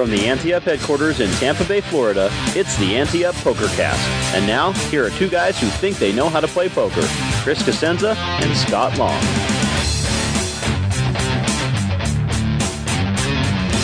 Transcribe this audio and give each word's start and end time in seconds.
From 0.00 0.08
the 0.08 0.28
Ante 0.28 0.54
Up 0.54 0.62
headquarters 0.62 1.20
in 1.20 1.30
Tampa 1.32 1.62
Bay, 1.66 1.82
Florida, 1.82 2.30
it's 2.56 2.74
the 2.78 2.96
Ante 2.96 3.22
Up 3.26 3.34
PokerCast. 3.34 3.98
And 4.34 4.46
now, 4.46 4.72
here 4.88 5.04
are 5.04 5.10
two 5.10 5.28
guys 5.28 5.60
who 5.60 5.66
think 5.66 5.98
they 5.98 6.10
know 6.10 6.30
how 6.30 6.40
to 6.40 6.48
play 6.48 6.70
poker 6.70 7.02
Chris 7.42 7.62
Cosenza 7.62 8.16
and 8.16 8.56
Scott 8.56 8.96
Long. 8.96 9.20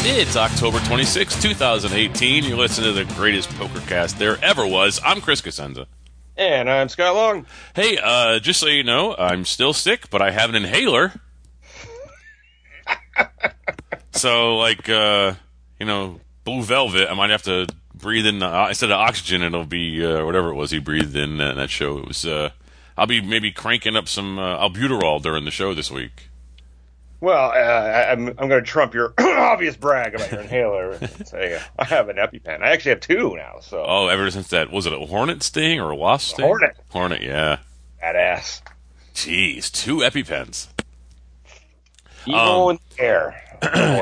It's 0.06 0.36
October 0.36 0.78
26, 0.86 1.42
2018. 1.42 2.44
You're 2.44 2.56
listening 2.56 2.94
to 2.94 3.04
the 3.04 3.12
greatest 3.12 3.50
poker 3.50 3.80
cast 3.80 4.18
there 4.18 4.42
ever 4.42 4.66
was. 4.66 4.98
I'm 5.04 5.20
Chris 5.20 5.42
Cosenza. 5.42 5.84
And 6.34 6.70
I'm 6.70 6.88
Scott 6.88 7.14
Long. 7.14 7.44
Hey, 7.74 7.98
uh, 8.02 8.38
just 8.38 8.58
so 8.60 8.68
you 8.68 8.84
know, 8.84 9.14
I'm 9.14 9.44
still 9.44 9.74
sick, 9.74 10.08
but 10.08 10.22
I 10.22 10.30
have 10.30 10.48
an 10.48 10.56
inhaler. 10.56 11.12
so, 14.12 14.56
like, 14.56 14.88
uh, 14.88 15.34
you 15.78 15.86
know, 15.86 16.20
blue 16.44 16.62
velvet, 16.62 17.08
I 17.10 17.14
might 17.14 17.30
have 17.30 17.42
to 17.44 17.66
breathe 17.94 18.26
in, 18.26 18.42
uh, 18.42 18.66
instead 18.68 18.90
of 18.90 18.98
oxygen, 18.98 19.42
it'll 19.42 19.64
be, 19.64 20.04
uh, 20.04 20.24
whatever 20.24 20.50
it 20.50 20.54
was 20.54 20.70
he 20.70 20.78
breathed 20.78 21.16
in 21.16 21.40
uh, 21.40 21.54
that 21.54 21.70
show. 21.70 21.98
It 21.98 22.08
was, 22.08 22.24
uh, 22.26 22.50
I'll 22.96 23.06
be 23.06 23.20
maybe 23.20 23.50
cranking 23.52 23.96
up 23.96 24.08
some 24.08 24.38
uh, 24.38 24.58
albuterol 24.68 25.22
during 25.22 25.44
the 25.44 25.50
show 25.50 25.74
this 25.74 25.90
week. 25.90 26.28
Well, 27.20 27.50
uh, 27.50 27.54
I- 27.54 28.12
I'm, 28.12 28.28
I'm 28.28 28.48
going 28.48 28.62
to 28.62 28.62
trump 28.62 28.92
your 28.94 29.14
obvious 29.18 29.74
brag 29.76 30.14
about 30.14 30.30
your 30.30 30.40
inhaler 30.42 30.98
say 31.24 31.58
I 31.78 31.84
have 31.84 32.08
an 32.10 32.16
EpiPen. 32.16 32.62
I 32.62 32.68
actually 32.72 32.90
have 32.90 33.00
two 33.00 33.34
now, 33.36 33.56
so 33.60 33.82
Oh, 33.86 34.08
ever 34.08 34.30
since 34.30 34.48
that, 34.48 34.70
was 34.70 34.84
it 34.86 34.92
a 34.92 34.98
hornet 34.98 35.42
sting 35.42 35.80
or 35.80 35.90
a 35.90 35.96
wasp 35.96 36.34
sting? 36.34 36.44
hornet. 36.44 36.76
Hornet, 36.90 37.22
yeah. 37.22 37.58
badass. 38.02 38.60
Jeez, 39.14 39.72
two 39.72 39.96
EpiPens. 39.98 40.68
Evil 42.26 42.68
Um, 42.68 42.70
in 42.70 42.78
the 42.96 43.02
air. 43.02 43.42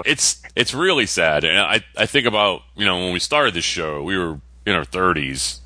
it's 0.04 0.42
it's 0.56 0.74
really 0.74 1.06
sad. 1.06 1.44
And 1.44 1.58
I 1.58 1.84
I 1.96 2.06
think 2.06 2.26
about 2.26 2.62
you 2.76 2.84
know 2.84 2.98
when 2.98 3.12
we 3.12 3.18
started 3.20 3.54
this 3.54 3.64
show, 3.64 4.02
we 4.02 4.16
were 4.18 4.40
in 4.66 4.74
our 4.74 4.84
thirties 4.84 5.60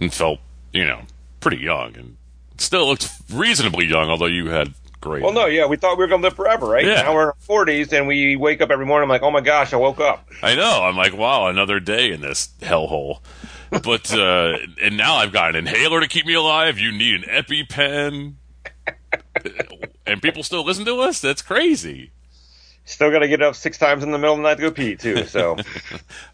and 0.00 0.12
felt 0.12 0.40
you 0.72 0.84
know 0.84 1.02
pretty 1.40 1.58
young 1.58 1.96
and 1.96 2.16
still 2.58 2.86
looked 2.86 3.08
reasonably 3.32 3.86
young. 3.86 4.08
Although 4.10 4.26
you 4.26 4.48
had 4.50 4.74
great. 5.00 5.22
well, 5.22 5.32
no, 5.32 5.46
yeah, 5.46 5.66
we 5.66 5.76
thought 5.76 5.96
we 5.98 6.04
were 6.04 6.08
going 6.08 6.22
to 6.22 6.26
live 6.28 6.34
forever, 6.36 6.66
right? 6.66 6.84
Yeah. 6.84 7.02
Now 7.02 7.14
we're 7.14 7.22
in 7.22 7.28
our 7.28 7.36
40s, 7.48 7.92
and 7.92 8.06
we 8.08 8.34
wake 8.36 8.60
up 8.60 8.70
every 8.70 8.86
morning. 8.86 9.04
I'm 9.04 9.08
like, 9.10 9.22
oh 9.22 9.30
my 9.30 9.40
gosh, 9.40 9.72
I 9.72 9.76
woke 9.76 10.00
up. 10.00 10.26
I 10.42 10.54
know. 10.54 10.82
I'm 10.82 10.96
like, 10.96 11.16
wow, 11.16 11.46
another 11.48 11.78
day 11.80 12.12
in 12.12 12.20
this 12.20 12.48
hellhole. 12.60 13.18
But 13.70 14.12
uh, 14.14 14.58
and 14.82 14.96
now 14.96 15.16
I've 15.16 15.32
got 15.32 15.50
an 15.56 15.66
inhaler 15.66 16.00
to 16.00 16.08
keep 16.08 16.24
me 16.26 16.34
alive. 16.34 16.78
You 16.78 16.92
need 16.92 17.24
an 17.24 17.44
EpiPen, 17.44 18.34
and 20.06 20.22
people 20.22 20.42
still 20.42 20.64
listen 20.64 20.84
to 20.86 21.00
us. 21.00 21.20
That's 21.20 21.42
crazy. 21.42 22.10
Still 22.84 23.10
got 23.10 23.18
to 23.20 23.28
get 23.28 23.42
up 23.42 23.56
six 23.56 23.78
times 23.78 24.04
in 24.04 24.12
the 24.12 24.18
middle 24.18 24.34
of 24.34 24.38
the 24.38 24.42
night 24.44 24.54
to 24.56 24.62
go 24.62 24.70
pee 24.70 24.94
too. 24.94 25.26
So 25.26 25.50
All 25.52 25.56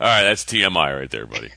right, 0.00 0.22
that's 0.22 0.44
TMI 0.44 0.98
right 0.98 1.10
there, 1.10 1.26
buddy. 1.26 1.50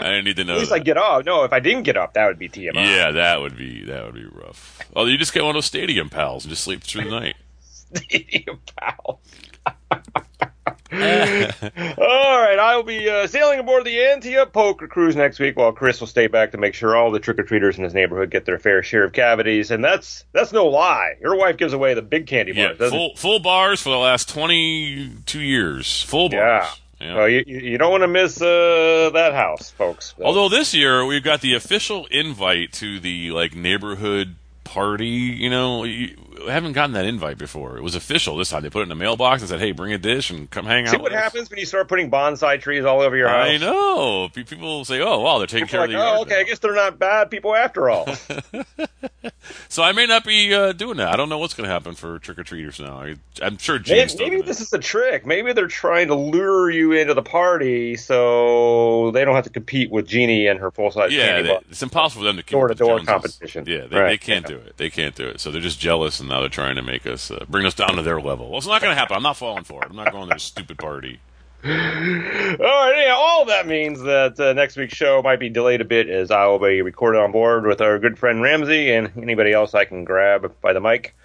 I 0.00 0.04
didn't 0.04 0.24
need 0.24 0.36
to 0.36 0.44
know. 0.44 0.54
at 0.54 0.58
least 0.58 0.70
that. 0.70 0.76
I 0.76 0.78
get 0.80 0.96
up. 0.96 1.24
No, 1.24 1.44
if 1.44 1.52
I 1.52 1.60
didn't 1.60 1.84
get 1.84 1.96
up, 1.96 2.14
that 2.14 2.26
would 2.26 2.38
be 2.38 2.48
TMI. 2.48 2.74
Yeah, 2.74 3.12
that 3.12 3.40
would 3.40 3.56
be 3.56 3.84
that 3.84 4.04
would 4.04 4.14
be 4.14 4.24
rough. 4.26 4.80
Oh, 4.96 5.04
you 5.06 5.16
just 5.16 5.32
get 5.32 5.42
one 5.42 5.50
of 5.50 5.54
those 5.54 5.66
stadium 5.66 6.10
pals 6.10 6.44
and 6.44 6.50
just 6.50 6.64
sleep 6.64 6.82
through 6.82 7.04
the 7.04 7.10
night. 7.10 7.36
Stadium 7.60 8.58
pal. 8.76 9.20
All 10.92 10.98
right, 10.98 12.58
I 12.58 12.76
will 12.76 12.84
be 12.84 13.08
uh, 13.08 13.26
sailing 13.26 13.58
aboard 13.58 13.84
the 13.84 14.00
Ante 14.00 14.36
Up 14.36 14.52
Poker 14.52 14.86
Cruise 14.86 15.16
next 15.16 15.40
week, 15.40 15.56
while 15.56 15.72
Chris 15.72 15.98
will 15.98 16.06
stay 16.06 16.28
back 16.28 16.52
to 16.52 16.58
make 16.58 16.74
sure 16.74 16.96
all 16.96 17.10
the 17.10 17.18
trick 17.18 17.40
or 17.40 17.42
treaters 17.42 17.76
in 17.76 17.82
his 17.82 17.92
neighborhood 17.92 18.30
get 18.30 18.44
their 18.44 18.58
fair 18.58 18.84
share 18.84 19.04
of 19.04 19.12
cavities. 19.12 19.72
And 19.72 19.84
that's 19.84 20.24
that's 20.32 20.52
no 20.52 20.66
lie. 20.66 21.14
Your 21.20 21.36
wife 21.36 21.56
gives 21.56 21.72
away 21.72 21.94
the 21.94 22.02
big 22.02 22.28
candy 22.28 22.52
bars, 22.52 22.78
doesn't 22.78 22.96
full 22.96 23.16
full 23.16 23.38
bars 23.40 23.82
for 23.82 23.90
the 23.90 23.98
last 23.98 24.28
twenty 24.28 25.10
two 25.26 25.40
years. 25.40 26.02
Full 26.02 26.28
bars. 26.28 26.80
Yeah. 27.00 27.14
Well, 27.14 27.28
you, 27.28 27.44
you 27.46 27.78
don't 27.78 27.90
want 27.90 28.04
to 28.04 28.08
miss 28.08 28.40
uh, 28.40 29.10
that 29.12 29.34
house, 29.34 29.70
folks. 29.70 30.14
Although 30.22 30.48
this 30.48 30.72
year 30.72 31.04
we've 31.04 31.22
got 31.22 31.40
the 31.40 31.54
official 31.54 32.06
invite 32.06 32.72
to 32.74 33.00
the 33.00 33.32
like 33.32 33.54
neighborhood 33.54 34.36
party. 34.64 35.06
You 35.06 35.50
know, 35.50 35.84
haven't 36.48 36.72
gotten 36.72 36.92
that 36.92 37.04
invite 37.04 37.38
before. 37.38 37.76
It 37.76 37.82
was 37.82 37.94
official 37.94 38.36
this 38.36 38.50
time. 38.50 38.62
They 38.62 38.70
put 38.70 38.80
it 38.80 38.84
in 38.84 38.88
the 38.88 38.94
mailbox 38.94 39.42
and 39.42 39.48
said, 39.48 39.60
"Hey, 39.60 39.72
bring 39.72 39.92
a 39.92 39.98
dish 39.98 40.30
and 40.30 40.50
come 40.50 40.66
hang 40.66 40.84
out." 40.86 40.90
see 40.90 40.96
what 40.96 41.04
with 41.04 41.12
us." 41.14 41.22
happens 41.22 41.50
when 41.50 41.58
you 41.58 41.66
start 41.66 41.88
putting 41.88 42.10
bonsai 42.10 42.60
trees 42.60 42.84
all 42.84 43.00
over 43.00 43.16
your 43.16 43.28
house. 43.28 43.48
I 43.48 43.56
know. 43.58 44.28
Pe- 44.32 44.44
People 44.44 44.84
say, 44.84 45.00
"Oh, 45.00 45.20
wow, 45.20 45.38
they're 45.38 45.46
taking 45.46 45.66
People 45.66 45.86
care 45.86 45.88
like, 45.88 45.90
of 45.90 46.00
the 46.00 46.18
oh, 46.18 46.22
okay, 46.22 46.34
now." 46.34 46.40
I 46.40 46.44
guess 46.44 46.58
they're 46.58 46.74
not 46.74 46.98
bad 46.98 47.30
people 47.30 47.54
after 47.54 47.90
all. 47.90 48.06
So 49.68 49.82
I 49.82 49.92
may 49.92 50.06
not 50.06 50.24
be 50.24 50.54
uh, 50.54 50.72
doing 50.72 50.96
that. 50.98 51.08
I 51.08 51.16
don't 51.16 51.28
know 51.28 51.38
what's 51.38 51.54
going 51.54 51.66
to 51.68 51.72
happen 51.72 51.94
for 51.94 52.18
trick 52.18 52.38
or 52.38 52.44
treaters 52.44 52.80
now. 52.80 53.00
I, 53.00 53.16
I'm 53.42 53.58
sure 53.58 53.78
Maybe, 53.86 54.12
maybe 54.18 54.40
this 54.42 54.60
is 54.60 54.72
a 54.72 54.78
trick. 54.78 55.26
Maybe 55.26 55.52
they're 55.52 55.66
trying 55.68 56.08
to 56.08 56.14
lure 56.14 56.70
you 56.70 56.92
into 56.92 57.14
the 57.14 57.22
party 57.22 57.96
so 57.96 59.10
they 59.12 59.24
don't 59.24 59.34
have 59.34 59.44
to 59.44 59.50
compete 59.50 59.90
with 59.90 60.06
Jeannie 60.06 60.46
and 60.46 60.58
her 60.60 60.70
full 60.70 60.90
size 60.90 61.12
Yeah, 61.12 61.42
they, 61.42 61.58
it's 61.70 61.82
impossible 61.82 62.22
for 62.22 62.26
them 62.26 62.36
to 62.36 62.42
keep 62.42 62.52
Door-to-door 62.52 62.90
up 62.94 63.00
with 63.00 63.06
the 63.06 63.12
Joneses. 63.12 63.38
competition. 63.38 63.64
Yeah, 63.66 63.86
they, 63.86 63.96
Right, 63.98 64.08
they 64.10 64.18
can't 64.18 64.48
yeah. 64.48 64.56
do 64.56 64.62
it. 64.62 64.76
They 64.76 64.90
can't 64.90 65.14
do 65.14 65.26
it. 65.28 65.40
So 65.40 65.50
they're 65.50 65.60
just 65.60 65.78
jealous, 65.80 66.20
and 66.20 66.25
now 66.28 66.40
they're 66.40 66.48
trying 66.48 66.76
to 66.76 66.82
make 66.82 67.06
us 67.06 67.30
uh, 67.30 67.44
bring 67.48 67.66
us 67.66 67.74
down 67.74 67.96
to 67.96 68.02
their 68.02 68.20
level. 68.20 68.48
Well, 68.48 68.58
it's 68.58 68.66
not 68.66 68.80
going 68.82 68.94
to 68.94 68.98
happen. 68.98 69.16
I'm 69.16 69.22
not 69.22 69.36
falling 69.36 69.64
for 69.64 69.82
it. 69.82 69.90
I'm 69.90 69.96
not 69.96 70.12
going 70.12 70.24
to 70.24 70.28
their 70.30 70.38
stupid 70.38 70.78
party. 70.78 71.20
All 71.64 71.72
right, 71.72 73.04
yeah, 73.06 73.14
all 73.16 73.46
that 73.46 73.66
means 73.66 74.00
that 74.02 74.38
uh, 74.38 74.52
next 74.52 74.76
week's 74.76 74.94
show 74.94 75.20
might 75.22 75.40
be 75.40 75.48
delayed 75.48 75.80
a 75.80 75.84
bit 75.84 76.08
as 76.08 76.30
I 76.30 76.46
will 76.46 76.60
be 76.60 76.80
recorded 76.82 77.18
on 77.18 77.32
board 77.32 77.66
with 77.66 77.80
our 77.80 77.98
good 77.98 78.18
friend 78.18 78.40
Ramsey 78.40 78.92
and 78.92 79.10
anybody 79.20 79.52
else 79.52 79.74
I 79.74 79.84
can 79.84 80.04
grab 80.04 80.54
by 80.60 80.74
the 80.74 80.80
mic. 80.80 81.16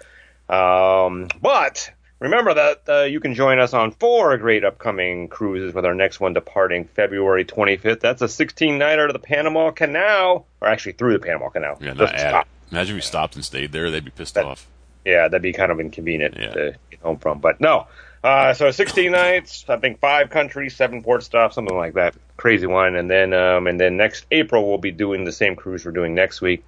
Um, 0.48 1.28
but 1.40 1.92
remember 2.18 2.54
that 2.54 2.82
uh, 2.88 3.02
you 3.02 3.20
can 3.20 3.34
join 3.34 3.60
us 3.60 3.72
on 3.72 3.92
four 3.92 4.36
great 4.38 4.64
upcoming 4.64 5.28
cruises 5.28 5.74
with 5.74 5.84
our 5.84 5.94
next 5.94 6.18
one 6.18 6.32
departing 6.32 6.86
February 6.86 7.44
25th. 7.44 8.00
That's 8.00 8.22
a 8.22 8.28
16 8.28 8.78
nighter 8.78 9.06
to 9.06 9.12
the 9.12 9.20
Panama 9.20 9.70
Canal, 9.70 10.46
or 10.60 10.68
actually 10.68 10.92
through 10.92 11.12
the 11.12 11.24
Panama 11.24 11.50
Canal. 11.50 11.78
Yeah, 11.80 11.92
not 11.92 12.14
at. 12.14 12.46
Imagine 12.72 12.96
if 12.96 12.98
we 12.98 13.02
stopped 13.02 13.36
and 13.36 13.44
stayed 13.44 13.70
there. 13.70 13.90
They'd 13.90 14.04
be 14.04 14.10
pissed 14.10 14.34
That- 14.34 14.46
off. 14.46 14.66
Yeah, 15.04 15.28
that'd 15.28 15.42
be 15.42 15.52
kind 15.52 15.72
of 15.72 15.80
inconvenient 15.80 16.36
Yeah. 16.38 16.50
to 16.50 16.74
get 16.90 17.00
home 17.00 17.18
from. 17.18 17.38
But 17.40 17.60
no. 17.60 17.86
Uh, 18.24 18.54
so 18.54 18.70
16 18.70 19.10
nights, 19.10 19.64
I 19.68 19.78
think 19.78 19.98
five 19.98 20.30
countries, 20.30 20.76
seven 20.76 21.02
port 21.02 21.24
stops, 21.24 21.56
something 21.56 21.76
like 21.76 21.94
that. 21.94 22.14
Crazy 22.36 22.66
one. 22.68 22.94
And 22.94 23.10
then, 23.10 23.32
um, 23.32 23.66
and 23.66 23.80
then 23.80 23.96
next 23.96 24.26
April 24.30 24.68
we'll 24.68 24.78
be 24.78 24.92
doing 24.92 25.24
the 25.24 25.32
same 25.32 25.56
cruise 25.56 25.84
we're 25.84 25.90
doing 25.90 26.14
next 26.14 26.40
week, 26.40 26.64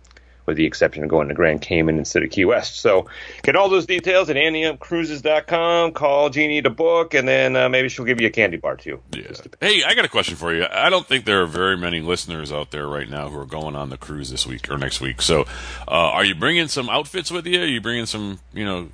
with 0.47 0.56
the 0.56 0.66
exception 0.66 1.03
of 1.03 1.09
going 1.10 1.28
to 1.28 1.34
Grand 1.34 1.62
Cayman 1.62 1.99
instead 1.99 2.22
of 2.22 2.31
Key 2.31 2.44
West. 2.44 2.77
So 2.81 3.06
get 3.43 3.56
all 3.56 3.69
those 3.69 3.87
details 3.87 4.28
at 4.31 4.37
AnteUpCruises.com. 4.37 5.93
Call 5.93 6.31
Jeannie 6.31 6.62
to 6.62 6.71
book, 6.71 7.15
and 7.15 7.27
then 7.27 7.56
uh, 7.56 7.69
maybe 7.69 7.88
she'll 7.88 8.05
give 8.05 8.21
you 8.21 8.27
a 8.27 8.31
candy 8.31 8.56
bar 8.56 8.77
too. 8.77 9.00
Yeah. 9.12 9.32
Hey, 9.60 9.82
I 9.84 9.94
got 9.94 10.05
a 10.05 10.09
question 10.09 10.37
for 10.37 10.55
you. 10.55 10.66
I 10.71 10.91
don't 10.91 11.06
think 11.06 11.25
there 11.25 11.43
are 11.43 11.47
very 11.47 11.77
many 11.77 12.00
listeners 12.00 12.53
out 12.53 12.71
there 12.71 12.87
right 12.87 13.09
now 13.09 13.28
who 13.28 13.38
are 13.38 13.47
going 13.47 13.77
on 13.77 13.91
the 13.91 13.97
cruise 13.97 14.31
this 14.31 14.47
week 14.47 14.71
or 14.71 14.78
next 14.78 15.00
week. 15.00 15.22
So, 15.22 15.43
uh, 15.88 15.91
are 15.91 16.25
you 16.25 16.35
bringing 16.35 16.69
some 16.69 16.88
outfits 16.88 17.31
with 17.31 17.46
you? 17.46 17.62
Are 17.62 17.67
you 17.67 17.81
bringing 17.81 18.06
some, 18.06 18.41
you 18.52 18.64
know, 18.64 18.88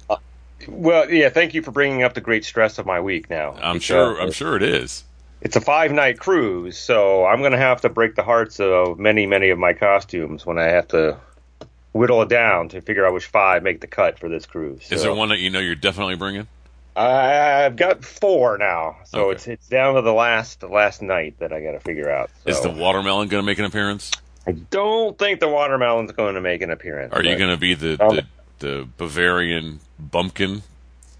Well, 0.68 1.10
yeah. 1.10 1.30
Thank 1.30 1.54
you 1.54 1.62
for 1.62 1.70
bringing 1.70 2.02
up 2.02 2.14
the 2.14 2.20
great 2.20 2.44
stress 2.44 2.78
of 2.78 2.86
my 2.86 3.00
week. 3.00 3.30
Now 3.30 3.56
I'm 3.60 3.80
sure, 3.80 4.20
I'm 4.20 4.32
sure 4.32 4.56
it 4.56 4.62
is. 4.62 5.04
it's 5.40 5.56
a 5.56 5.60
five 5.60 5.90
night 5.92 6.18
cruise, 6.18 6.76
so 6.76 7.24
I'm 7.24 7.40
going 7.40 7.52
to 7.52 7.58
have 7.58 7.80
to 7.82 7.88
break 7.88 8.14
the 8.14 8.22
hearts 8.22 8.60
of 8.60 8.98
many, 8.98 9.26
many 9.26 9.48
of 9.50 9.58
my 9.58 9.72
costumes 9.72 10.44
when 10.44 10.58
I 10.58 10.64
have 10.64 10.88
to 10.88 11.16
whittle 11.92 12.22
it 12.22 12.28
down 12.28 12.68
to 12.70 12.80
figure 12.80 13.06
out 13.06 13.12
which 13.12 13.26
five 13.26 13.62
make 13.62 13.80
the 13.80 13.86
cut 13.86 14.18
for 14.18 14.28
this 14.28 14.46
cruise. 14.46 14.90
Is 14.90 15.02
there 15.02 15.14
one 15.14 15.28
that 15.30 15.38
you 15.38 15.50
know 15.50 15.60
you're 15.60 15.74
definitely 15.74 16.16
bringing? 16.16 16.46
I, 16.96 17.64
I've 17.64 17.76
got 17.76 18.04
four 18.04 18.58
now, 18.58 18.96
so 19.04 19.26
Okay. 19.26 19.36
it's 19.36 19.46
it's 19.48 19.68
down 19.68 19.94
to 19.94 20.02
the 20.02 20.12
last 20.12 20.60
the 20.60 20.68
last 20.68 21.02
night 21.02 21.38
that 21.38 21.52
I 21.52 21.60
got 21.60 21.72
to 21.72 21.80
figure 21.80 22.10
out. 22.10 22.30
So. 22.44 22.50
Is 22.50 22.60
the 22.60 22.70
watermelon 22.70 23.28
going 23.28 23.42
to 23.42 23.46
make 23.46 23.58
an 23.58 23.64
appearance? 23.64 24.10
I 24.46 24.52
don't 24.52 25.16
think 25.18 25.38
the 25.40 25.48
watermelon's 25.48 26.12
going 26.12 26.34
to 26.34 26.40
make 26.40 26.62
an 26.62 26.70
appearance. 26.70 27.12
Are 27.12 27.22
you 27.22 27.32
but 27.32 27.38
going 27.38 27.50
to 27.50 27.56
be 27.56 27.74
the, 27.74 28.02
Um, 28.02 28.16
the 28.16 28.24
the 28.58 28.88
Bavarian 28.98 29.80
bumpkin? 29.98 30.62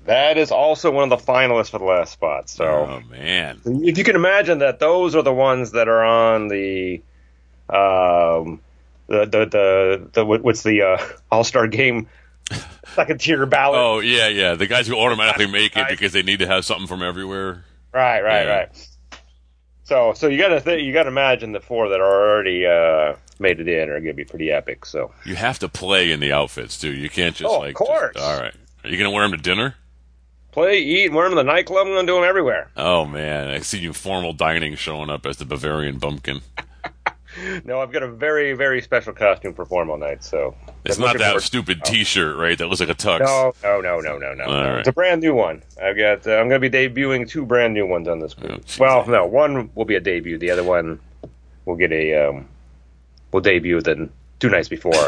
That 0.07 0.39
is 0.39 0.51
also 0.51 0.91
one 0.91 1.11
of 1.13 1.19
the 1.19 1.33
finalists 1.33 1.71
for 1.71 1.79
the 1.79 1.85
last 1.85 2.13
spot. 2.13 2.49
So. 2.49 2.65
Oh 2.65 3.01
man, 3.11 3.61
if 3.65 3.97
you 3.97 4.05
can 4.05 4.17
imagine 4.17 4.59
that 4.59 4.81
those 4.81 5.15
are 5.15 5.23
the 5.23 5.33
ones 5.33 5.73
that 5.73 5.89
are 5.89 6.03
on 6.03 6.49
the 6.49 7.03
um, 7.69 8.61
the 9.11 9.27
the 9.27 9.45
the, 9.47 10.11
the 10.13 10.25
what's 10.25 10.63
the 10.63 10.83
uh, 10.83 10.99
All 11.31 11.45
Star 11.45 11.67
Game 11.67 12.07
second 12.95 13.21
tier 13.21 13.45
ballot. 13.47 13.79
Oh 13.79 13.99
yeah, 14.01 14.29
yeah. 14.29 14.55
The 14.55 14.67
guys 14.67 14.87
who 14.87 14.97
automatically 14.97 15.47
make 15.47 15.77
it 15.77 15.87
because 15.91 16.13
they 16.13 16.23
need 16.23 16.39
to 16.39 16.47
have 16.47 16.65
something 16.65 16.87
from 16.87 17.03
everywhere. 17.03 17.65
Right, 17.93 18.23
right, 18.23 18.45
Yeah. 18.47 18.57
right. 18.59 18.87
So, 19.85 20.13
so 20.15 20.29
you 20.29 20.39
gotta 20.39 20.61
th- 20.61 20.83
you 20.85 20.93
gotta 20.93 21.09
imagine 21.09 21.51
the 21.53 21.59
four 21.61 21.89
that 21.89 22.01
are 22.01 22.31
already 22.33 22.65
uh, 22.65 23.17
made 23.41 23.59
it 23.59 23.67
in 23.69 23.89
are 23.91 23.99
gonna 23.99 24.15
be 24.15 24.25
pretty 24.25 24.51
epic. 24.53 24.85
So, 24.87 25.13
You 25.25 25.35
have 25.35 25.59
to 25.59 25.69
play 25.69 26.13
in 26.13 26.21
the 26.21 26.31
outfits 26.33 26.79
too. 26.81 26.93
You 26.93 27.11
can't 27.11 27.35
just 27.35 27.53
Oh, 27.53 27.65
of 27.65 27.75
course. 27.75 28.15
just- 28.15 28.25
all 28.25 28.41
right. 28.41 28.55
Are 28.85 28.89
you 28.91 28.97
gonna 28.97 29.11
wear 29.11 29.29
them 29.29 29.37
to 29.37 29.43
dinner? 29.43 29.75
play, 30.53 30.79
eat, 30.81 31.13
wear 31.13 31.29
them 31.29 31.39
in 31.39 31.45
the 31.47 31.53
nightclub. 31.53 31.87
I'm 31.87 31.93
gonna 31.95 32.07
do 32.07 32.15
them 32.15 32.25
everywhere. 32.25 32.71
Oh 32.77 33.05
man, 33.05 33.49
I 33.51 33.59
see 33.61 33.79
you 33.79 33.93
formal 33.93 34.33
dining 34.33 34.75
showing 34.77 35.11
up 35.11 35.27
as 35.27 35.37
the 35.39 35.45
Bavarian 35.45 35.99
bumpkin. 35.99 36.41
No, 37.65 37.81
I've 37.81 37.93
got 37.93 38.03
a 38.03 38.09
very 38.09 38.53
very 38.55 38.81
special 38.83 39.13
costume 39.13 39.55
for 39.55 39.65
formal 39.65 39.97
night. 39.97 40.23
So 40.25 40.55
It's 40.85 40.97
I'm 40.97 41.05
not 41.05 41.19
that 41.19 41.25
forward- 41.27 41.43
stupid 41.43 41.85
T-shirt, 41.85 42.37
right? 42.37 42.57
That 42.59 42.67
looks 42.69 42.81
like 42.81 42.89
a 42.89 42.95
tux. 42.95 43.21
No, 43.21 43.53
no, 43.63 43.81
no, 43.81 44.01
no, 44.01 44.19
no, 44.19 44.35
no. 44.35 44.45
All 44.45 44.51
right. 44.71 44.79
It's 44.81 44.89
a 44.89 44.93
brand 44.93 45.21
new 45.21 45.35
one. 45.35 45.63
I've 45.83 45.97
got. 45.97 46.27
Uh, 46.27 46.37
I'm 46.37 46.49
going 46.49 46.61
to 46.61 46.71
be 46.71 46.71
debuting 46.71 47.29
two 47.29 47.45
brand 47.47 47.75
new 47.75 47.87
ones 47.87 48.09
on 48.09 48.19
this 48.21 48.35
Oh, 48.43 48.59
well, 48.79 49.07
no, 49.07 49.27
one 49.27 49.71
will 49.75 49.85
be 49.85 49.95
a 49.97 50.01
debut. 50.01 50.39
The 50.39 50.51
other 50.51 50.65
one 50.65 50.99
will 51.65 51.77
get 51.77 51.93
a. 51.93 52.29
Um, 52.29 52.49
will 53.33 53.41
debut 53.41 53.81
then 53.81 54.11
two 54.41 54.49
nights 54.51 54.69
before. 54.69 54.93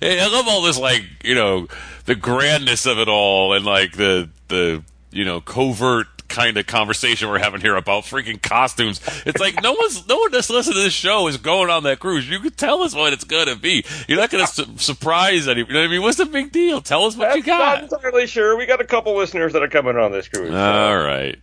Hey, 0.00 0.20
I 0.20 0.26
love 0.28 0.46
all 0.48 0.62
this, 0.62 0.78
like 0.78 1.02
you 1.22 1.34
know, 1.34 1.66
the 2.06 2.14
grandness 2.14 2.86
of 2.90 2.98
it 2.98 3.08
all, 3.08 3.52
and 3.54 3.64
like 3.64 3.92
the 3.96 4.28
the 4.48 4.82
you 5.10 5.24
know 5.24 5.40
covert 5.40 6.06
kind 6.28 6.56
of 6.56 6.66
conversation 6.66 7.28
we're 7.28 7.38
having 7.38 7.60
here 7.60 7.76
about 7.76 8.04
freaking 8.04 8.40
costumes. 8.42 9.00
It's 9.26 9.40
like 9.40 9.62
no 9.62 9.72
one's 9.74 10.06
no 10.08 10.16
one 10.18 10.32
that's 10.32 10.50
listening 10.50 10.76
to 10.76 10.82
this 10.82 10.92
show 10.92 11.28
is 11.28 11.36
going 11.36 11.70
on 11.70 11.82
that 11.84 12.00
cruise. 12.00 12.28
You 12.28 12.40
can 12.40 12.50
tell 12.52 12.82
us 12.82 12.94
what 12.94 13.12
it's 13.12 13.24
gonna 13.24 13.56
be. 13.56 13.84
You're 14.08 14.18
not 14.18 14.30
gonna 14.30 14.46
su- 14.46 14.76
surprise 14.78 15.46
any. 15.48 15.60
You 15.60 15.72
know 15.72 15.82
I 15.84 15.88
mean? 15.88 16.02
What's 16.02 16.18
the 16.18 16.26
big 16.26 16.50
deal? 16.52 16.80
Tell 16.80 17.04
us 17.04 17.16
what 17.16 17.36
you 17.36 17.42
got. 17.42 17.82
not 17.82 17.92
entirely 17.92 18.26
sure. 18.26 18.56
We 18.56 18.66
got 18.66 18.80
a 18.80 18.84
couple 18.84 19.16
listeners 19.16 19.52
that 19.52 19.62
are 19.62 19.68
coming 19.68 19.96
on 19.96 20.12
this 20.12 20.28
cruise. 20.28 20.50
All 20.50 20.96
right, 20.98 21.38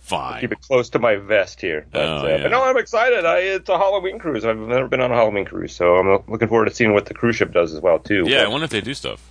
fine. 0.00 0.40
Keep 0.40 0.52
it 0.52 0.60
close 0.60 0.90
to 0.90 0.98
my 0.98 1.16
vest 1.16 1.60
here. 1.60 1.86
But, 1.90 2.02
Oh, 2.04 2.18
uh, 2.18 2.28
yeah. 2.28 2.42
but 2.42 2.50
no, 2.50 2.62
I'm 2.62 2.76
excited. 2.78 3.24
I, 3.24 3.38
it's 3.38 3.68
a 3.68 3.76
Halloween 3.78 4.18
cruise. 4.18 4.44
I've 4.44 4.56
never 4.58 4.88
been 4.88 5.00
on 5.00 5.10
a 5.12 5.14
Halloween 5.14 5.44
cruise, 5.44 5.74
so 5.74 5.96
I'm 5.96 6.22
looking 6.28 6.48
forward 6.48 6.66
to 6.66 6.74
seeing 6.74 6.92
what 6.92 7.06
the 7.06 7.14
cruise 7.14 7.36
ship 7.36 7.52
does 7.52 7.72
as 7.74 7.80
well 7.80 7.98
too. 7.98 8.24
Yeah, 8.26 8.44
I 8.44 8.48
wonder 8.48 8.64
if 8.64 8.70
they 8.70 8.80
do 8.80 8.94
stuff. 8.94 9.28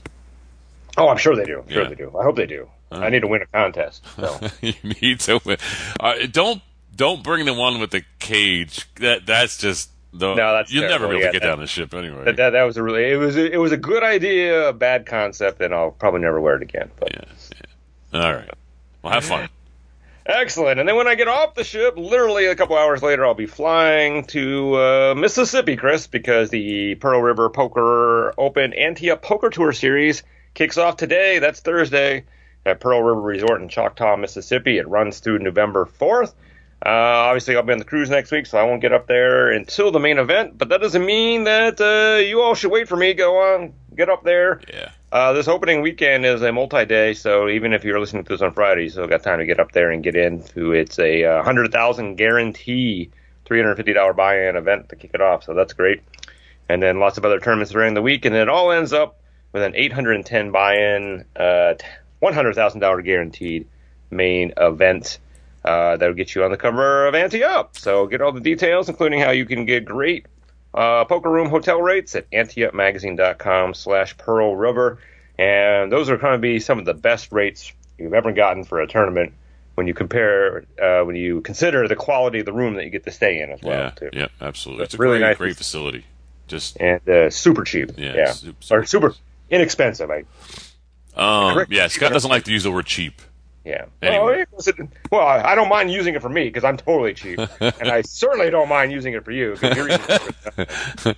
oh, 0.97 1.07
I'm 1.07 1.17
sure 1.17 1.35
they 1.35 1.45
do. 1.45 1.59
I'm 1.61 1.69
sure 1.69 1.83
Yeah. 1.83 1.89
they 1.89 1.95
do. 1.95 2.15
I 2.17 2.23
hope 2.23 2.35
they 2.35 2.45
do. 2.45 2.69
I 2.91 3.09
need 3.09 3.21
to 3.21 3.27
win 3.27 3.41
a 3.41 3.45
contest. 3.47 4.03
So. 4.17 4.39
you 4.61 4.73
need 5.01 5.19
to 5.21 5.39
win. 5.45 5.57
Uh, 5.99 6.13
don't 6.31 6.61
don't 6.95 7.23
bring 7.23 7.45
the 7.45 7.53
one 7.53 7.79
with 7.79 7.91
the 7.91 8.03
cage. 8.19 8.87
That 8.95 9.25
that's 9.25 9.57
just 9.57 9.89
the, 10.13 10.35
No, 10.35 10.53
that's 10.53 10.71
you'll 10.71 10.89
never 10.89 11.07
be 11.07 11.13
able 11.13 11.21
Yeah, 11.21 11.27
to 11.27 11.31
get 11.33 11.41
that- 11.41 11.47
down 11.47 11.59
the 11.59 11.67
ship 11.67 11.93
anyway. 11.93 12.23
But 12.25 12.35
that, 12.35 12.49
that 12.51 12.63
was 12.63 12.77
a 12.77 12.83
really 12.83 13.05
it 13.11 13.15
was 13.17 13.37
a, 13.37 13.51
it 13.51 13.57
was 13.57 13.71
a 13.71 13.77
good 13.77 14.03
idea, 14.03 14.69
a 14.69 14.73
bad 14.73 15.05
concept, 15.05 15.61
and 15.61 15.73
I'll 15.73 15.91
probably 15.91 16.19
never 16.21 16.39
wear 16.41 16.55
it 16.55 16.61
again. 16.63 16.91
But 16.99 17.13
yeah, 17.13 17.23
yeah. 18.13 18.21
All 18.21 18.33
right. 18.33 18.49
Well, 19.01 19.13
have 19.13 19.23
fun. 19.23 19.49
excellent. 20.25 20.79
And 20.79 20.87
then 20.87 20.95
when 20.95 21.07
I 21.07 21.15
get 21.15 21.27
off 21.27 21.55
the 21.55 21.63
ship, 21.63 21.95
literally 21.97 22.45
a 22.47 22.55
couple 22.55 22.77
hours 22.77 23.01
later, 23.01 23.25
I'll 23.25 23.33
be 23.33 23.45
flying 23.47 24.25
to 24.25 24.75
uh, 24.75 25.15
Mississippi, 25.17 25.75
Chris, 25.77 26.07
because 26.07 26.49
the 26.49 26.95
Pearl 26.95 27.21
River 27.21 27.49
Poker 27.49 28.33
Open 28.37 28.73
Ante 28.73 29.09
Up 29.11 29.21
Poker 29.21 29.49
Tour 29.49 29.71
Series 29.71 30.23
kicks 30.53 30.77
off 30.77 30.97
today. 30.97 31.39
That's 31.39 31.61
Thursday 31.61 32.25
at 32.65 32.79
Pearl 32.79 33.01
River 33.01 33.21
Resort 33.21 33.61
in 33.61 33.69
Choctaw, 33.69 34.17
Mississippi. 34.17 34.77
It 34.77 34.87
runs 34.87 35.19
through 35.19 35.39
November 35.39 35.85
fourth. 35.85 36.33
Uh, 36.83 36.89
obviously, 36.89 37.55
I'll 37.55 37.61
be 37.61 37.73
on 37.73 37.77
the 37.77 37.85
cruise 37.85 38.09
next 38.09 38.31
week, 38.31 38.47
so 38.47 38.57
I 38.57 38.63
won't 38.63 38.81
get 38.81 38.91
up 38.91 39.05
there 39.05 39.51
until 39.51 39.91
the 39.91 39.99
main 39.99 40.17
event. 40.17 40.57
But 40.57 40.69
that 40.69 40.81
doesn't 40.81 41.05
mean 41.05 41.43
that 41.43 41.79
uh, 41.79 42.19
you 42.19 42.41
all 42.41 42.55
should 42.55 42.71
wait 42.71 42.87
for 42.87 42.97
me. 42.97 43.13
Go 43.13 43.37
on, 43.37 43.73
get 43.95 44.09
up 44.09 44.23
there. 44.23 44.61
Yeah. 44.67 44.89
Uh, 45.11 45.33
this 45.33 45.47
opening 45.47 45.81
weekend 45.81 46.25
is 46.25 46.41
a 46.41 46.51
multi-day, 46.51 47.13
so 47.13 47.49
even 47.49 47.73
if 47.73 47.83
you're 47.83 47.99
listening 47.99 48.23
to 48.23 48.29
this 48.29 48.41
on 48.41 48.53
Friday, 48.53 48.83
you 48.83 48.89
still 48.89 49.07
got 49.07 49.21
time 49.21 49.39
to 49.39 49.45
get 49.45 49.59
up 49.59 49.73
there 49.73 49.91
and 49.91 50.01
get 50.01 50.15
into. 50.15 50.71
It's 50.71 50.97
a 50.97 51.25
uh, 51.25 51.43
hundred 51.43 51.71
thousand 51.71 52.15
guarantee, 52.15 53.11
three 53.45 53.59
hundred 53.59 53.75
fifty 53.75 53.93
dollar 53.93 54.13
buy-in 54.13 54.55
event 54.55 54.89
to 54.89 54.95
kick 54.95 55.11
it 55.13 55.21
off. 55.21 55.43
So 55.43 55.53
that's 55.53 55.73
great. 55.73 56.01
And 56.69 56.81
then 56.81 56.99
lots 56.99 57.17
of 57.17 57.25
other 57.25 57.39
tournaments 57.39 57.73
during 57.73 57.93
the 57.93 58.01
week, 58.01 58.25
and 58.25 58.33
then 58.33 58.43
it 58.43 58.49
all 58.49 58.71
ends 58.71 58.93
up 58.93 59.19
with 59.51 59.61
an 59.61 59.75
eight 59.75 59.91
hundred 59.91 60.15
and 60.15 60.25
ten 60.25 60.51
buy-in, 60.51 61.25
uh, 61.35 61.73
one 62.21 62.33
hundred 62.33 62.55
thousand 62.55 62.79
dollar 62.79 63.01
guaranteed 63.01 63.67
main 64.09 64.53
event. 64.55 65.19
Uh, 65.65 65.95
that'll 65.97 66.15
get 66.15 66.33
you 66.33 66.43
on 66.43 66.49
the 66.51 66.57
cover 66.57 67.05
of 67.05 67.13
Ante 67.13 67.43
Up. 67.43 67.77
So 67.77 68.07
get 68.07 68.21
all 68.21 68.31
the 68.31 68.39
details, 68.39 68.89
including 68.89 69.19
how 69.19 69.29
you 69.31 69.45
can 69.45 69.65
get 69.65 69.85
great 69.85 70.25
uh, 70.73 71.05
poker 71.05 71.29
room 71.29 71.49
hotel 71.49 71.79
rates 71.81 72.15
at 72.15 72.29
anteupmagazine.com 72.31 73.73
slash 73.73 74.17
pearl 74.17 74.55
river 74.55 74.99
and 75.37 75.91
those 75.91 76.09
are 76.09 76.17
going 76.17 76.33
to 76.33 76.37
be 76.39 76.59
some 76.59 76.79
of 76.79 76.85
the 76.85 76.93
best 76.93 77.31
rates 77.31 77.71
you've 77.97 78.13
ever 78.13 78.31
gotten 78.31 78.63
for 78.63 78.79
a 78.81 78.87
tournament 78.87 79.33
when 79.75 79.87
you 79.87 79.93
compare 79.93 80.63
uh, 80.81 81.01
when 81.03 81.15
you 81.15 81.41
consider 81.41 81.87
the 81.87 81.95
quality 81.95 82.39
of 82.39 82.45
the 82.45 82.53
room 82.53 82.75
that 82.75 82.83
you 82.85 82.89
get 82.89 83.03
to 83.03 83.11
stay 83.11 83.41
in 83.41 83.49
as 83.51 83.61
well 83.61 83.79
Yeah. 83.79 83.89
too 83.91 84.09
Yeah. 84.13 84.27
Absolutely. 84.39 84.85
It's 84.85 84.93
a 84.93 84.97
really 84.97 85.19
great, 85.19 85.27
nice. 85.27 85.37
great 85.37 85.57
facility. 85.57 86.05
Just 86.47 86.77
and 86.79 87.07
uh, 87.07 87.29
super 87.29 87.63
cheap 87.63 87.91
Yeah, 87.97 88.13
yeah, 88.15 88.31
super- 88.31 88.75
or 88.75 88.85
super 88.85 89.13
inexpensive 89.49 90.09
I, 90.09 90.23
um. 91.15 91.65
Yeah. 91.69 91.87
Scott 91.87 92.11
doesn't 92.11 92.29
like 92.29 92.43
to 92.45 92.51
use 92.51 92.63
the 92.63 92.71
word 92.71 92.85
cheap. 92.85 93.21
yeah 93.65 93.85
Anyway. 94.01 94.45
well, 94.51 94.87
well 95.11 95.27
I 95.27 95.53
don't 95.55 95.69
mind 95.69 95.91
using 95.91 96.15
it 96.15 96.21
for 96.21 96.29
me 96.29 96.45
because 96.45 96.63
I'm 96.63 96.77
totally 96.77 97.13
cheap 97.13 97.39
and 97.59 97.89
I 97.89 98.01
certainly 98.05 98.49
don't 98.49 98.69
mind 98.69 98.91
using 98.91 99.13
it 99.13 99.23
for 99.23 99.31
you're 99.31 99.55
it 99.61 101.17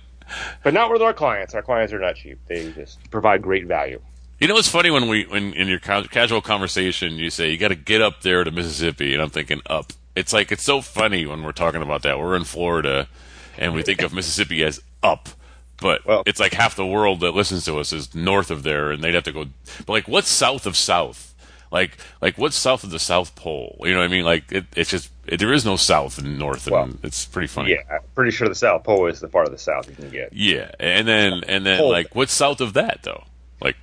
but 0.62 0.74
not 0.74 0.90
with 0.90 1.00
our 1.02 1.12
clients 1.14 1.54
our 1.54 1.62
clients 1.62 1.92
are 1.92 1.98
not 1.98 2.16
cheap 2.16 2.38
they 2.48 2.70
just 2.72 2.98
provide 3.10 3.40
great 3.42 3.66
value 3.66 4.00
You 4.40 4.48
know 4.48 4.54
what's 4.54 4.68
funny 4.68 4.90
when 4.90 5.08
we 5.08 5.24
when 5.26 5.52
in 5.54 5.68
your 5.68 5.78
casual 5.78 6.42
conversation 6.42 7.14
you 7.14 7.30
say 7.30 7.50
you 7.50 7.56
got 7.56 7.68
to 7.68 7.76
get 7.76 8.02
up 8.02 8.20
there 8.22 8.44
to 8.44 8.50
Mississippi 8.50 9.14
and 9.14 9.22
I'm 9.22 9.30
thinking 9.30 9.62
up. 9.66 9.92
It's 10.16 10.32
like 10.32 10.52
it's 10.52 10.62
so 10.62 10.80
funny 10.80 11.24
when 11.26 11.42
we're 11.42 11.52
talking 11.52 11.82
about 11.82 12.02
that. 12.02 12.18
We're 12.18 12.36
in 12.36 12.44
Florida 12.44 13.08
and 13.56 13.74
we 13.74 13.82
think 13.82 14.02
of 14.02 14.12
Mississippi 14.12 14.62
as 14.64 14.80
up. 15.02 15.28
But 15.80 16.04
Well- 16.06 16.22
it's 16.26 16.40
like 16.40 16.52
half 16.52 16.76
the 16.76 16.86
world 16.86 17.20
that 17.20 17.32
listens 17.34 17.64
to 17.66 17.78
us 17.78 17.92
is 17.92 18.14
north 18.14 18.50
of 18.50 18.62
there 18.62 18.90
and 18.92 19.02
they'd 19.02 19.14
have 19.14 19.24
to 19.24 19.32
go 19.32 19.46
but 19.86 19.92
like 19.92 20.08
what's 20.08 20.28
south 20.28 20.66
of 20.66 20.76
south? 20.76 21.34
Like 21.72 21.96
like 22.20 22.38
what's 22.38 22.54
south 22.56 22.84
of 22.84 22.90
the 22.90 22.98
South 23.00 23.34
Pole? 23.34 23.76
You 23.80 23.92
know 23.92 23.98
what 23.98 24.04
I 24.04 24.08
mean? 24.08 24.24
Like 24.24 24.52
it, 24.52 24.66
it's 24.76 24.90
just 24.90 25.10
it, 25.26 25.38
there 25.38 25.52
is 25.52 25.64
no 25.64 25.74
south 25.76 26.18
and 26.18 26.38
north 26.38 26.66
and 26.68 26.72
Well, 26.74 26.90
it's 27.02 27.24
pretty 27.24 27.48
funny. 27.48 27.70
Yeah, 27.72 27.82
I'm 27.90 28.00
pretty 28.14 28.30
sure 28.30 28.48
the 28.48 28.54
South 28.54 28.84
Pole 28.84 29.06
is 29.06 29.18
the 29.18 29.28
part 29.28 29.46
of 29.46 29.52
the 29.52 29.58
South 29.58 29.88
you 29.88 29.96
can 29.96 30.10
get. 30.10 30.32
Yeah, 30.32 30.70
and 30.78 31.08
then 31.08 31.42
and 31.48 31.66
then 31.66 31.82
like 31.82 32.14
what's 32.14 32.32
south 32.32 32.60
of 32.60 32.74
that 32.74 33.00
though? 33.02 33.24
Like 33.60 33.76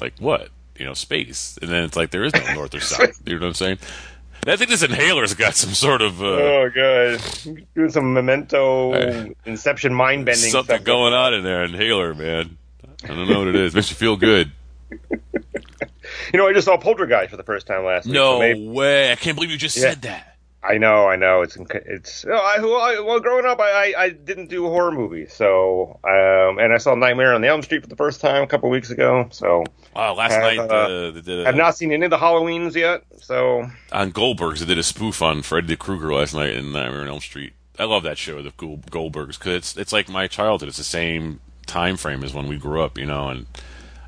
like 0.00 0.14
what? 0.18 0.48
You 0.76 0.84
know, 0.86 0.94
space. 0.94 1.58
And 1.62 1.70
then 1.70 1.84
it's 1.84 1.96
like 1.96 2.10
there 2.10 2.24
is 2.24 2.34
no 2.34 2.54
north 2.54 2.74
or 2.74 2.80
south. 2.80 3.20
You 3.24 3.34
know 3.34 3.40
what 3.42 3.46
I'm 3.48 3.54
saying? 3.54 3.78
I 4.46 4.56
think 4.56 4.70
this 4.70 4.82
inhaler's 4.82 5.34
got 5.34 5.54
some 5.54 5.74
sort 5.74 6.00
of 6.00 6.22
uh, 6.22 6.26
Oh, 6.26 6.70
good. 6.72 7.20
Doing 7.74 7.90
some 7.90 8.14
memento, 8.14 8.94
inception, 9.44 9.92
mind 9.92 10.24
bending 10.24 10.50
something 10.50 10.76
stuff. 10.76 10.84
going 10.84 11.12
on 11.12 11.34
in 11.34 11.44
there. 11.44 11.64
Inhaler, 11.64 12.14
man. 12.14 12.56
I 13.04 13.08
don't 13.08 13.28
know 13.28 13.40
what 13.40 13.48
it 13.48 13.56
is. 13.56 13.74
Makes 13.74 13.90
you 13.90 13.96
feel 13.96 14.16
good. 14.16 14.52
You 16.32 16.38
know, 16.38 16.46
I 16.48 16.52
just 16.52 16.64
saw 16.66 16.76
Poltergeist 16.76 17.30
for 17.30 17.36
the 17.36 17.42
first 17.42 17.66
time 17.66 17.84
last 17.84 18.04
week. 18.06 18.14
No 18.14 18.40
so 18.40 18.70
way! 18.72 19.12
I 19.12 19.14
can't 19.14 19.34
believe 19.34 19.50
you 19.50 19.56
just 19.58 19.76
Yeah. 19.76 19.90
said 19.90 20.02
that. 20.02 20.36
I 20.62 20.76
know, 20.78 21.06
I 21.06 21.16
know. 21.16 21.42
It's 21.42 21.56
it's. 21.70 22.24
I, 22.26 22.58
well, 22.60 22.80
I, 22.80 23.00
well, 23.00 23.20
growing 23.20 23.46
up, 23.46 23.60
I, 23.60 23.70
I, 23.94 24.02
I 24.04 24.08
didn't 24.10 24.48
do 24.48 24.66
horror 24.68 24.90
movies, 24.90 25.32
so 25.34 25.98
um, 26.04 26.58
and 26.58 26.72
I 26.72 26.78
saw 26.78 26.94
Nightmare 26.94 27.34
on 27.34 27.40
the 27.40 27.48
Elm 27.48 27.62
Street 27.62 27.82
for 27.82 27.88
the 27.88 27.96
first 27.96 28.20
time 28.20 28.42
a 28.42 28.46
couple 28.46 28.68
weeks 28.68 28.90
ago. 28.90 29.28
So 29.30 29.64
Wow, 29.94 30.14
last 30.14 30.32
Have, 30.32 30.42
night 30.42 30.58
uh, 30.58 30.62
uh, 30.62 31.10
they 31.10 31.20
did 31.20 31.46
a, 31.46 31.48
I've 31.48 31.56
not 31.56 31.76
seen 31.76 31.92
any 31.92 32.04
of 32.04 32.10
the 32.10 32.18
Halloweens 32.18 32.74
yet. 32.74 33.04
So 33.20 33.68
on 33.92 34.10
Goldberg's. 34.10 34.60
They 34.60 34.66
did 34.66 34.78
a 34.78 34.82
spoof 34.82 35.22
on 35.22 35.42
Freddy 35.42 35.76
Krueger 35.76 36.12
last 36.12 36.34
night 36.34 36.50
in 36.50 36.72
Nightmare 36.72 37.02
on 37.02 37.08
Elm 37.08 37.20
Street. 37.20 37.52
I 37.78 37.84
love 37.84 38.02
that 38.02 38.18
show, 38.18 38.42
the 38.42 38.52
Gold- 38.56 38.90
Goldbergs, 38.90 39.38
because 39.38 39.54
it's 39.54 39.76
it's 39.76 39.92
like 39.92 40.08
my 40.08 40.26
childhood. 40.26 40.68
It's 40.68 40.78
the 40.78 40.84
same 40.84 41.40
time 41.66 41.96
frame 41.96 42.24
as 42.24 42.34
when 42.34 42.48
we 42.48 42.56
grew 42.56 42.82
up, 42.82 42.98
you 42.98 43.06
know, 43.06 43.28
and 43.28 43.46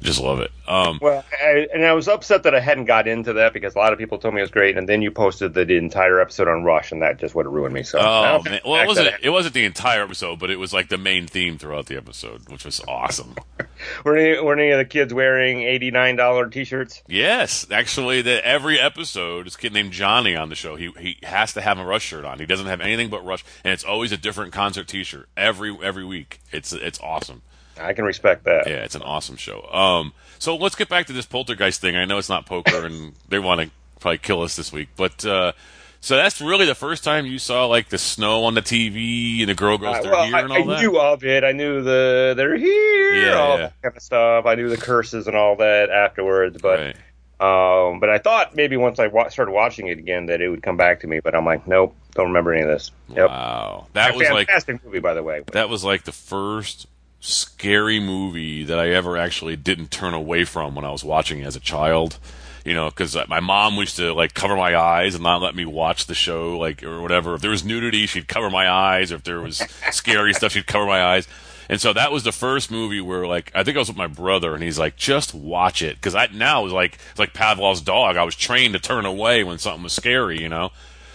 I 0.00 0.04
just 0.04 0.20
love 0.20 0.40
it. 0.40 0.50
Um, 0.66 0.98
Well, 1.00 1.24
I, 1.40 1.68
and 1.72 1.84
I 1.84 1.92
was 1.92 2.08
upset 2.08 2.42
that 2.44 2.54
I 2.54 2.60
hadn't 2.60 2.86
got 2.86 3.06
into 3.06 3.34
that 3.34 3.52
because 3.52 3.74
a 3.74 3.78
lot 3.78 3.92
of 3.92 3.98
people 3.98 4.18
told 4.18 4.34
me 4.34 4.40
it 4.40 4.44
was 4.44 4.50
great, 4.50 4.76
and 4.76 4.88
then 4.88 5.02
you 5.02 5.10
posted 5.10 5.54
the 5.54 5.62
entire 5.76 6.20
episode 6.20 6.48
on 6.48 6.64
Rush, 6.64 6.90
and 6.90 7.02
that 7.02 7.18
just 7.18 7.34
would 7.34 7.46
have 7.46 7.52
ruined 7.52 7.74
me. 7.74 7.82
So, 7.82 7.98
Oh 8.00 8.42
man! 8.44 8.60
Well, 8.64 8.82
it 8.82 8.86
wasn't. 8.86 9.14
It 9.22 9.30
wasn't 9.30 9.54
the 9.54 9.64
entire 9.64 10.02
episode, 10.02 10.38
but 10.38 10.50
it 10.50 10.56
was 10.56 10.72
like 10.72 10.88
the 10.88 10.98
main 10.98 11.26
theme 11.26 11.58
throughout 11.58 11.86
the 11.86 11.96
episode, 11.96 12.48
which 12.48 12.64
was 12.64 12.80
awesome. 12.88 13.34
Were 14.04 14.16
any, 14.16 14.40
were 14.40 14.54
any 14.54 14.70
of 14.70 14.78
the 14.78 14.84
kids 14.84 15.12
wearing 15.12 15.62
eighty 15.62 15.90
nine 15.90 16.16
dollar 16.16 16.48
t 16.48 16.64
shirts? 16.64 17.02
yes, 17.08 17.66
actually, 17.70 18.22
that 18.22 18.44
every 18.44 18.78
episode, 18.78 19.46
this 19.46 19.56
kid 19.56 19.72
named 19.72 19.92
Johnny 19.92 20.36
on 20.36 20.48
the 20.48 20.54
show, 20.54 20.76
he 20.76 20.90
he 20.98 21.18
has 21.22 21.52
to 21.54 21.60
have 21.60 21.78
a 21.78 21.84
Rush 21.84 22.04
shirt 22.04 22.24
on. 22.24 22.38
He 22.38 22.46
doesn't 22.46 22.66
have 22.66 22.80
anything 22.80 23.08
but 23.10 23.24
Rush, 23.24 23.44
and 23.64 23.72
it's 23.72 23.84
always 23.84 24.12
a 24.12 24.16
different 24.16 24.52
concert 24.52 24.88
T-shirt 24.88 25.28
every 25.36 25.76
every 25.82 26.04
week. 26.04 26.40
It's 26.52 26.72
it's 26.72 27.00
awesome. 27.00 27.42
I 27.80 27.92
can 27.92 28.04
respect 28.04 28.44
that. 28.44 28.66
Yeah, 28.66 28.84
it's 28.84 28.94
an 28.94 29.02
awesome 29.02 29.36
show. 29.36 29.62
Um, 29.72 30.12
so 30.38 30.56
let's 30.56 30.74
get 30.74 30.88
back 30.88 31.06
to 31.06 31.12
this 31.12 31.26
poltergeist 31.26 31.80
thing. 31.80 31.96
I 31.96 32.04
know 32.04 32.18
it's 32.18 32.28
not 32.28 32.46
poker, 32.46 32.84
and 32.86 33.14
they 33.28 33.38
want 33.38 33.60
to 33.62 33.70
probably 34.00 34.18
kill 34.18 34.42
us 34.42 34.56
this 34.56 34.72
week, 34.72 34.88
but 34.96 35.24
uh, 35.24 35.52
So 36.02 36.16
that's 36.16 36.40
really 36.40 36.64
the 36.64 36.74
first 36.74 37.04
time 37.04 37.26
you 37.26 37.38
saw 37.38 37.66
like 37.66 37.90
the 37.90 37.98
snow 37.98 38.44
on 38.44 38.54
the 38.54 38.62
TV 38.62 39.40
and 39.40 39.50
the 39.50 39.54
girl 39.54 39.76
goes, 39.76 39.96
Uh, 39.96 40.02
"They're 40.02 40.10
well, 40.12 40.24
here" 40.26 40.36
I, 40.36 40.40
and 40.40 40.52
I 40.52 40.58
all 40.60 40.66
that. 40.66 40.78
I 40.78 40.80
knew 40.82 40.98
of 40.98 41.24
it. 41.24 41.44
I 41.44 41.52
knew 41.52 41.82
the 41.82 42.32
they're 42.36 42.56
here, 42.56 43.14
Yeah, 43.26 43.32
all 43.34 43.58
yeah. 43.58 43.62
that 43.66 43.82
kind 43.82 43.96
of 43.96 44.02
stuff. 44.02 44.46
I 44.46 44.54
knew 44.54 44.68
the 44.70 44.78
curses 44.78 45.26
and 45.26 45.36
all 45.36 45.56
that 45.56 45.90
afterwards, 45.90 46.56
but 46.62 46.94
Right. 47.40 47.88
um, 47.90 48.00
but 48.00 48.08
I 48.08 48.16
thought 48.18 48.56
maybe 48.56 48.78
once 48.78 48.98
I 48.98 49.08
wa- 49.08 49.28
started 49.28 49.52
watching 49.52 49.88
it 49.88 49.98
again 49.98 50.26
that 50.26 50.40
it 50.40 50.48
would 50.48 50.62
come 50.62 50.78
back 50.78 51.00
to 51.00 51.06
me. 51.06 51.20
But 51.20 51.34
I'm 51.34 51.44
like, 51.44 51.66
nope, 51.68 51.94
don't 52.14 52.28
remember 52.28 52.54
any 52.54 52.62
of 52.62 52.68
this. 52.68 52.90
Yep, 53.10 53.28
Wow, 53.28 53.86
that 53.92 54.14
A 54.14 54.16
was 54.16 54.30
like 54.30 54.46
fantastic 54.48 54.82
movie, 54.84 55.00
by 55.00 55.12
the 55.12 55.22
way. 55.22 55.42
that 55.52 55.68
was 55.68 55.84
like 55.84 56.04
the 56.04 56.12
first 56.12 56.86
scary 57.20 58.00
movie 58.00 58.64
that 58.64 58.78
I 58.78 58.88
ever 58.88 59.18
actually 59.18 59.56
didn't 59.56 59.90
turn 59.90 60.14
away 60.14 60.44
from 60.46 60.74
when 60.74 60.86
I 60.86 60.90
was 60.90 61.04
watching 61.04 61.40
it 61.40 61.44
as 61.46 61.56
a 61.56 61.60
child. 61.60 62.18
You 62.64 62.74
know, 62.74 62.90
because 62.90 63.16
my 63.28 63.40
mom 63.40 63.74
used 63.76 63.96
to 63.96 64.12
like 64.12 64.34
cover 64.34 64.56
my 64.56 64.76
eyes 64.76 65.14
and 65.14 65.24
not 65.24 65.40
let 65.40 65.54
me 65.54 65.64
watch 65.64 66.06
the 66.06 66.14
show, 66.14 66.58
like 66.58 66.82
or 66.82 67.00
whatever. 67.00 67.34
If 67.34 67.40
there 67.40 67.50
was 67.50 67.64
nudity, 67.64 68.06
she'd 68.06 68.28
cover 68.28 68.50
my 68.50 68.68
eyes. 68.70 69.12
Or 69.12 69.16
if 69.16 69.24
there 69.24 69.40
was 69.40 69.58
scary 69.90 70.34
stuff, 70.34 70.52
she'd 70.52 70.66
cover 70.66 70.86
my 70.86 71.02
eyes. 71.02 71.26
And 71.70 71.80
so 71.80 71.92
that 71.92 72.10
was 72.10 72.24
the 72.24 72.32
first 72.32 72.68
movie 72.68 73.00
where, 73.00 73.28
like, 73.28 73.52
I 73.54 73.62
think 73.62 73.76
I 73.76 73.78
was 73.78 73.86
with 73.86 73.96
my 73.96 74.08
brother, 74.08 74.54
and 74.54 74.62
he's 74.62 74.78
like, 74.78 74.96
"Just 74.96 75.32
watch 75.32 75.82
it," 75.82 75.94
because 75.94 76.16
I 76.16 76.26
now 76.32 76.64
was 76.64 76.72
like 76.72 76.98
it's 77.10 77.18
like 77.20 77.32
Pavlov's 77.32 77.80
dog. 77.80 78.16
I 78.16 78.24
was 78.24 78.34
trained 78.34 78.74
to 78.74 78.80
turn 78.80 79.06
away 79.06 79.44
when 79.44 79.58
something 79.58 79.84
was 79.84 79.92
scary, 79.92 80.40
you 80.40 80.48
know. 80.48 80.72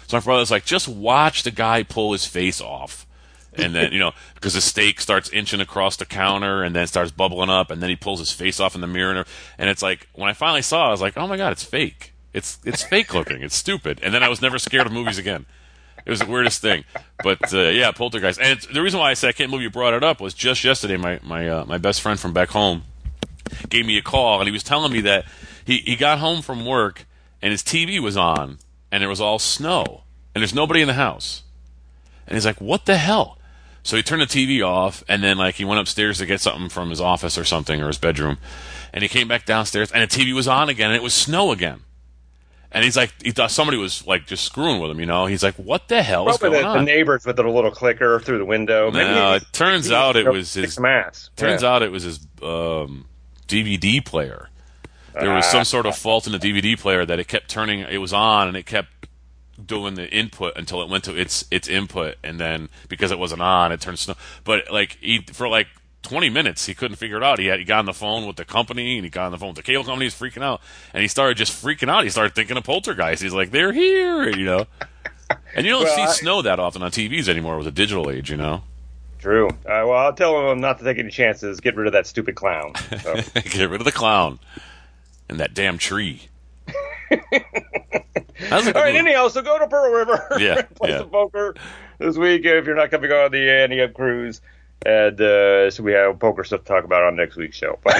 So 0.07 0.15
my 0.15 0.21
brother's 0.21 0.51
like, 0.51 0.63
"Just 0.63 0.87
watch 0.87 1.43
the 1.43 1.51
guy 1.51 1.83
pull 1.83 2.13
his 2.13 2.25
face 2.25 2.61
off." 2.61 3.04
And 3.57 3.75
then 3.75 3.91
you 3.91 3.99
know 3.99 4.11
because 4.35 4.53
the 4.53 4.61
steak 4.61 4.99
starts 4.99 5.29
inching 5.29 5.61
across 5.61 5.97
the 5.97 6.05
counter 6.05 6.63
and 6.63 6.75
then 6.75 6.87
starts 6.87 7.11
bubbling 7.11 7.49
up 7.49 7.71
and 7.71 7.81
then 7.81 7.89
he 7.89 7.95
pulls 7.95 8.19
his 8.19 8.31
face 8.31 8.59
off 8.59 8.75
in 8.75 8.81
the 8.81 8.87
mirror 8.87 9.25
and, 9.57 9.69
it's 9.69 9.81
like 9.81 10.07
when 10.13 10.29
i 10.29 10.33
finally 10.33 10.61
saw 10.61 10.85
it 10.85 10.87
i 10.87 10.91
was 10.91 11.01
like 11.01 11.17
oh 11.17 11.27
my 11.27 11.37
god 11.37 11.51
it's 11.51 11.63
fake. 11.63 12.13
It's 12.33 12.59
it's 12.65 12.83
fake 12.83 13.13
looking. 13.13 13.41
It's 13.41 13.55
stupid. 13.55 13.99
And 14.03 14.13
then 14.13 14.21
i 14.23 14.29
was 14.29 14.41
never 14.41 14.59
scared 14.59 14.85
of 14.85 14.91
movies 14.91 15.17
again. 15.17 15.45
It 16.05 16.09
was 16.09 16.19
the 16.19 16.27
weirdest 16.27 16.61
thing. 16.61 16.83
But 17.23 17.53
uh, 17.53 17.69
yeah 17.69 17.91
poltergeist. 17.91 18.39
And 18.41 18.59
the 18.73 18.81
reason 18.81 18.99
why 18.99 19.11
i 19.11 19.13
said 19.13 19.29
i 19.29 19.31
can't 19.31 19.49
believe 19.49 19.63
you 19.63 19.69
brought 19.69 19.93
it 19.93 20.03
up 20.03 20.19
was 20.19 20.33
just 20.33 20.63
yesterday 20.63 20.97
my 20.97 21.19
my 21.23 21.47
uh, 21.47 21.65
my 21.65 21.77
best 21.77 22.01
friend 22.01 22.19
from 22.19 22.33
back 22.33 22.49
home 22.49 22.83
gave 23.69 23.85
me 23.85 23.97
a 23.97 24.01
call 24.01 24.39
and 24.39 24.47
he 24.47 24.51
was 24.51 24.63
telling 24.63 24.91
me 24.91 25.01
that 25.01 25.25
he, 25.65 25.77
he 25.77 25.95
got 25.95 26.19
home 26.19 26.41
from 26.41 26.65
work 26.65 27.05
and 27.41 27.51
his 27.51 27.61
tv 27.61 27.99
was 27.99 28.17
on 28.17 28.57
and 28.91 29.01
there 29.01 29.09
was 29.09 29.21
all 29.21 29.39
snow 29.39 30.03
and 30.35 30.41
there's 30.41 30.53
nobody 30.53 30.81
in 30.81 30.87
the 30.87 30.93
house. 30.93 31.43
And 32.27 32.35
he's 32.35 32.45
like, 32.45 32.59
"What 32.59 32.85
the 32.85 32.97
hell?" 32.97 33.39
So 33.85 33.95
he 33.95 34.01
turned 34.01 34.23
the 34.23 34.25
TV 34.25 34.65
off, 34.65 35.03
and 35.07 35.23
then 35.23 35.37
like 35.37 35.55
he 35.55 35.63
went 35.63 35.79
upstairs 35.79 36.17
to 36.17 36.25
get 36.25 36.41
something 36.41 36.69
from 36.69 36.89
his 36.89 36.99
office 36.99 37.37
or 37.37 37.43
something 37.43 37.79
or 37.83 37.85
his 37.87 37.99
bedroom, 37.99 38.39
and 38.91 39.03
he 39.03 39.07
came 39.07 39.27
back 39.27 39.45
downstairs, 39.45 39.91
and 39.91 40.01
the 40.01 40.07
TV 40.07 40.33
was 40.33 40.47
on 40.47 40.69
again, 40.69 40.87
and 40.87 40.95
it 40.95 41.03
was 41.03 41.13
snow 41.13 41.51
again. 41.51 41.81
And 42.71 42.83
he's 42.83 42.97
like, 42.97 43.13
he 43.23 43.29
thought 43.29 43.51
somebody 43.51 43.77
was 43.77 44.05
like 44.07 44.25
just 44.25 44.43
screwing 44.43 44.81
with 44.81 44.89
him, 44.89 44.99
you 44.99 45.05
know. 45.05 45.27
He's 45.27 45.43
like, 45.43 45.53
"What 45.55 45.87
the 45.87 46.01
hell 46.01 46.27
is 46.27 46.37
Probably 46.39 46.61
going 46.61 46.73
the, 46.73 46.79
the 46.79 46.85
neighbors 46.85 47.25
with 47.27 47.35
their 47.35 47.47
little 47.47 47.69
clicker 47.69 48.19
through 48.19 48.39
the 48.39 48.45
window. 48.45 48.89
No, 48.89 49.29
he- 49.31 49.35
it 49.37 49.43
turns 49.53 49.91
out 49.91 50.15
it 50.15 50.27
was 50.29 50.55
his- 50.55 50.73
some 50.73 50.85
ass. 50.85 51.29
Turns 51.35 51.63
out 51.63 51.83
it 51.83 51.91
was 51.91 52.03
his 52.03 52.19
um, 52.41 53.05
DVD 53.47 54.03
player. 54.03 54.49
There 55.13 55.33
was 55.33 55.45
some 55.45 55.63
sort 55.63 55.85
of 55.85 55.95
fault 55.95 56.25
in 56.25 56.33
the 56.33 56.39
DVD 56.39 56.77
player 56.77 57.05
that 57.05 57.19
it 57.19 57.27
kept 57.27 57.49
turning. 57.49 57.81
It 57.81 57.99
was 57.99 58.11
on 58.11 58.47
and 58.49 58.57
it 58.57 58.65
kept 58.65 58.94
doing 59.63 59.95
the 59.95 60.09
input 60.09 60.53
until 60.55 60.81
it 60.81 60.89
went 60.89 61.03
to 61.05 61.15
its 61.15 61.45
its 61.51 61.67
input, 61.67 62.15
and 62.23 62.39
then 62.39 62.69
because 62.89 63.11
it 63.11 63.19
wasn't 63.19 63.41
on, 63.41 63.71
it 63.71 63.81
turned 63.81 63.99
snow. 63.99 64.15
But 64.43 64.71
like 64.71 64.97
he 65.01 65.19
for 65.33 65.47
like. 65.47 65.67
20 66.01 66.29
minutes, 66.29 66.67
he 66.67 66.75
couldn't 66.75 66.97
figure 66.97 67.17
it 67.17 67.23
out. 67.23 67.39
He 67.39 67.47
had 67.47 67.57
he 67.57 67.65
got 67.65 67.79
on 67.79 67.85
the 67.85 67.91
phone 67.93 68.27
with 68.27 68.35
the 68.35 68.45
company 68.45 68.97
and 68.97 69.03
he 69.05 69.09
got 69.09 69.25
on 69.25 69.31
the 69.31 69.39
phone 69.39 69.47
with 69.49 69.55
the 69.55 69.63
cable 69.63 69.83
company. 69.83 70.05
He's 70.05 70.13
freaking 70.13 70.43
out, 70.43 70.61
and 70.93 71.01
he 71.01 71.07
started 71.07 71.35
just 71.35 71.51
freaking 71.51 71.89
out. 71.89 72.03
He 72.03 72.11
started 72.11 72.35
thinking 72.35 72.57
of 72.57 72.63
poltergeist. 72.63 73.23
He's 73.23 73.33
like, 73.33 73.49
"They're 73.49 73.73
here," 73.73 74.29
you 74.29 74.45
know. 74.45 74.67
And 75.55 75.65
you 75.65 75.71
don't 75.71 75.85
Well, 75.85 75.95
see 75.95 76.03
I- 76.03 76.11
snow 76.11 76.43
that 76.43 76.59
often 76.59 76.83
on 76.83 76.91
TVs 76.91 77.27
anymore 77.27 77.55
with 77.57 77.65
the 77.65 77.71
digital 77.71 78.11
age, 78.11 78.29
you 78.29 78.37
know. 78.37 78.61
True. 79.17 79.47
Uh, 79.49 79.57
well, 79.65 79.93
I'll 79.93 80.13
tell 80.13 80.51
him 80.51 80.61
not 80.61 80.77
to 80.77 80.83
take 80.83 80.99
any 80.99 81.09
chances. 81.09 81.59
Get 81.59 81.75
rid 81.75 81.87
of 81.87 81.93
that 81.93 82.05
stupid 82.05 82.35
clown. 82.35 82.73
So. 83.01 83.15
Get 83.33 83.67
rid 83.71 83.81
of 83.81 83.85
the 83.85 83.91
clown 83.91 84.37
and 85.27 85.39
that 85.39 85.55
damn 85.55 85.79
tree. 85.79 86.27
That's 88.49 88.67
a 88.67 88.73
good 88.73 88.75
All 88.75 88.83
right, 88.83 88.95
anyhow, 88.95 89.27
so 89.29 89.41
go 89.41 89.57
to 89.59 89.67
Pearl 89.67 89.91
River. 89.91 90.27
Yeah, 90.39 90.61
play 90.75 90.91
yeah. 90.91 90.99
some 90.99 91.09
poker 91.09 91.55
this 91.99 92.17
week 92.17 92.45
if 92.45 92.65
you're 92.65 92.75
not 92.75 92.91
coming 92.91 93.11
on 93.11 93.31
the 93.31 93.83
Up 93.83 93.93
cruise. 93.93 94.41
And 94.85 95.19
uh, 95.19 95.71
so 95.71 95.81
we 95.83 95.93
have 95.93 96.19
poker 96.19 96.43
stuff 96.43 96.61
to 96.61 96.65
talk 96.65 96.83
about 96.83 97.03
on 97.03 97.15
next 97.15 97.37
week's 97.37 97.57
show. 97.57 97.79
uh, 97.85 97.93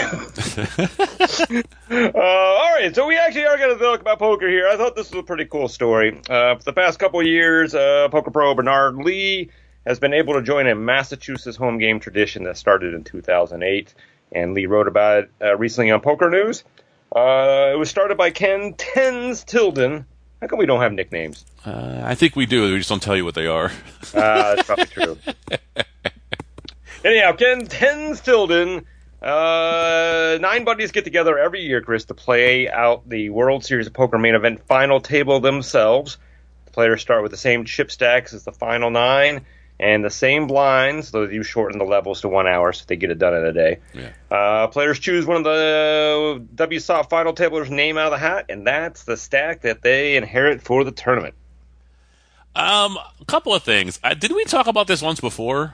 all 2.13 2.73
right, 2.75 2.91
so 2.93 3.07
we 3.07 3.17
actually 3.17 3.45
are 3.45 3.57
going 3.57 3.75
to 3.75 3.83
talk 3.83 4.01
about 4.01 4.19
poker 4.19 4.47
here. 4.47 4.67
I 4.67 4.77
thought 4.77 4.95
this 4.95 5.09
was 5.09 5.21
a 5.21 5.23
pretty 5.23 5.45
cool 5.45 5.67
story. 5.67 6.21
Uh, 6.29 6.55
for 6.55 6.63
the 6.63 6.73
past 6.73 6.99
couple 6.99 7.19
of 7.21 7.25
years, 7.25 7.73
uh, 7.73 8.09
poker 8.09 8.29
pro 8.29 8.53
Bernard 8.53 8.97
Lee 8.97 9.49
has 9.87 9.99
been 9.99 10.13
able 10.13 10.33
to 10.33 10.41
join 10.41 10.67
a 10.67 10.75
Massachusetts 10.75 11.57
home 11.57 11.77
game 11.77 11.99
tradition 11.99 12.43
that 12.43 12.57
started 12.57 12.93
in 12.93 13.03
2008. 13.03 13.93
And 14.31 14.53
Lee 14.53 14.65
wrote 14.65 14.87
about 14.87 15.23
it 15.23 15.31
uh, 15.41 15.55
recently 15.57 15.91
on 15.91 16.01
Poker 16.01 16.29
News. 16.29 16.63
Uh, 17.13 17.71
it 17.73 17.77
was 17.77 17.89
started 17.89 18.17
by 18.17 18.29
Ken 18.29 18.73
Tens 18.77 19.43
Tilden. 19.43 20.05
How 20.41 20.47
come 20.47 20.59
we 20.59 20.65
don't 20.65 20.81
have 20.81 20.93
nicknames? 20.93 21.45
Uh, 21.65 22.01
I 22.03 22.15
think 22.15 22.35
we 22.35 22.45
do. 22.45 22.71
We 22.71 22.77
just 22.77 22.89
don't 22.89 23.01
tell 23.01 23.15
you 23.15 23.25
what 23.25 23.35
they 23.35 23.47
are. 23.47 23.71
Uh, 24.13 24.55
that's 24.55 24.63
probably 24.67 24.85
true. 24.85 25.17
Anyhow, 27.03 27.33
Ken 27.33 27.65
Tens 27.65 28.21
Tilden. 28.21 28.85
Uh, 29.21 30.37
nine 30.39 30.65
buddies 30.65 30.91
get 30.91 31.03
together 31.03 31.37
every 31.37 31.61
year, 31.61 31.81
Chris, 31.81 32.05
to 32.05 32.13
play 32.13 32.69
out 32.69 33.09
the 33.09 33.29
World 33.31 33.65
Series 33.65 33.87
of 33.87 33.93
Poker 33.93 34.19
main 34.19 34.35
event 34.35 34.65
final 34.67 34.99
table 34.99 35.39
themselves. 35.39 36.17
The 36.65 36.71
players 36.71 37.01
start 37.01 37.23
with 37.23 37.31
the 37.31 37.37
same 37.37 37.65
chip 37.65 37.89
stacks 37.89 38.33
as 38.33 38.43
the 38.43 38.51
final 38.51 38.91
nine 38.91 39.45
and 39.79 40.03
the 40.05 40.09
same 40.09 40.47
blinds, 40.47 41.11
though 41.11 41.23
you 41.23 41.43
shorten 41.43 41.77
the 41.79 41.85
levels 41.85 42.21
to 42.21 42.29
one 42.29 42.47
hour 42.47 42.71
so 42.73 42.85
they 42.87 42.95
get 42.95 43.11
it 43.11 43.19
done 43.19 43.33
in 43.35 43.45
a 43.45 43.51
day. 43.53 43.79
Yeah. 43.93 44.09
Uh, 44.35 44.67
players 44.67 44.99
choose 44.99 45.25
one 45.25 45.37
of 45.37 45.43
the 45.43 46.45
WSOP 46.55 47.09
final 47.09 47.33
tablers' 47.33 47.69
name 47.69 47.97
out 47.97 48.05
of 48.07 48.11
the 48.11 48.17
hat, 48.17 48.45
and 48.49 48.65
that's 48.65 49.03
the 49.03 49.17
stack 49.17 49.61
that 49.61 49.81
they 49.81 50.15
inherit 50.15 50.61
for 50.61 50.83
the 50.83 50.91
tournament. 50.91 51.35
Um, 52.55 52.97
a 53.19 53.25
couple 53.25 53.53
of 53.53 53.63
things. 53.63 53.99
Uh, 54.03 54.13
did 54.13 54.31
we 54.31 54.45
talk 54.45 54.67
about 54.67 54.87
this 54.87 55.01
once 55.01 55.19
before? 55.19 55.73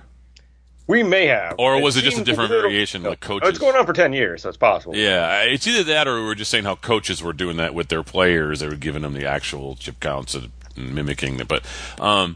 We 0.87 1.03
may 1.03 1.27
have. 1.27 1.55
Or 1.59 1.79
was 1.79 1.95
it 1.95 2.01
just 2.01 2.17
a 2.17 2.23
different 2.23 2.49
little- 2.49 2.63
variation, 2.69 3.03
like 3.03 3.23
Oh, 3.23 3.27
coaches? 3.27 3.49
It's 3.49 3.59
going 3.59 3.75
on 3.75 3.85
for 3.85 3.93
10 3.93 4.13
years, 4.13 4.41
so 4.41 4.49
it's 4.49 4.57
possible. 4.57 4.95
Yeah, 4.95 5.43
it's 5.43 5.67
either 5.67 5.83
that 5.83 6.07
or 6.07 6.15
we 6.15 6.25
were 6.25 6.35
just 6.35 6.49
saying 6.51 6.63
how 6.63 6.75
coaches 6.75 7.21
were 7.21 7.33
doing 7.33 7.57
that 7.57 7.73
with 7.75 7.89
their 7.89 8.03
players. 8.03 8.59
They 8.61 8.67
were 8.67 8.75
giving 8.75 9.03
them 9.03 9.13
the 9.13 9.25
actual 9.27 9.75
chip 9.75 9.99
counts 9.99 10.33
and 10.33 10.49
mimicking 10.75 11.39
it. 11.39 11.47
But 11.47 11.63
um, 11.99 12.35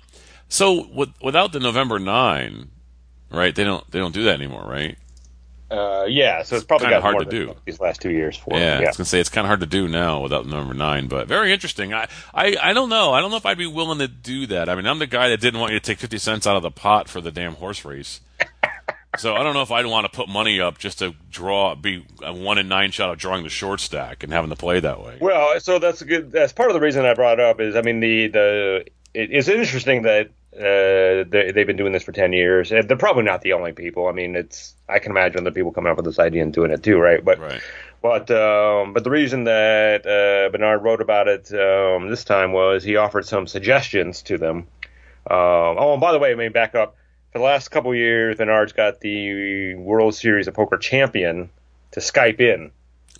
so 0.50 0.88
with, 0.94 1.10
without 1.22 1.52
the 1.52 1.60
November 1.60 2.00
nine, 2.00 2.70
right? 3.32 3.54
They 3.56 3.64
don't 3.64 3.90
they 3.92 4.00
don't 4.00 4.14
do 4.14 4.24
that 4.24 4.36
anymore, 4.36 4.66
right? 4.68 4.98
Uh, 5.72 6.06
yeah, 6.08 6.44
so 6.44 6.56
it's 6.56 6.64
probably 6.64 6.86
Kinda 6.86 6.98
got 7.02 7.12
hard 7.14 7.30
to 7.30 7.46
do. 7.46 7.56
these 7.66 7.80
last 7.80 8.00
two 8.00 8.12
years 8.12 8.38
for 8.38 8.54
Yeah, 8.54 8.76
them. 8.76 8.84
I 8.84 8.88
was 8.88 8.98
gonna 8.98 9.06
say 9.06 9.20
it's 9.20 9.30
kind 9.30 9.46
of 9.46 9.50
hard 9.50 9.62
to 9.62 9.66
do 9.66 9.88
now 9.88 10.22
without 10.22 10.46
number 10.46 10.76
nine, 10.76 11.08
but 11.08 11.28
very 11.28 11.52
interesting. 11.52 11.92
I, 11.92 12.08
I, 12.34 12.56
I 12.62 12.74
don't 12.74 12.88
know. 12.90 13.14
I 13.14 13.20
don't 13.20 13.32
know 13.32 13.38
if 13.38 13.48
I'd 13.48 13.58
be 13.58 13.66
willing 13.66 13.98
to 13.98 14.08
do 14.08 14.46
that. 14.48 14.70
I 14.70 14.76
mean, 14.76 14.86
I'm 14.86 15.00
the 15.00 15.08
guy 15.08 15.30
that 15.30 15.42
didn't 15.42 15.60
want 15.60 15.74
you 15.74 15.80
to 15.80 15.86
take 15.86 15.98
fifty 15.98 16.20
cents 16.20 16.46
out 16.46 16.56
of 16.56 16.62
the 16.62 16.70
pot 16.72 17.10
for 17.10 17.20
the 17.20 17.32
damn 17.32 17.56
horse 17.56 17.84
race. 17.84 18.22
so 19.18 19.34
I 19.34 19.42
don't 19.42 19.56
know 19.56 19.64
if 19.64 19.72
I'd 19.72 19.88
want 19.88 20.06
to 20.06 20.16
put 20.16 20.30
money 20.30 20.60
up 20.62 20.78
just 20.78 21.00
to 21.00 21.16
draw, 21.32 21.74
be 21.74 22.06
a 22.22 22.32
one 22.32 22.60
in 22.60 22.68
nine 22.68 22.92
shot 22.92 23.10
of 23.10 23.18
drawing 23.18 23.44
the 23.44 23.50
short 23.50 23.80
stack 23.80 24.24
and 24.24 24.32
having 24.32 24.52
to 24.52 24.56
play 24.56 24.80
that 24.80 25.02
way. 25.02 25.18
Well, 25.20 25.60
so 25.60 25.80
that's 25.80 26.02
a 26.02 26.06
good. 26.06 26.32
That's 26.32 26.54
part 26.54 26.70
of 26.70 26.76
the 26.76 26.80
reason 26.82 27.06
I 27.06 27.16
brought 27.16 27.40
it 27.40 27.46
up 27.46 27.60
is 27.60 27.76
I 27.76 27.82
mean 27.82 28.02
the 28.02 28.28
the 28.28 28.86
it, 29.16 29.30
it's 29.32 29.48
interesting 29.48 30.04
that 30.04 30.28
uh, 30.56 31.28
they, 31.30 31.52
they've 31.54 31.68
been 31.68 31.78
doing 31.78 31.94
this 31.94 32.04
for 32.04 32.12
ten 32.12 32.34
years. 32.34 32.70
They're 32.70 32.84
probably 32.98 33.24
not 33.24 33.42
the 33.42 33.54
only 33.54 33.72
people. 33.74 34.08
I 34.08 34.12
mean, 34.12 34.36
it's 34.36 34.76
I 34.88 35.00
can 35.00 35.12
imagine 35.12 35.42
other 35.42 35.52
people 35.52 35.72
coming 35.72 35.92
up 35.92 35.98
with 35.98 36.06
this 36.06 36.20
idea 36.20 36.44
and 36.44 36.54
doing 36.54 36.72
it 36.72 36.84
too, 36.84 36.98
right? 36.98 37.24
But 37.24 37.40
Right. 37.40 37.62
but 38.02 38.30
um, 38.32 38.94
but 38.94 39.04
the 39.04 39.10
reason 39.10 39.46
that 39.46 40.06
uh, 40.06 40.50
Bernard 40.52 40.84
wrote 40.84 41.02
about 41.02 41.28
it 41.28 41.52
um, 41.54 42.10
this 42.10 42.24
time 42.24 42.52
was 42.54 42.84
he 42.84 42.96
offered 42.96 43.26
some 43.26 43.48
suggestions 43.48 44.22
to 44.24 44.38
them. 44.38 44.68
Um, 45.30 45.76
oh, 45.80 45.92
and 45.94 46.02
by 46.02 46.12
the 46.12 46.20
way, 46.20 46.30
let 46.30 46.38
me 46.38 46.50
back 46.50 46.76
up. 46.76 46.96
For 47.32 47.40
the 47.40 47.44
last 47.46 47.70
couple 47.70 47.92
of 47.92 47.98
years, 47.98 48.38
Bernard's 48.38 48.72
got 48.74 49.02
the 49.02 49.76
World 49.76 50.16
Series 50.16 50.48
of 50.48 50.54
Poker 50.54 50.78
champion 50.78 51.50
to 51.92 52.00
Skype 52.00 52.40
in 52.40 52.72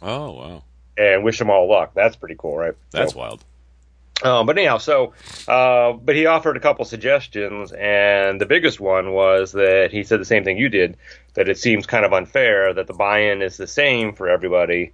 Oh 0.02 0.32
wow, 0.32 0.64
and 0.98 1.24
wish 1.24 1.38
them 1.40 1.50
all 1.50 1.68
luck. 1.70 1.92
That's 1.96 2.16
pretty 2.16 2.36
cool, 2.38 2.56
right? 2.58 2.76
that's 2.92 3.12
So- 3.14 3.20
wild. 3.20 3.44
Um, 4.24 4.46
but 4.46 4.58
anyhow, 4.58 4.78
so 4.78 5.14
uh, 5.48 5.94
but 5.94 6.16
he 6.16 6.26
offered 6.26 6.56
a 6.56 6.60
couple 6.62 6.86
suggestions, 6.86 7.74
and 7.74 8.40
the 8.40 8.46
biggest 8.46 8.80
one 8.80 9.12
was 9.12 9.52
that 9.52 9.92
he 9.92 10.04
said 10.04 10.22
the 10.22 10.26
same 10.26 10.44
thing 10.44 10.58
you 10.58 10.70
did, 10.70 10.98
that 11.34 11.50
it 11.50 11.58
seems 11.58 11.86
kind 11.86 12.06
of 12.06 12.14
unfair 12.14 12.74
that 12.74 12.88
the 12.88 12.94
buy-in 12.94 13.42
is 13.42 13.58
the 13.58 13.68
same 13.68 14.14
for 14.14 14.30
everybody, 14.30 14.94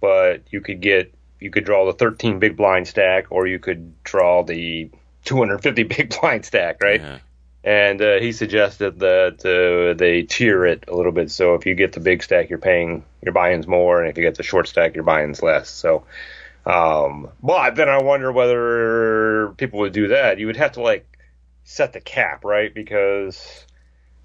but 0.00 0.42
you 0.50 0.60
could 0.60 0.80
get 0.80 1.14
you 1.38 1.50
could 1.50 1.64
draw 1.64 1.84
the 1.84 1.92
13 1.92 2.38
big 2.38 2.56
blind 2.56 2.88
stack, 2.88 3.26
or 3.30 3.46
you 3.46 3.58
could 3.58 4.02
draw 4.04 4.42
the 4.42 4.90
250 5.24 5.82
big 5.82 6.18
blind 6.20 6.44
stack, 6.44 6.82
right? 6.82 7.00
Yeah. 7.00 7.18
And 7.64 8.02
uh, 8.02 8.18
he 8.18 8.32
suggested 8.32 8.98
that 9.00 9.44
uh, 9.44 9.96
they 9.96 10.22
tier 10.22 10.66
it 10.66 10.84
a 10.88 10.96
little 10.96 11.12
bit. 11.12 11.30
So 11.30 11.54
if 11.54 11.64
you 11.64 11.76
get 11.76 11.92
the 11.92 12.00
big 12.00 12.22
stack, 12.22 12.50
you're 12.50 12.58
paying 12.58 13.04
your 13.22 13.32
buy-ins 13.32 13.68
more, 13.68 14.00
and 14.00 14.10
if 14.10 14.16
you 14.16 14.24
get 14.24 14.34
the 14.34 14.42
short 14.42 14.66
stack, 14.66 14.94
your 14.94 15.04
buy-ins 15.04 15.42
less. 15.42 15.68
So 15.68 16.04
Um, 16.64 17.28
but 17.42 17.74
then 17.74 17.88
I 17.88 18.02
wonder 18.02 18.30
whether 18.30 19.52
people 19.56 19.80
would 19.80 19.92
do 19.92 20.08
that. 20.08 20.38
You 20.38 20.46
would 20.46 20.56
have 20.56 20.72
to 20.72 20.82
like 20.82 21.06
set 21.64 21.92
the 21.92 22.00
cap, 22.00 22.44
right? 22.44 22.72
Because 22.72 23.66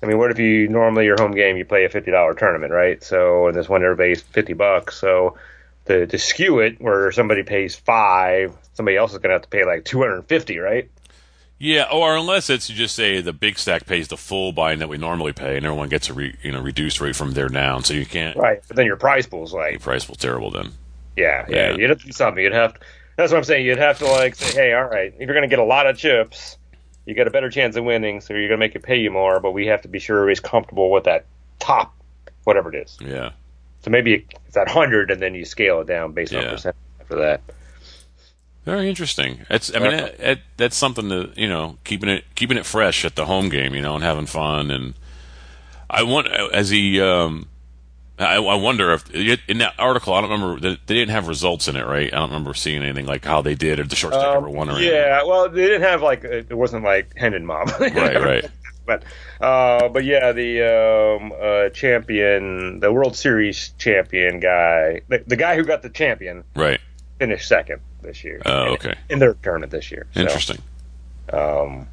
I 0.01 0.05
mean, 0.05 0.17
what 0.17 0.31
if 0.31 0.39
you 0.39 0.67
normally 0.67 1.05
your 1.05 1.17
home 1.19 1.33
game 1.33 1.57
you 1.57 1.65
play 1.65 1.85
a 1.85 1.89
fifty 1.89 2.11
dollar 2.11 2.33
tournament, 2.35 2.71
right? 2.71 3.03
So 3.03 3.47
and 3.47 3.55
this 3.55 3.67
one 3.67 3.83
everybody's 3.83 4.21
fifty 4.21 4.53
bucks. 4.53 4.97
So 4.99 5.37
to 5.85 6.05
to 6.05 6.17
skew 6.17 6.59
it 6.59 6.79
where 6.79 7.11
somebody 7.11 7.43
pays 7.43 7.75
five, 7.75 8.55
somebody 8.73 8.97
else 8.97 9.13
is 9.13 9.17
going 9.17 9.29
to 9.29 9.35
have 9.35 9.41
to 9.43 9.49
pay 9.49 9.65
like 9.65 9.85
two 9.85 9.99
hundred 9.99 10.17
and 10.17 10.27
fifty, 10.27 10.59
right? 10.59 10.89
Yeah, 11.59 11.87
or 11.91 12.15
unless 12.15 12.51
it's 12.51 12.69
you 12.69 12.75
just 12.75 12.95
say 12.95 13.19
the 13.19 13.33
big 13.33 13.57
stack 13.57 13.87
pays 13.87 14.09
the 14.09 14.17
full 14.17 14.51
buy-in 14.51 14.77
that 14.77 14.89
we 14.89 14.97
normally 14.97 15.33
pay, 15.33 15.57
and 15.57 15.65
everyone 15.65 15.89
gets 15.89 16.07
a 16.07 16.13
re, 16.13 16.35
you 16.43 16.51
know 16.51 16.61
reduced 16.61 17.01
rate 17.01 17.15
from 17.15 17.31
there 17.31 17.49
down, 17.49 17.83
so 17.83 17.95
you 17.95 18.05
can't. 18.05 18.37
Right, 18.37 18.61
but 18.67 18.77
then 18.77 18.85
your 18.85 18.95
prize 18.95 19.25
pool's 19.25 19.53
like 19.53 19.71
Your 19.71 19.79
price 19.79 20.07
will 20.07 20.15
terrible 20.15 20.51
then. 20.51 20.73
Yeah, 21.17 21.45
yeah, 21.49 21.55
Yeah. 21.55 21.75
You'd 21.75 21.89
have 21.89 21.99
to 21.99 22.05
do 22.05 22.11
something. 22.11 22.43
You'd 22.43 22.53
have. 22.53 22.75
To, 22.75 22.79
that's 23.17 23.31
what 23.31 23.39
I'm 23.39 23.43
saying. 23.43 23.65
You'd 23.65 23.79
have 23.79 23.97
to 23.99 24.05
like 24.05 24.35
say, 24.35 24.53
hey, 24.53 24.73
all 24.73 24.85
right, 24.85 25.13
if 25.13 25.19
you're 25.19 25.33
going 25.33 25.41
to 25.41 25.47
get 25.47 25.59
a 25.59 25.63
lot 25.63 25.87
of 25.87 25.97
chips, 25.97 26.57
you 27.05 27.15
got 27.15 27.27
a 27.27 27.31
better 27.31 27.49
chance 27.49 27.75
of 27.75 27.83
winning, 27.83 28.21
so 28.21 28.33
you're 28.33 28.47
going 28.47 28.59
to 28.59 28.65
make 28.65 28.75
it 28.75 28.83
pay 28.83 28.97
you 28.97 29.09
more. 29.11 29.39
But 29.39 29.51
we 29.51 29.65
have 29.67 29.81
to 29.81 29.87
be 29.87 29.99
sure 29.99 30.17
everybody's 30.17 30.39
comfortable 30.39 30.91
with 30.91 31.05
that 31.05 31.25
top, 31.59 31.95
whatever 32.43 32.73
it 32.73 32.83
is. 32.85 32.97
Yeah. 33.01 33.31
So 33.81 33.89
maybe 33.89 34.25
it's 34.45 34.57
at 34.57 34.69
hundred, 34.69 35.11
and 35.11 35.21
then 35.21 35.33
you 35.33 35.45
scale 35.45 35.81
it 35.81 35.87
down 35.87 36.13
based 36.13 36.33
on 36.33 36.43
percent 36.43 36.75
after 36.99 37.15
that. 37.15 37.41
Very 38.65 38.89
interesting. 38.89 39.45
It's, 39.49 39.73
I 39.73 39.79
mean, 39.79 39.93
it, 39.93 40.19
it, 40.19 40.39
that's 40.57 40.75
something 40.75 41.07
to 41.07 41.31
you 41.37 41.47
know 41.47 41.77
keeping 41.85 42.09
it 42.09 42.25
keeping 42.35 42.57
it 42.57 42.65
fresh 42.65 43.05
at 43.05 43.15
the 43.15 43.25
home 43.25 43.47
game, 43.47 43.73
you 43.73 43.81
know, 43.81 43.95
and 43.95 44.03
having 44.03 44.25
fun. 44.25 44.71
And 44.71 44.93
I 45.89 46.03
want 46.03 46.27
as 46.27 46.69
he, 46.69 46.99
um, 46.99 47.47
I, 48.19 48.35
I 48.37 48.55
wonder 48.55 48.93
if 48.93 49.09
in 49.47 49.59
that 49.59 49.75
article, 49.77 50.13
I 50.13 50.21
don't 50.21 50.31
remember 50.31 50.59
they 50.59 50.95
didn't 50.95 51.11
have 51.11 51.27
results 51.27 51.67
in 51.67 51.75
it, 51.75 51.85
right? 51.85 52.11
I 52.11 52.17
don't 52.17 52.29
remember 52.29 52.53
seeing 52.55 52.81
anything 52.81 53.05
like 53.05 53.23
how 53.23 53.41
they 53.41 53.53
did 53.55 53.79
or 53.79 53.83
the 53.83 53.95
short 53.95 54.13
stack 54.13 54.35
ever 54.35 54.49
won 54.49 54.69
or 54.69 54.73
anything. 54.73 54.89
Um, 54.89 54.95
yeah, 54.95 55.23
well, 55.23 55.49
they 55.49 55.61
didn't 55.67 55.83
have 55.83 56.01
like 56.01 56.23
it 56.23 56.55
wasn't 56.55 56.83
like 56.83 57.15
Hendon 57.15 57.45
Mob. 57.45 57.69
Right, 57.79 57.93
right. 58.21 58.45
But 58.87 59.03
uh, 59.41 59.89
but 59.89 60.03
yeah, 60.05 60.31
the 60.31 61.17
um, 61.19 61.33
uh, 61.39 61.69
champion, 61.69 62.79
the 62.79 62.91
World 62.91 63.15
Series 63.17 63.73
champion 63.77 64.39
guy, 64.39 65.01
the, 65.09 65.23
the 65.27 65.35
guy 65.35 65.55
who 65.57 65.63
got 65.63 65.81
the 65.81 65.89
champion, 65.89 66.43
Right. 66.55 66.79
finished 67.19 67.47
second 67.47 67.81
this 68.01 68.23
year. 68.23 68.41
Oh, 68.45 68.73
okay. 68.73 68.95
In 69.09 69.19
their 69.19 69.33
tournament 69.35 69.71
this 69.71 69.91
year. 69.91 70.07
So, 70.13 70.21
Interesting. 70.21 70.61
Um, 71.33 71.87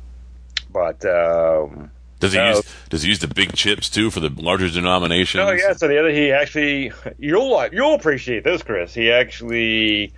but 0.73 1.05
um, 1.05 1.91
Does 2.25 2.33
he 2.33 2.39
Uh, 2.39 2.49
use 2.57 2.75
does 2.91 3.03
he 3.03 3.09
use 3.09 3.19
the 3.21 3.29
big 3.29 3.53
chips 3.55 3.89
too 3.91 4.11
for 4.11 4.21
the 4.21 4.31
larger 4.31 4.69
denominations? 4.71 5.43
oh 5.47 5.53
yeah, 5.53 5.73
so 5.75 5.89
the 5.89 5.99
other 5.99 6.11
he 6.11 6.33
actually 6.33 6.93
you'll 7.19 7.51
like- 7.53 7.73
you'll 7.73 7.95
appreciate 7.95 8.45
this, 8.45 8.63
Chris. 8.63 8.93
He 8.95 9.11
actually 9.13 10.13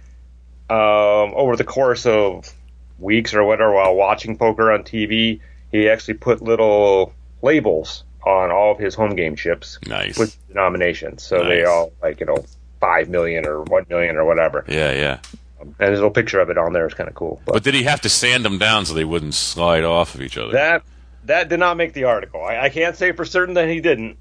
um, 0.68 1.32
over 1.34 1.56
the 1.56 1.64
course 1.64 2.06
of 2.06 2.52
weeks 2.98 3.34
or 3.34 3.44
whatever 3.44 3.72
while 3.72 3.94
watching 3.94 4.36
poker 4.36 4.72
on 4.72 4.82
TV, 4.82 5.40
he 5.70 5.88
actually 5.88 6.14
put 6.14 6.42
little 6.42 7.12
labels 7.42 8.04
on 8.24 8.50
all 8.50 8.72
of 8.72 8.78
his 8.78 8.94
home 8.94 9.14
game 9.14 9.36
chips 9.36 9.78
Nice. 9.86 10.18
with 10.18 10.36
denominations. 10.48 11.22
So 11.22 11.44
they 11.44 11.64
all 11.64 11.92
like 12.02 12.18
you 12.20 12.26
know 12.26 12.44
five 12.80 13.08
million 13.08 13.46
or 13.46 13.62
one 13.62 13.86
million 13.88 14.16
or 14.16 14.24
whatever. 14.24 14.64
yeah, 14.68 14.92
yeah. 14.92 15.18
And 15.60 15.74
there's 15.78 15.90
a 15.98 16.02
little 16.02 16.10
picture 16.10 16.40
of 16.40 16.50
it 16.50 16.58
on 16.58 16.72
there. 16.72 16.84
It's 16.84 16.94
kind 16.94 17.08
of 17.08 17.14
cool. 17.14 17.40
But 17.46 17.62
did 17.62 17.74
he 17.74 17.84
have 17.84 18.00
to 18.02 18.08
sand 18.08 18.44
them 18.44 18.58
down 18.58 18.84
so 18.84 18.92
they 18.94 19.04
wouldn't 19.04 19.34
slide 19.34 19.84
off 19.84 20.14
of 20.14 20.20
each 20.22 20.36
other? 20.36 20.52
That 20.52 20.82
that 21.26 21.48
did 21.48 21.60
not 21.60 21.76
make 21.76 21.92
the 21.92 22.04
article. 22.04 22.42
I, 22.44 22.58
I 22.58 22.68
can't 22.68 22.96
say 22.96 23.12
for 23.12 23.24
certain 23.24 23.54
that 23.54 23.68
he 23.68 23.80
didn't, 23.80 24.16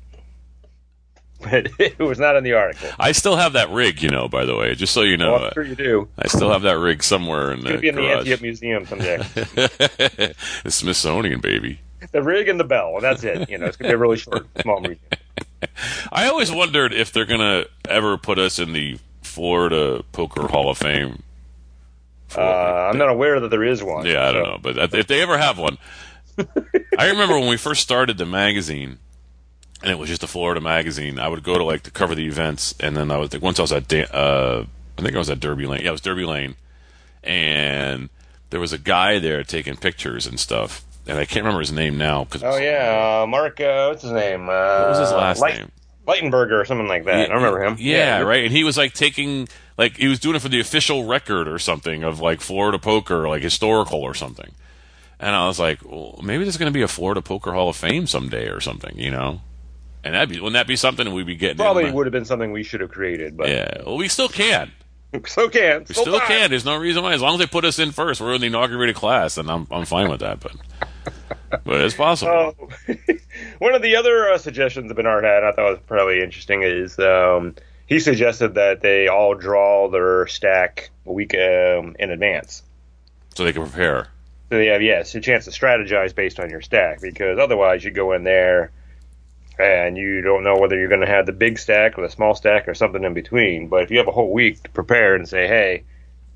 but 1.41 1.67
it 1.79 1.99
was 1.99 2.19
not 2.19 2.35
in 2.35 2.43
the 2.43 2.53
article. 2.53 2.89
I 2.99 3.11
still 3.11 3.35
have 3.35 3.53
that 3.53 3.69
rig, 3.69 4.01
you 4.01 4.09
know. 4.09 4.27
By 4.27 4.45
the 4.45 4.55
way, 4.55 4.73
just 4.75 4.93
so 4.93 5.01
you 5.01 5.17
know, 5.17 5.33
Well, 5.33 5.45
I'm 5.45 5.53
sure 5.53 5.63
you 5.63 5.75
do. 5.75 6.07
I 6.17 6.27
still 6.27 6.51
have 6.51 6.63
that 6.63 6.77
rig 6.77 7.03
somewhere 7.03 7.51
in 7.51 7.59
It's 7.59 7.63
gonna 7.65 7.75
the 7.77 7.81
be 7.81 7.87
in 7.89 7.95
the 7.95 8.01
garage. 8.01 8.17
Ante 8.19 8.33
Up 8.33 8.41
Museum 8.41 8.85
someday. 8.85 9.17
the 10.63 10.71
Smithsonian, 10.71 11.39
baby. 11.41 11.79
the 12.11 12.21
rig 12.23 12.47
and 12.47 12.59
the 12.59 12.63
bell, 12.63 12.93
and 12.95 13.03
that's 13.03 13.23
it. 13.23 13.49
You 13.49 13.57
know, 13.57 13.65
it's 13.65 13.77
gonna 13.77 13.89
be 13.89 13.95
a 13.95 13.97
really 13.97 14.17
short, 14.17 14.47
small 14.61 14.79
museum. 14.79 14.99
I 16.11 16.27
always 16.27 16.51
wondered 16.51 16.93
if 16.93 17.11
they're 17.11 17.25
gonna 17.25 17.65
ever 17.89 18.17
put 18.17 18.37
us 18.39 18.59
in 18.59 18.73
the 18.73 18.97
Florida 19.23 20.03
Poker 20.11 20.47
Hall 20.47 20.69
of 20.69 20.77
Fame. 20.77 21.23
Uh, 22.37 22.41
I'm 22.91 22.97
not 22.97 23.09
aware 23.09 23.39
that 23.39 23.49
there 23.49 23.63
is 23.63 23.81
one. 23.83 24.05
Yeah, 24.05 24.27
I 24.27 24.31
don't 24.31 24.45
so- 24.45 24.51
know, 24.51 24.57
but 24.61 24.93
if 24.93 25.07
they 25.07 25.21
ever 25.21 25.37
have 25.37 25.57
one, 25.57 25.77
I 26.97 27.09
remember 27.09 27.39
when 27.39 27.47
we 27.49 27.57
first 27.57 27.81
started 27.81 28.17
the 28.17 28.25
magazine, 28.25 28.97
and 29.81 29.91
it 29.91 29.97
was 29.99 30.09
just 30.09 30.23
a 30.23 30.27
Florida 30.27 30.61
magazine. 30.61 31.19
I 31.19 31.27
would 31.27 31.43
go 31.43 31.57
to 31.57 31.63
like 31.63 31.83
to 31.83 31.91
cover 31.91 32.15
the 32.15 32.25
events, 32.27 32.73
and 32.79 32.95
then 32.95 33.11
I 33.11 33.17
was 33.17 33.33
like, 33.33 33.41
once 33.41 33.59
I 33.59 33.63
was 33.63 33.71
at, 33.71 33.87
Da- 33.87 34.05
uh, 34.11 34.65
I 34.97 35.01
think 35.01 35.15
I 35.15 35.19
was 35.19 35.29
at 35.29 35.39
Derby 35.39 35.65
Lane. 35.65 35.81
Yeah, 35.81 35.89
it 35.89 35.91
was 35.91 36.01
Derby 36.01 36.25
Lane, 36.25 36.55
and 37.23 38.09
there 38.49 38.59
was 38.59 38.73
a 38.73 38.77
guy 38.77 39.19
there 39.19 39.43
taking 39.43 39.75
pictures 39.77 40.25
and 40.27 40.39
stuff, 40.39 40.83
and 41.07 41.17
I 41.17 41.25
can't 41.25 41.43
remember 41.43 41.59
his 41.61 41.71
name 41.71 41.97
now 41.97 42.23
because 42.23 42.43
Oh 42.43 42.57
yeah, 42.57 43.21
uh, 43.23 43.27
Mark. 43.27 43.59
Uh, 43.59 43.87
what's 43.89 44.03
his 44.03 44.11
name? 44.11 44.49
Uh, 44.49 44.79
what 44.81 44.89
was 44.89 44.99
his 44.99 45.11
last 45.11 45.41
name? 45.41 45.71
Lightenberger 46.07 46.61
or 46.61 46.65
something 46.65 46.87
like 46.87 47.05
that. 47.05 47.15
I 47.15 47.25
don't 47.25 47.37
remember 47.37 47.63
him. 47.63 47.77
Yeah, 47.79 48.19
right. 48.21 48.43
And 48.43 48.51
he 48.53 48.63
was 48.63 48.77
like 48.77 48.93
taking 48.93 49.47
like 49.77 49.97
he 49.97 50.07
was 50.07 50.19
doing 50.19 50.35
it 50.35 50.41
for 50.41 50.49
the 50.49 50.59
official 50.59 51.05
record 51.05 51.47
or 51.47 51.57
something 51.57 52.03
of 52.03 52.19
like 52.19 52.41
Florida 52.41 52.77
poker, 52.77 53.27
like 53.27 53.41
historical 53.41 54.01
or 54.01 54.13
something. 54.13 54.51
And 55.25 55.35
I 55.35 55.47
was 55.47 55.57
like, 55.57 55.79
well, 55.83 56.19
maybe 56.21 56.43
there's 56.43 56.57
going 56.57 56.71
to 56.71 56.73
be 56.73 56.83
a 56.83 56.87
Florida 56.87 57.19
Poker 57.19 57.51
Hall 57.51 57.67
of 57.67 57.75
Fame 57.75 58.05
someday 58.05 58.47
or 58.47 58.61
something, 58.61 58.95
you 58.95 59.09
know? 59.09 59.41
And 60.03 60.13
that'd 60.13 60.29
be 60.29 60.35
wouldn't 60.35 60.53
that 60.53 60.67
be 60.67 60.75
something 60.75 61.11
we'd 61.11 61.25
be 61.25 61.35
getting? 61.35 61.57
Probably 61.57 61.91
would 61.91 62.05
have 62.05 62.11
been 62.11 62.25
something 62.25 62.51
we 62.51 62.61
should 62.61 62.81
have 62.81 62.91
created, 62.91 63.35
but 63.35 63.49
Yeah. 63.49 63.81
Well, 63.83 63.97
we 63.97 64.07
still 64.07 64.29
can. 64.29 64.71
so 65.25 65.49
can. 65.49 65.83
We 65.89 65.95
still 65.95 66.19
can. 66.19 66.51
There's 66.51 66.63
no 66.63 66.75
reason 66.75 67.01
why. 67.01 67.13
As 67.13 67.23
long 67.23 67.33
as 67.33 67.39
they 67.39 67.47
put 67.47 67.65
us 67.65 67.79
in 67.79 67.91
first, 67.91 68.21
we're 68.21 68.35
in 68.35 68.41
the 68.41 68.47
inaugurated 68.47 68.95
class, 68.95 69.39
and 69.39 69.49
I'm 69.49 69.65
I'm 69.71 69.85
fine 69.85 70.11
with 70.11 70.19
that. 70.19 70.41
But 70.41 70.51
but 71.63 71.81
it's 71.81 71.95
possible. 71.95 72.55
Oh, 72.59 72.67
one 73.57 73.73
of 73.73 73.81
the 73.81 73.95
other 73.95 74.29
uh, 74.29 74.37
suggestions 74.37 74.89
that 74.89 74.93
Bernard 74.93 75.23
had, 75.23 75.43
I 75.43 75.53
thought 75.53 75.71
was 75.71 75.79
probably 75.87 76.21
interesting, 76.21 76.61
is 76.61 76.99
um, 76.99 77.55
he 77.87 77.99
suggested 77.99 78.53
that 78.53 78.81
they 78.81 79.07
all 79.07 79.33
draw 79.33 79.89
their 79.89 80.27
stack 80.27 80.91
a 81.07 81.11
week 81.11 81.33
um, 81.33 81.95
in 81.97 82.11
advance. 82.11 82.61
so 83.33 83.43
they 83.43 83.53
can 83.53 83.63
prepare. 83.63 84.09
So 84.49 84.57
they 84.57 84.67
have, 84.67 84.81
yes, 84.81 85.15
a 85.15 85.21
chance 85.21 85.45
to 85.45 85.51
strategize 85.51 86.13
based 86.13 86.39
on 86.39 86.49
your 86.49 86.61
stack, 86.61 87.01
because 87.01 87.39
otherwise 87.39 87.83
you 87.83 87.91
go 87.91 88.13
in 88.13 88.23
there 88.23 88.71
and 89.57 89.97
you 89.97 90.21
don't 90.21 90.43
know 90.43 90.57
whether 90.57 90.77
you're 90.77 90.89
going 90.89 91.01
to 91.01 91.07
have 91.07 91.25
the 91.25 91.31
big 91.31 91.57
stack 91.57 91.97
or 91.97 92.01
the 92.01 92.09
small 92.11 92.35
stack 92.35 92.67
or 92.67 92.73
something 92.75 93.03
in 93.03 93.13
between. 93.13 93.67
But 93.69 93.83
if 93.83 93.91
you 93.91 93.97
have 93.97 94.07
a 94.07 94.11
whole 94.11 94.31
week 94.31 94.61
to 94.63 94.69
prepare 94.69 95.15
and 95.15 95.27
say, 95.27 95.47
hey, 95.47 95.83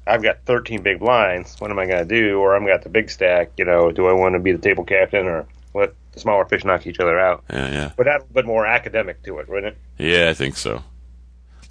I've 0.08 0.24
got 0.24 0.39
13 0.45 0.82
big 0.82 1.00
blinds, 1.00 1.56
what 1.60 1.69
am 1.69 1.78
I 1.78 1.86
going 1.86 2.08
to 2.08 2.22
do? 2.22 2.39
Or 2.39 2.56
I've 2.56 2.65
got 2.65 2.82
the 2.82 2.89
big 2.89 3.12
stack, 3.12 3.52
you 3.58 3.65
know, 3.65 3.91
do 3.91 4.08
I 4.08 4.13
want 4.13 4.34
to 4.34 4.39
be 4.39 4.54
the 4.54 4.58
table 4.58 4.86
captain 4.86 5.28
or 5.28 5.45
let 5.76 5.93
the 6.13 6.19
smaller 6.19 6.45
fish 6.45 6.63
knock 6.65 6.88
each 6.88 7.00
other 7.00 7.19
out? 7.19 7.43
Yeah, 7.52 7.72
yeah, 7.72 7.91
But 7.95 8.08
add 8.08 8.22
a 8.22 8.34
bit 8.34 8.45
more 8.45 8.65
academic 8.65 9.22
to 9.24 9.38
it, 9.39 9.48
wouldn't 9.50 9.76
it? 9.76 9.78
yeah. 10.04 10.30
I 10.30 10.34
think 10.34 10.56
so. 10.56 10.82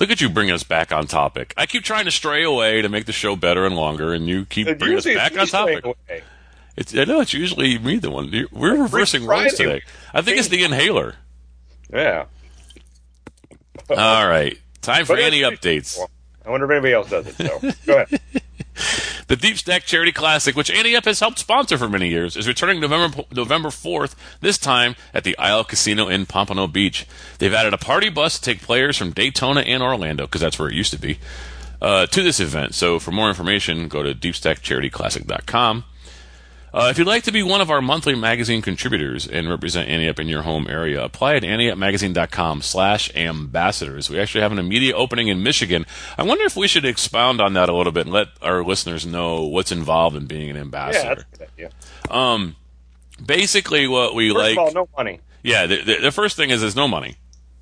Look 0.00 0.10
at 0.10 0.20
you 0.20 0.28
bringing 0.28 0.54
us 0.54 0.62
back 0.62 0.92
on 0.92 1.06
topic. 1.06 1.52
I 1.56 1.66
keep 1.66 1.82
trying 1.82 2.04
to 2.04 2.10
stray 2.10 2.44
away 2.44 2.82
to 2.82 2.88
make 2.88 3.06
the 3.06 3.12
show 3.12 3.34
better 3.34 3.66
and 3.66 3.74
longer, 3.74 4.14
and 4.14 4.28
you 4.28 4.44
keep 4.44 4.78
bringing 4.78 4.98
us 4.98 5.04
back 5.04 5.36
on 5.36 5.46
topic. 5.46 5.84
away. 5.84 6.22
It's, 6.76 6.94
I 6.96 7.04
know 7.04 7.20
it's 7.20 7.34
usually 7.34 7.76
me 7.78 7.98
the 7.98 8.10
one. 8.10 8.32
We're 8.52 8.80
reversing 8.80 9.26
roles 9.26 9.54
today. 9.54 9.82
I 10.14 10.22
think 10.22 10.38
it's 10.38 10.48
the 10.48 10.62
inhaler. 10.62 11.16
Yeah. 11.92 12.26
All 13.90 14.28
right, 14.28 14.56
time 14.82 15.04
for 15.04 15.16
But 15.16 15.24
any 15.24 15.40
updates. 15.40 15.98
I 16.46 16.50
wonder 16.50 16.66
if 16.66 16.70
anybody 16.70 16.92
else 16.94 17.10
does 17.10 17.26
it. 17.26 17.34
So 17.34 17.72
go 17.86 18.02
ahead. 18.02 18.20
The 19.28 19.36
Deep 19.36 19.58
Stack 19.58 19.84
Charity 19.84 20.10
Classic, 20.10 20.56
which 20.56 20.70
Up 20.70 21.04
has 21.04 21.20
helped 21.20 21.38
sponsor 21.38 21.76
for 21.76 21.86
many 21.86 22.08
years, 22.08 22.34
is 22.34 22.48
returning 22.48 22.80
November 22.80 23.24
November 23.30 23.68
4th, 23.68 24.14
this 24.40 24.56
time 24.56 24.96
at 25.12 25.22
the 25.22 25.36
Isle 25.36 25.64
Casino 25.64 26.08
in 26.08 26.24
Pompano 26.24 26.66
Beach. 26.66 27.06
They've 27.38 27.52
added 27.52 27.74
a 27.74 27.78
party 27.78 28.08
bus 28.08 28.38
to 28.38 28.42
take 28.42 28.62
players 28.62 28.96
from 28.96 29.12
Daytona 29.12 29.60
and 29.60 29.82
Orlando, 29.82 30.24
because 30.24 30.40
that's 30.40 30.58
where 30.58 30.70
it 30.70 30.74
used 30.74 30.94
to 30.94 30.98
be, 30.98 31.18
uh, 31.82 32.06
to 32.06 32.22
this 32.22 32.40
event. 32.40 32.74
So 32.74 32.98
for 32.98 33.10
more 33.10 33.28
information, 33.28 33.88
go 33.88 34.02
to 34.02 34.14
deepstackcharityclassic.com. 34.14 35.84
Uh, 36.78 36.90
if 36.90 36.96
you'd 36.98 37.08
like 37.08 37.24
to 37.24 37.32
be 37.32 37.42
one 37.42 37.60
of 37.60 37.70
our 37.70 37.82
monthly 37.82 38.14
magazine 38.14 38.62
contributors 38.62 39.26
and 39.26 39.48
represent 39.50 39.88
Ante 39.88 40.08
Up 40.08 40.20
in 40.20 40.28
your 40.28 40.42
home 40.42 40.68
area, 40.68 41.02
apply 41.02 41.34
at 41.34 41.42
anteupmagazine.com 41.42 42.62
slash 42.62 43.12
ambassadors. 43.16 44.08
We 44.08 44.20
actually 44.20 44.42
have 44.42 44.52
an 44.52 44.60
immediate 44.60 44.94
opening 44.94 45.26
in 45.26 45.42
Michigan. 45.42 45.86
I 46.16 46.22
wonder 46.22 46.44
if 46.44 46.56
we 46.56 46.68
should 46.68 46.84
expound 46.84 47.40
on 47.40 47.54
that 47.54 47.68
a 47.68 47.74
little 47.74 47.90
bit 47.90 48.06
and 48.06 48.12
let 48.12 48.28
our 48.40 48.62
listeners 48.62 49.04
know 49.04 49.44
what's 49.46 49.72
involved 49.72 50.16
in 50.16 50.26
being 50.26 50.50
an 50.50 50.54
Yeah, 50.56 50.62
ambassador. 50.62 51.24
good 51.36 51.48
idea. 51.58 52.54
Basically, 53.24 53.88
what 53.88 54.14
we 54.14 54.28
First 54.32 54.38
like... 54.38 54.52
of 54.52 54.58
all, 54.58 54.72
no 54.72 54.88
money. 54.96 55.20
Yeah, 55.42 55.66
the, 55.66 55.82
the, 55.82 55.96
the 55.96 56.12
first 56.12 56.36
thing 56.36 56.50
is 56.50 56.60
there's 56.60 56.76
no 56.76 56.86
money. 56.86 57.16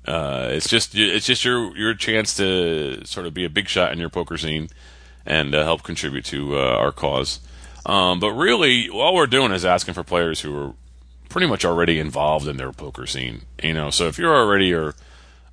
Uh, 0.05 0.49
it's 0.51 0.69
just 0.69 0.95
it's 0.95 1.25
just 1.25 1.43
your 1.43 1.75
your 1.75 1.93
chance 1.93 2.35
to 2.35 3.03
sort 3.05 3.25
of 3.25 3.33
be 3.33 3.43
a 3.43 3.49
big 3.49 3.67
shot 3.67 3.91
in 3.91 3.99
your 3.99 4.09
poker 4.09 4.37
scene 4.37 4.69
and 5.25 5.53
uh, 5.53 5.63
help 5.63 5.83
contribute 5.83 6.23
to 6.25 6.57
uh, 6.57 6.61
our 6.61 6.91
cause. 6.93 7.39
Um, 7.87 8.19
but 8.19 8.33
really, 8.33 8.89
all 8.89 9.15
we're 9.15 9.27
doing 9.27 9.53
is 9.53 9.63
asking 9.63 9.93
for 9.93 10.03
players 10.03 10.41
who 10.41 10.55
are 10.55 10.73
pretty 11.29 11.47
much 11.47 11.63
already 11.63 11.99
involved 11.99 12.45
in 12.47 12.57
their 12.57 12.73
poker 12.73 13.07
scene. 13.07 13.43
You 13.63 13.73
know, 13.73 13.89
so 13.89 14.07
if 14.07 14.19
you're 14.19 14.35
already 14.35 14.73
or 14.73 14.93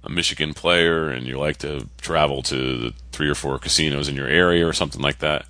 a 0.03 0.11
Michigan 0.11 0.53
player 0.53 1.09
and 1.09 1.27
you 1.27 1.39
like 1.39 1.59
to 1.59 1.89
travel 2.01 2.43
to 2.43 2.79
the 2.79 2.95
three 3.13 3.29
or 3.29 3.37
four 3.37 3.59
casinos 3.59 4.09
in 4.09 4.17
your 4.17 4.27
area 4.27 4.67
or 4.67 4.73
something 4.73 5.01
like 5.01 5.21
that, 5.21 5.47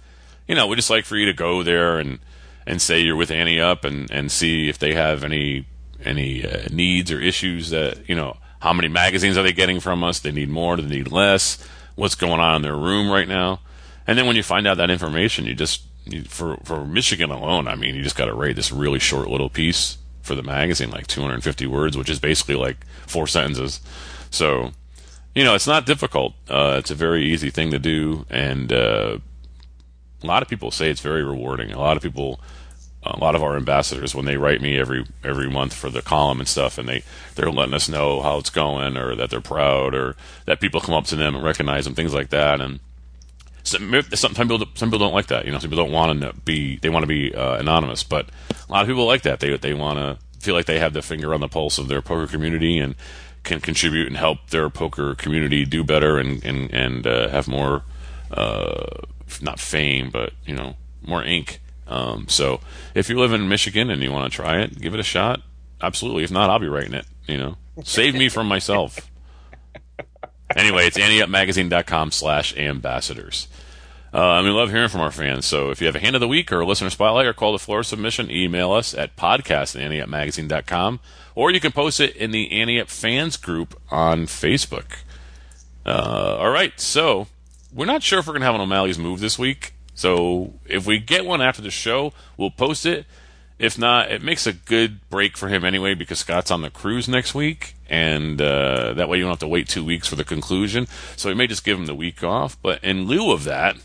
you 0.46 0.54
know, 0.54 0.66
we 0.66 0.76
just 0.76 0.90
like 0.90 1.06
for 1.06 1.16
you 1.16 1.24
to 1.26 1.32
go 1.32 1.62
there 1.62 1.98
and 1.98 2.18
and 2.66 2.80
say 2.80 3.00
you're 3.00 3.16
with 3.16 3.30
Ante 3.30 3.60
Up 3.60 3.84
and 3.84 4.10
and 4.10 4.30
see 4.30 4.68
if 4.68 4.78
they 4.78 4.92
have 4.92 5.24
any 5.24 5.66
any 6.04 6.46
uh, 6.46 6.66
needs 6.70 7.10
or 7.10 7.18
issues 7.18 7.70
that 7.70 8.06
you 8.08 8.14
know 8.14 8.36
how 8.60 8.74
many 8.74 8.88
magazines 8.88 9.38
are 9.38 9.42
they 9.42 9.52
getting 9.52 9.80
from 9.80 10.04
us? 10.04 10.20
They 10.20 10.32
need 10.32 10.50
more? 10.50 10.76
Do 10.76 10.82
they 10.82 10.96
need 10.96 11.10
less? 11.10 11.66
What's 11.94 12.14
going 12.14 12.40
on 12.40 12.56
in 12.56 12.62
their 12.62 12.76
room 12.76 13.10
right 13.10 13.28
now? 13.28 13.60
And 14.06 14.18
then 14.18 14.26
when 14.26 14.36
you 14.36 14.42
find 14.42 14.66
out 14.66 14.76
that 14.76 14.90
information, 14.90 15.46
you 15.46 15.54
just 15.54 15.82
for 16.28 16.56
for 16.64 16.84
Michigan 16.84 17.30
alone, 17.30 17.68
I 17.68 17.74
mean, 17.74 17.94
you 17.94 18.02
just 18.02 18.16
got 18.16 18.26
to 18.26 18.34
write 18.34 18.56
this 18.56 18.72
really 18.72 18.98
short 18.98 19.28
little 19.28 19.50
piece 19.50 19.98
for 20.22 20.34
the 20.34 20.42
magazine, 20.42 20.90
like 20.90 21.06
250 21.06 21.66
words, 21.66 21.96
which 21.96 22.08
is 22.08 22.18
basically 22.18 22.54
like 22.54 22.78
four 23.06 23.26
sentences. 23.26 23.80
So, 24.30 24.72
you 25.34 25.44
know, 25.44 25.54
it's 25.54 25.66
not 25.66 25.86
difficult. 25.86 26.34
Uh, 26.48 26.76
it's 26.78 26.90
a 26.90 26.94
very 26.94 27.24
easy 27.24 27.50
thing 27.50 27.70
to 27.70 27.78
do, 27.78 28.26
and 28.30 28.72
uh, 28.72 29.18
a 30.22 30.26
lot 30.26 30.42
of 30.42 30.48
people 30.48 30.70
say 30.70 30.90
it's 30.90 31.00
very 31.00 31.22
rewarding. 31.22 31.72
A 31.72 31.78
lot 31.78 31.96
of 31.96 32.02
people, 32.02 32.40
a 33.02 33.18
lot 33.18 33.34
of 33.34 33.42
our 33.42 33.56
ambassadors, 33.56 34.14
when 34.14 34.24
they 34.24 34.36
write 34.36 34.62
me 34.62 34.78
every 34.78 35.04
every 35.22 35.48
month 35.50 35.74
for 35.74 35.90
the 35.90 36.02
column 36.02 36.40
and 36.40 36.48
stuff, 36.48 36.78
and 36.78 36.88
they 36.88 37.04
they're 37.34 37.50
letting 37.50 37.74
us 37.74 37.88
know 37.88 38.22
how 38.22 38.38
it's 38.38 38.50
going, 38.50 38.96
or 38.96 39.14
that 39.14 39.30
they're 39.30 39.40
proud, 39.40 39.94
or 39.94 40.16
that 40.46 40.60
people 40.60 40.80
come 40.80 40.94
up 40.94 41.04
to 41.06 41.16
them 41.16 41.34
and 41.34 41.44
recognize 41.44 41.84
them, 41.84 41.94
things 41.94 42.14
like 42.14 42.30
that, 42.30 42.60
and. 42.60 42.80
Some, 43.64 44.02
some 44.14 44.34
people 44.34 44.58
some 44.74 44.90
people 44.90 44.98
don't 44.98 45.14
like 45.14 45.28
that. 45.28 45.46
You 45.46 45.52
know, 45.52 45.58
some 45.58 45.70
people 45.70 45.84
don't 45.84 45.92
want 45.92 46.20
to 46.20 46.32
be 46.44 46.76
they 46.76 46.90
want 46.90 47.02
to 47.02 47.08
be 47.08 47.34
uh, 47.34 47.56
anonymous, 47.56 48.04
but 48.04 48.28
a 48.50 48.72
lot 48.72 48.82
of 48.82 48.88
people 48.88 49.06
like 49.06 49.22
that. 49.22 49.40
They 49.40 49.56
they 49.56 49.74
want 49.74 49.98
to 49.98 50.18
feel 50.40 50.54
like 50.54 50.66
they 50.66 50.78
have 50.78 50.92
the 50.92 51.02
finger 51.02 51.32
on 51.32 51.40
the 51.40 51.48
pulse 51.48 51.78
of 51.78 51.88
their 51.88 52.02
poker 52.02 52.30
community 52.30 52.78
and 52.78 52.94
can 53.42 53.60
contribute 53.60 54.06
and 54.06 54.16
help 54.16 54.50
their 54.50 54.68
poker 54.68 55.14
community 55.14 55.64
do 55.64 55.82
better 55.82 56.18
and 56.18 56.44
and 56.44 56.72
and 56.74 57.06
uh, 57.06 57.28
have 57.28 57.48
more 57.48 57.84
uh, 58.30 58.86
not 59.40 59.58
fame, 59.58 60.10
but 60.10 60.32
you 60.44 60.54
know 60.54 60.76
more 61.02 61.24
ink. 61.24 61.60
Um, 61.86 62.26
so 62.28 62.60
if 62.94 63.08
you 63.08 63.18
live 63.18 63.32
in 63.32 63.48
Michigan 63.48 63.90
and 63.90 64.02
you 64.02 64.12
want 64.12 64.30
to 64.30 64.34
try 64.34 64.60
it, 64.60 64.80
give 64.80 64.94
it 64.94 65.00
a 65.00 65.04
shot. 65.04 65.40
Absolutely. 65.80 66.24
If 66.24 66.30
not, 66.30 66.50
I'll 66.50 66.58
be 66.58 66.68
writing 66.68 66.94
it. 66.94 67.06
You 67.26 67.38
know, 67.38 67.56
save 67.82 68.14
me 68.14 68.28
from 68.28 68.46
myself. 68.46 69.10
Anyway, 70.56 70.86
it's 70.86 70.98
anteupmagazine.com 70.98 72.10
slash 72.10 72.56
ambassadors. 72.56 73.48
Uh, 74.14 74.36
and 74.36 74.46
we 74.46 74.52
love 74.52 74.70
hearing 74.70 74.88
from 74.88 75.00
our 75.00 75.10
fans. 75.10 75.44
So 75.44 75.70
if 75.70 75.80
you 75.80 75.88
have 75.88 75.96
a 75.96 76.00
hand 76.00 76.14
of 76.14 76.20
the 76.20 76.28
week 76.28 76.52
or 76.52 76.60
a 76.60 76.66
listener 76.66 76.88
spotlight 76.88 77.26
or 77.26 77.32
call 77.32 77.52
to 77.52 77.58
floor 77.58 77.82
submission, 77.82 78.30
email 78.30 78.70
us 78.70 78.94
at 78.94 79.16
podcast 79.16 79.74
at 79.74 79.90
anteupmagazine.com 79.90 81.00
or 81.34 81.50
you 81.50 81.60
can 81.60 81.72
post 81.72 82.00
it 82.00 82.14
in 82.16 82.30
the 82.30 82.48
Anteup 82.50 82.88
fans 82.88 83.36
group 83.36 83.80
on 83.90 84.26
Facebook. 84.26 84.98
Uh, 85.84 86.36
all 86.38 86.50
right, 86.50 86.78
so 86.78 87.26
we're 87.74 87.86
not 87.86 88.02
sure 88.02 88.20
if 88.20 88.26
we're 88.26 88.34
going 88.34 88.42
to 88.42 88.46
have 88.46 88.54
an 88.54 88.60
O'Malley's 88.60 88.98
move 88.98 89.20
this 89.20 89.38
week. 89.38 89.74
So 89.94 90.54
if 90.64 90.86
we 90.86 90.98
get 90.98 91.24
one 91.24 91.42
after 91.42 91.60
the 91.60 91.70
show, 91.70 92.12
we'll 92.36 92.50
post 92.50 92.86
it. 92.86 93.06
If 93.58 93.78
not, 93.78 94.10
it 94.10 94.22
makes 94.22 94.46
a 94.46 94.52
good 94.52 95.08
break 95.10 95.36
for 95.36 95.48
him 95.48 95.64
anyway 95.64 95.94
because 95.94 96.18
Scott's 96.18 96.50
on 96.50 96.62
the 96.62 96.70
cruise 96.70 97.08
next 97.08 97.34
week, 97.34 97.74
and 97.88 98.40
uh, 98.40 98.94
that 98.94 99.08
way 99.08 99.18
you 99.18 99.22
don't 99.22 99.30
have 99.30 99.38
to 99.40 99.48
wait 99.48 99.68
two 99.68 99.84
weeks 99.84 100.08
for 100.08 100.16
the 100.16 100.24
conclusion. 100.24 100.88
So 101.16 101.28
we 101.28 101.34
may 101.34 101.46
just 101.46 101.64
give 101.64 101.78
him 101.78 101.86
the 101.86 101.94
week 101.94 102.24
off. 102.24 102.60
But 102.62 102.82
in 102.82 103.06
lieu 103.06 103.30
of 103.30 103.44
that, 103.44 103.76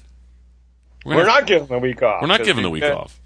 we're, 1.06 1.18
we're 1.18 1.26
not 1.26 1.48
giving 1.48 1.68
the 1.68 1.80
week 1.80 2.02
off. 2.04 2.22
We're 2.22 2.28
not 2.28 2.44
giving 2.44 2.64
the 2.64 2.70
week 2.70 2.84
uh, 2.84 2.98
off. 2.98 3.20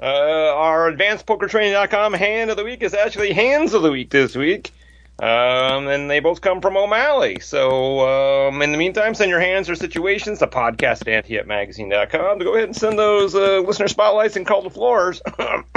Uh, 0.00 0.06
our 0.06 0.90
advancedpokertraining.com 0.92 2.14
hand 2.14 2.50
of 2.50 2.56
the 2.56 2.64
week 2.64 2.82
is 2.82 2.94
actually 2.94 3.32
hands 3.32 3.74
of 3.74 3.82
the 3.82 3.90
week 3.90 4.10
this 4.10 4.34
week. 4.34 4.72
Um, 5.20 5.86
and 5.86 6.10
they 6.10 6.18
both 6.18 6.40
come 6.40 6.60
from 6.60 6.76
O'Malley. 6.76 7.38
So, 7.38 8.48
um, 8.48 8.60
in 8.62 8.72
the 8.72 8.78
meantime, 8.78 9.14
send 9.14 9.30
your 9.30 9.38
hands 9.38 9.70
or 9.70 9.76
situations 9.76 10.40
to 10.40 10.48
podcast 10.48 11.06
at 11.06 11.26
anteupmagazine.com 11.26 12.40
to 12.40 12.44
go 12.44 12.54
ahead 12.54 12.64
and 12.64 12.76
send 12.76 12.98
those 12.98 13.32
uh, 13.36 13.60
listener 13.60 13.86
spotlights 13.86 14.34
and 14.34 14.44
call 14.44 14.62
the 14.62 14.70
floors. 14.70 15.22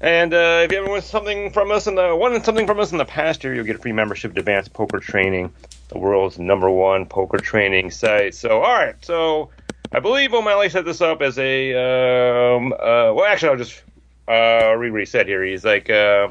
and 0.00 0.32
uh, 0.32 0.62
if 0.64 0.72
you 0.72 0.78
ever 0.78 0.88
want 0.88 1.04
something 1.04 1.50
from 1.50 1.70
us 1.70 1.86
in 1.86 1.96
the 1.96 2.16
wanted 2.16 2.46
something 2.46 2.66
from 2.66 2.80
us 2.80 2.92
in 2.92 2.98
the 2.98 3.04
past 3.04 3.44
year, 3.44 3.54
you'll 3.54 3.66
get 3.66 3.76
a 3.76 3.78
free 3.78 3.92
membership 3.92 4.32
to 4.32 4.40
Advanced 4.40 4.72
Poker 4.72 5.00
Training, 5.00 5.52
the 5.88 5.98
world's 5.98 6.38
number 6.38 6.70
one 6.70 7.04
poker 7.04 7.36
training 7.36 7.90
site. 7.90 8.34
So, 8.34 8.62
all 8.62 8.72
right, 8.72 8.96
so 9.04 9.50
I 9.94 10.00
believe 10.00 10.34
O'Malley 10.34 10.68
set 10.68 10.84
this 10.84 11.00
up 11.00 11.22
as 11.22 11.38
a 11.38 11.72
um, 11.74 12.72
uh, 12.72 13.12
well, 13.14 13.24
actually, 13.24 13.50
I'll 13.50 13.56
just 13.56 13.82
uh, 14.28 14.74
re-reset 14.76 15.26
here. 15.26 15.44
He's 15.44 15.64
like. 15.64 15.88
Uh, 15.90 16.28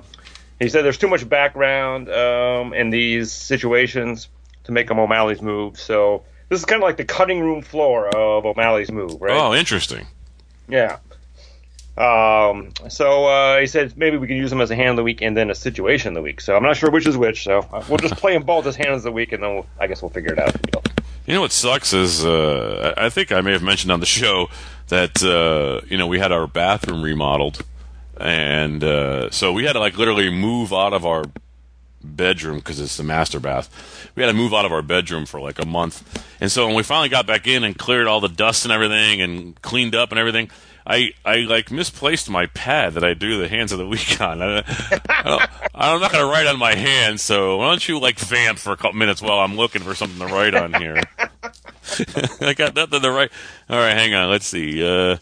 he 0.60 0.70
said 0.70 0.86
there's 0.86 0.98
too 0.98 1.08
much 1.08 1.28
background 1.28 2.10
um, 2.10 2.74
in 2.74 2.90
these 2.90 3.32
situations 3.32 4.30
to 4.64 4.72
make 4.72 4.88
them 4.88 5.00
O'Malley's 5.00 5.42
move. 5.42 5.80
So 5.80 6.24
this 6.50 6.60
is 6.60 6.66
kind 6.66 6.82
of 6.82 6.88
like 6.88 6.98
the 6.98 7.06
cutting 7.06 7.42
room 7.42 7.62
floor 7.62 8.08
of 8.16 8.46
O'Malley's 8.46 8.92
move, 8.92 9.22
right? 9.22 9.36
Oh, 9.36 9.54
interesting. 9.54 10.08
Yeah. 10.70 11.00
Um, 11.98 12.72
so 12.90 13.26
uh, 13.26 13.60
he 13.60 13.68
said 13.68 13.98
maybe 13.98 14.18
we 14.18 14.28
can 14.28 14.38
use 14.38 14.50
them 14.50 14.62
as 14.62 14.72
a 14.72 14.76
hand 14.76 14.92
of 14.92 14.96
the 14.96 15.04
week 15.04 15.22
and 15.22 15.36
then 15.36 15.50
a 15.50 15.56
situation 15.56 16.10
of 16.10 16.14
the 16.16 16.22
week. 16.22 16.42
So 16.42 16.56
I'm 16.56 16.64
not 16.64 16.78
sure 16.78 16.90
which 16.90 17.06
is 17.06 17.18
which. 17.18 17.44
So 17.44 17.68
we'll 17.90 17.98
just 17.98 18.16
play 18.16 18.34
them 18.34 18.44
both 18.44 18.66
as 18.66 18.76
hands 18.76 18.98
of 18.98 19.04
the 19.04 19.12
week, 19.12 19.32
and 19.34 19.44
then 19.44 19.56
we'll, 19.56 19.66
I 19.80 19.88
guess 19.88 20.02
we'll 20.02 20.10
figure 20.10 20.34
it 20.34 20.40
out. 20.40 20.56
You 21.26 21.34
know 21.34 21.42
what 21.42 21.52
sucks 21.54 21.94
is 21.94 22.26
uh, 22.26 22.94
I 22.98 23.10
think 23.10 23.32
I 23.32 23.42
may 23.42 23.54
have 23.54 23.64
mentioned 23.64 23.92
on 23.92 24.00
the 24.02 24.06
show 24.06 24.50
that 24.90 25.24
uh, 25.24 25.86
you 25.88 25.98
know 25.98 26.08
we 26.08 26.20
had 26.20 26.32
our 26.32 26.48
bathroom 26.48 27.02
remodeled 27.02 27.64
and 28.18 28.84
uh, 28.84 29.30
so 29.32 29.54
we 29.54 29.66
had 29.66 29.74
to 29.74 29.80
like 29.80 29.98
literally 29.98 30.30
move 30.30 30.74
out 30.74 30.94
of 30.94 31.06
our 31.06 31.26
bedroom 32.04 32.58
because 32.58 32.80
it's 32.80 32.98
the 32.98 33.04
master 33.04 33.40
bath. 33.40 34.12
We 34.16 34.24
had 34.24 34.30
to 34.30 34.36
move 34.36 34.54
out 34.54 34.66
of 34.66 34.72
our 34.72 34.82
bedroom 34.82 35.26
for 35.26 35.40
like 35.40 35.60
a 35.60 35.66
month, 35.66 36.26
and 36.40 36.52
so 36.52 36.68
when 36.68 36.76
we 36.76 36.84
finally 36.84 37.10
got 37.10 37.26
back 37.26 37.48
in 37.48 37.64
and 37.64 37.78
cleared 37.78 38.08
all 38.08 38.20
the 38.20 38.30
dust 38.30 38.66
and 38.66 38.72
everything 38.72 39.22
and 39.22 39.60
cleaned 39.62 39.96
up 39.96 40.12
and 40.12 40.20
everything. 40.20 40.50
I, 40.86 41.14
I 41.24 41.38
like 41.38 41.72
misplaced 41.72 42.30
my 42.30 42.48
pad 42.48 42.94
that 42.96 43.04
I 43.04 43.14
do 43.14 43.40
the 43.40 43.48
hands 43.48 43.72
of 43.72 43.78
the 43.80 43.88
week 43.88 44.20
on. 44.22 44.42
I, 44.42 44.64
I 45.74 45.94
am 45.94 46.02
not 46.02 46.12
going 46.12 46.24
to 46.26 46.30
write 46.32 46.48
on 46.48 46.60
my 46.60 46.76
hand, 46.76 47.20
so 47.20 47.58
why 47.58 47.70
don't 47.70 47.88
you 47.88 48.00
like 48.00 48.20
vamp 48.20 48.60
for 48.60 48.74
a 48.74 48.78
couple 48.78 48.94
minutes 48.94 49.22
while 49.22 49.40
I'm 49.40 49.56
looking 49.56 49.82
for 49.82 49.96
something 49.96 50.20
to 50.28 50.34
write 50.34 50.56
on 50.56 50.74
here? 50.74 51.02
I 52.42 52.54
got 52.54 52.76
nothing 52.76 53.02
to 53.02 53.12
write. 53.12 53.32
All 53.70 53.78
right, 53.78 53.94
hang 53.96 54.14
on. 54.14 54.30
Let's 54.30 54.46
see. 54.48 54.84
Uh, 54.86 55.18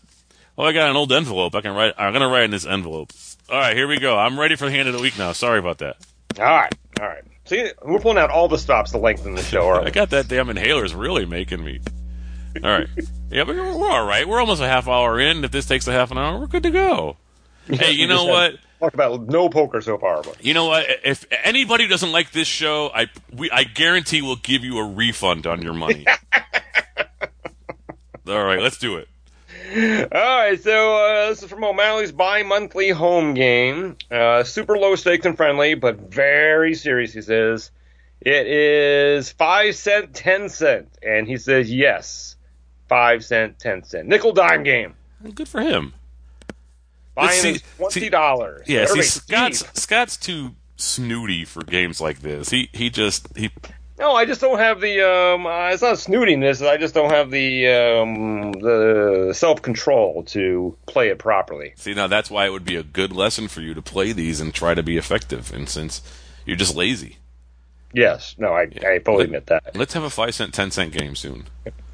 Oh, 0.57 0.63
I 0.63 0.73
got 0.73 0.89
an 0.89 0.95
old 0.95 1.11
envelope. 1.11 1.55
I 1.55 1.61
can 1.61 1.73
write. 1.73 1.93
I'm 1.97 2.13
gonna 2.13 2.27
write 2.27 2.43
in 2.43 2.51
this 2.51 2.65
envelope. 2.65 3.11
All 3.49 3.57
right, 3.57 3.75
here 3.75 3.87
we 3.87 3.97
go. 3.97 4.17
I'm 4.17 4.39
ready 4.39 4.55
for 4.55 4.65
the 4.65 4.71
hand 4.71 4.87
of 4.87 4.93
the 4.93 5.01
week 5.01 5.17
now. 5.17 5.31
Sorry 5.31 5.57
about 5.57 5.79
that. 5.79 5.97
All 6.37 6.45
right, 6.45 6.75
all 6.99 7.07
right. 7.07 7.23
See, 7.45 7.71
we're 7.83 7.99
pulling 7.99 8.17
out 8.17 8.29
all 8.29 8.47
the 8.47 8.57
stops 8.57 8.91
to 8.91 8.97
lengthen 8.97 9.33
the 9.33 9.41
show. 9.41 9.71
I 9.83 9.89
got 9.89 10.11
that 10.11 10.27
damn 10.27 10.49
inhaler's 10.49 10.93
really 10.93 11.25
making 11.25 11.63
me. 11.63 11.79
All 12.63 12.69
right. 12.69 12.87
Yeah, 13.29 13.45
but 13.45 13.55
we're, 13.55 13.77
we're 13.77 13.89
all 13.89 14.05
right. 14.05 14.27
We're 14.27 14.39
almost 14.39 14.61
a 14.61 14.67
half 14.67 14.87
hour 14.87 15.19
in. 15.19 15.43
If 15.43 15.51
this 15.51 15.65
takes 15.65 15.87
a 15.87 15.91
half 15.91 16.11
an 16.11 16.17
hour, 16.17 16.39
we're 16.39 16.47
good 16.47 16.63
to 16.63 16.71
go. 16.71 17.17
Hey, 17.67 17.91
you 17.91 18.07
know 18.07 18.25
what? 18.25 18.55
Talk 18.79 18.93
about 18.93 19.27
no 19.27 19.47
poker 19.47 19.79
so 19.81 19.97
far. 19.97 20.23
But. 20.23 20.43
You 20.43 20.53
know 20.53 20.65
what? 20.65 20.85
If 21.03 21.25
anybody 21.43 21.87
doesn't 21.87 22.11
like 22.11 22.31
this 22.31 22.47
show, 22.47 22.89
I 22.93 23.07
we 23.31 23.49
I 23.51 23.63
guarantee 23.63 24.21
we'll 24.21 24.37
give 24.37 24.63
you 24.63 24.79
a 24.79 24.85
refund 24.85 25.45
on 25.45 25.61
your 25.61 25.73
money. 25.73 26.05
all 28.27 28.43
right, 28.43 28.59
let's 28.59 28.77
do 28.77 28.97
it. 28.97 29.07
All 29.73 30.19
right, 30.19 30.61
so 30.61 30.97
uh, 30.97 31.29
this 31.29 31.43
is 31.43 31.49
from 31.49 31.63
O'Malley's 31.63 32.11
bi-monthly 32.11 32.89
home 32.89 33.35
game. 33.35 33.95
Uh, 34.09 34.43
super 34.43 34.77
low 34.77 34.95
stakes 34.95 35.25
and 35.25 35.37
friendly, 35.37 35.75
but 35.75 36.11
very 36.11 36.73
serious. 36.73 37.13
He 37.13 37.21
says 37.21 37.71
it 38.19 38.47
is 38.47 39.31
five 39.31 39.75
cent, 39.75 40.13
ten 40.13 40.49
cent, 40.49 40.89
and 41.01 41.27
he 41.27 41.37
says 41.37 41.71
yes, 41.71 42.35
five 42.91 43.23
cent, 43.23 43.57
ten 43.57 43.81
cent, 43.85 44.05
nickel 44.05 44.33
dime 44.33 44.63
game. 44.63 44.95
Good 45.33 45.47
for 45.47 45.61
him. 45.61 45.93
Buying 47.15 47.57
twenty 47.77 48.09
dollars. 48.09 48.67
Yeah, 48.67 48.85
see, 48.85 49.01
Scott's 49.01 49.81
Scott's 49.81 50.17
too 50.17 50.55
snooty 50.75 51.45
for 51.45 51.63
games 51.63 52.01
like 52.01 52.19
this. 52.19 52.49
He 52.49 52.69
he 52.73 52.89
just 52.89 53.29
he 53.37 53.49
no, 53.97 54.13
I 54.13 54.25
just 54.25 54.41
don't 54.41 54.59
have 54.59 54.81
the. 54.81 55.07
Um, 55.07 55.45
uh, 55.45 55.69
it's 55.69 55.81
not 55.81 55.95
snootiness. 55.95 56.67
I 56.67 56.75
just 56.75 56.93
don't 56.93 57.11
have 57.11 57.31
the 57.31 57.67
um, 57.67 58.51
the 58.51 59.31
self 59.33 59.61
control 59.61 60.23
to 60.23 60.75
play 60.85 61.07
it 61.07 61.17
properly. 61.17 61.71
See, 61.77 61.93
now 61.93 62.07
that's 62.07 62.29
why 62.29 62.45
it 62.45 62.49
would 62.49 62.65
be 62.65 62.75
a 62.75 62.83
good 62.83 63.13
lesson 63.13 63.47
for 63.47 63.61
you 63.61 63.73
to 63.73 63.81
play 63.81 64.11
these 64.11 64.41
and 64.41 64.53
try 64.53 64.73
to 64.73 64.83
be 64.83 64.97
effective. 64.97 65.53
And 65.53 65.69
since 65.69 66.01
you're 66.45 66.57
just 66.57 66.75
lazy. 66.75 67.19
Yes. 67.93 68.35
No, 68.37 68.53
I, 68.53 68.67
yeah. 68.71 68.89
I 68.89 68.99
fully 68.99 69.19
Let, 69.19 69.25
admit 69.25 69.45
that. 69.47 69.75
Let's 69.75 69.93
have 69.93 70.03
a 70.03 70.09
five 70.09 70.33
cent, 70.35 70.53
ten 70.53 70.71
cent 70.71 70.93
game 70.93 71.15
soon. 71.15 71.45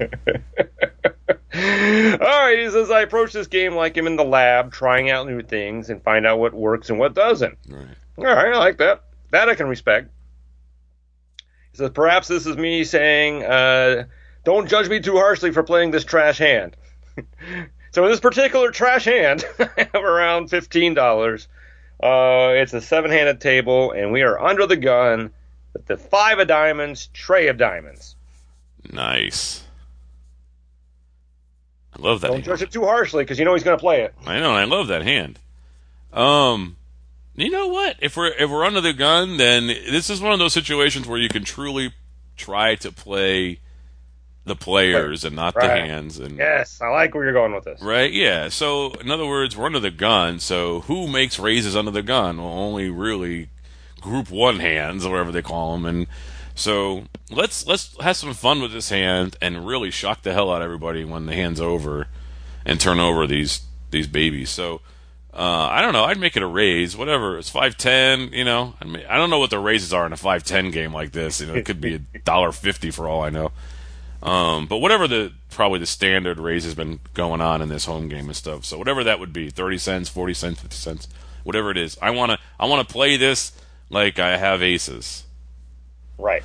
All 1.58 2.18
right, 2.18 2.58
he 2.58 2.70
says 2.70 2.90
I 2.90 3.00
approach 3.00 3.32
this 3.32 3.46
game 3.48 3.74
like 3.74 3.96
I'm 3.96 4.06
in 4.06 4.16
the 4.16 4.24
lab, 4.24 4.72
trying 4.72 5.10
out 5.10 5.26
new 5.26 5.42
things 5.42 5.90
and 5.90 6.02
find 6.02 6.26
out 6.26 6.38
what 6.38 6.54
works 6.54 6.90
and 6.90 6.98
what 6.98 7.14
doesn't. 7.14 7.58
Right. 7.68 7.88
All 8.18 8.24
right, 8.24 8.54
I 8.54 8.58
like 8.58 8.78
that. 8.78 9.04
That 9.30 9.48
I 9.48 9.54
can 9.54 9.68
respect 9.68 10.10
He 11.72 11.78
says, 11.78 11.90
perhaps 11.90 12.28
this 12.28 12.46
is 12.46 12.56
me 12.56 12.84
saying, 12.84 13.44
uh, 13.44 14.04
don't 14.44 14.68
judge 14.68 14.88
me 14.88 15.00
too 15.00 15.16
harshly 15.16 15.50
for 15.50 15.62
playing 15.62 15.90
this 15.90 16.04
trash 16.04 16.38
hand. 16.38 16.76
so 17.90 18.04
in 18.04 18.10
this 18.10 18.20
particular 18.20 18.70
trash 18.70 19.04
hand, 19.04 19.44
I 19.58 19.88
have 19.92 20.02
around 20.04 20.50
$15. 20.50 21.46
Uh, 22.00 22.52
it's 22.54 22.72
a 22.72 22.80
seven-handed 22.80 23.40
table, 23.40 23.92
and 23.92 24.12
we 24.12 24.22
are 24.22 24.40
under 24.40 24.66
the 24.66 24.76
gun. 24.76 25.32
with 25.72 25.86
the 25.86 25.96
five 25.96 26.38
of 26.38 26.48
diamonds, 26.48 27.08
tray 27.12 27.48
of 27.48 27.58
diamonds. 27.58 28.16
Nice. 28.92 29.64
I 31.98 32.02
love 32.02 32.20
that. 32.20 32.28
Don't 32.28 32.36
hand. 32.36 32.44
judge 32.44 32.62
it 32.62 32.70
too 32.70 32.84
harshly 32.84 33.24
because 33.24 33.38
you 33.38 33.44
know 33.44 33.54
he's 33.54 33.64
going 33.64 33.76
to 33.76 33.80
play 33.80 34.02
it. 34.02 34.14
I 34.26 34.40
know. 34.40 34.52
I 34.52 34.64
love 34.64 34.88
that 34.88 35.02
hand. 35.02 35.38
Um, 36.12 36.76
you 37.34 37.50
know 37.50 37.68
what? 37.68 37.96
If 38.00 38.16
we're 38.16 38.28
if 38.28 38.48
we're 38.50 38.64
under 38.64 38.80
the 38.80 38.92
gun, 38.92 39.36
then 39.36 39.66
this 39.66 40.10
is 40.10 40.20
one 40.20 40.32
of 40.32 40.38
those 40.38 40.52
situations 40.52 41.06
where 41.06 41.18
you 41.18 41.28
can 41.28 41.44
truly 41.44 41.92
try 42.36 42.74
to 42.76 42.92
play 42.92 43.60
the 44.44 44.56
players 44.56 45.24
and 45.24 45.36
not 45.36 45.54
the 45.54 45.68
hands. 45.68 46.18
And 46.18 46.38
Yes, 46.38 46.80
I 46.80 46.88
like 46.88 47.14
where 47.14 47.24
you're 47.24 47.32
going 47.34 47.52
with 47.54 47.64
this. 47.64 47.82
right, 47.82 48.10
yeah. 48.10 48.48
So 48.48 48.92
in 48.94 49.10
other 49.10 49.26
words, 49.26 49.56
we're 49.56 49.66
under 49.66 49.80
the 49.80 49.90
gun. 49.90 50.38
So 50.40 50.80
who 50.80 51.06
makes 51.06 51.38
raises 51.38 51.76
under 51.76 51.90
the 51.90 52.02
gun? 52.02 52.38
Well, 52.38 52.46
only 52.48 52.88
really 52.88 53.50
group 54.00 54.30
one 54.30 54.60
hands, 54.60 55.04
or 55.04 55.10
whatever 55.10 55.32
they 55.32 55.42
call 55.42 55.72
them. 55.72 55.84
And 55.84 56.06
so 56.58 57.04
let's 57.30 57.66
let's 57.68 57.96
have 58.02 58.16
some 58.16 58.34
fun 58.34 58.60
with 58.60 58.72
this 58.72 58.90
hand 58.90 59.36
and 59.40 59.64
really 59.64 59.92
shock 59.92 60.22
the 60.22 60.32
hell 60.32 60.50
out 60.50 60.60
of 60.60 60.64
everybody 60.64 61.04
when 61.04 61.26
the 61.26 61.32
hand's 61.32 61.60
over 61.60 62.08
and 62.64 62.80
turn 62.80 62.98
over 62.98 63.28
these 63.28 63.60
these 63.92 64.08
babies. 64.08 64.50
So 64.50 64.80
uh, 65.32 65.68
I 65.70 65.80
don't 65.80 65.92
know. 65.92 66.02
I'd 66.02 66.18
make 66.18 66.36
it 66.36 66.42
a 66.42 66.48
raise, 66.48 66.96
whatever. 66.96 67.38
It's 67.38 67.48
five 67.48 67.76
ten. 67.76 68.32
You 68.32 68.42
know, 68.42 68.74
I 68.80 68.86
mean, 68.86 69.04
I 69.08 69.16
don't 69.16 69.30
know 69.30 69.38
what 69.38 69.50
the 69.50 69.60
raises 69.60 69.92
are 69.92 70.04
in 70.04 70.12
a 70.12 70.16
five 70.16 70.42
ten 70.42 70.72
game 70.72 70.92
like 70.92 71.12
this. 71.12 71.40
You 71.40 71.46
know, 71.46 71.54
it 71.54 71.64
could 71.64 71.80
be 71.80 71.94
a 71.94 72.18
dollar 72.24 72.50
fifty 72.50 72.90
for 72.90 73.06
all 73.06 73.22
I 73.22 73.30
know. 73.30 73.52
Um, 74.20 74.66
but 74.66 74.78
whatever 74.78 75.06
the 75.06 75.32
probably 75.50 75.78
the 75.78 75.86
standard 75.86 76.40
raise 76.40 76.64
has 76.64 76.74
been 76.74 76.98
going 77.14 77.40
on 77.40 77.62
in 77.62 77.68
this 77.68 77.84
home 77.84 78.08
game 78.08 78.26
and 78.26 78.34
stuff. 78.34 78.64
So 78.64 78.78
whatever 78.78 79.04
that 79.04 79.20
would 79.20 79.32
be, 79.32 79.48
thirty 79.48 79.78
cents, 79.78 80.08
forty 80.08 80.34
cents, 80.34 80.60
fifty 80.60 80.74
cents, 80.74 81.06
whatever 81.44 81.70
it 81.70 81.76
is. 81.76 81.96
I 82.02 82.10
wanna 82.10 82.40
I 82.58 82.66
wanna 82.66 82.84
play 82.84 83.16
this 83.16 83.52
like 83.90 84.18
I 84.18 84.36
have 84.38 84.60
aces. 84.60 85.22
Right. 86.18 86.42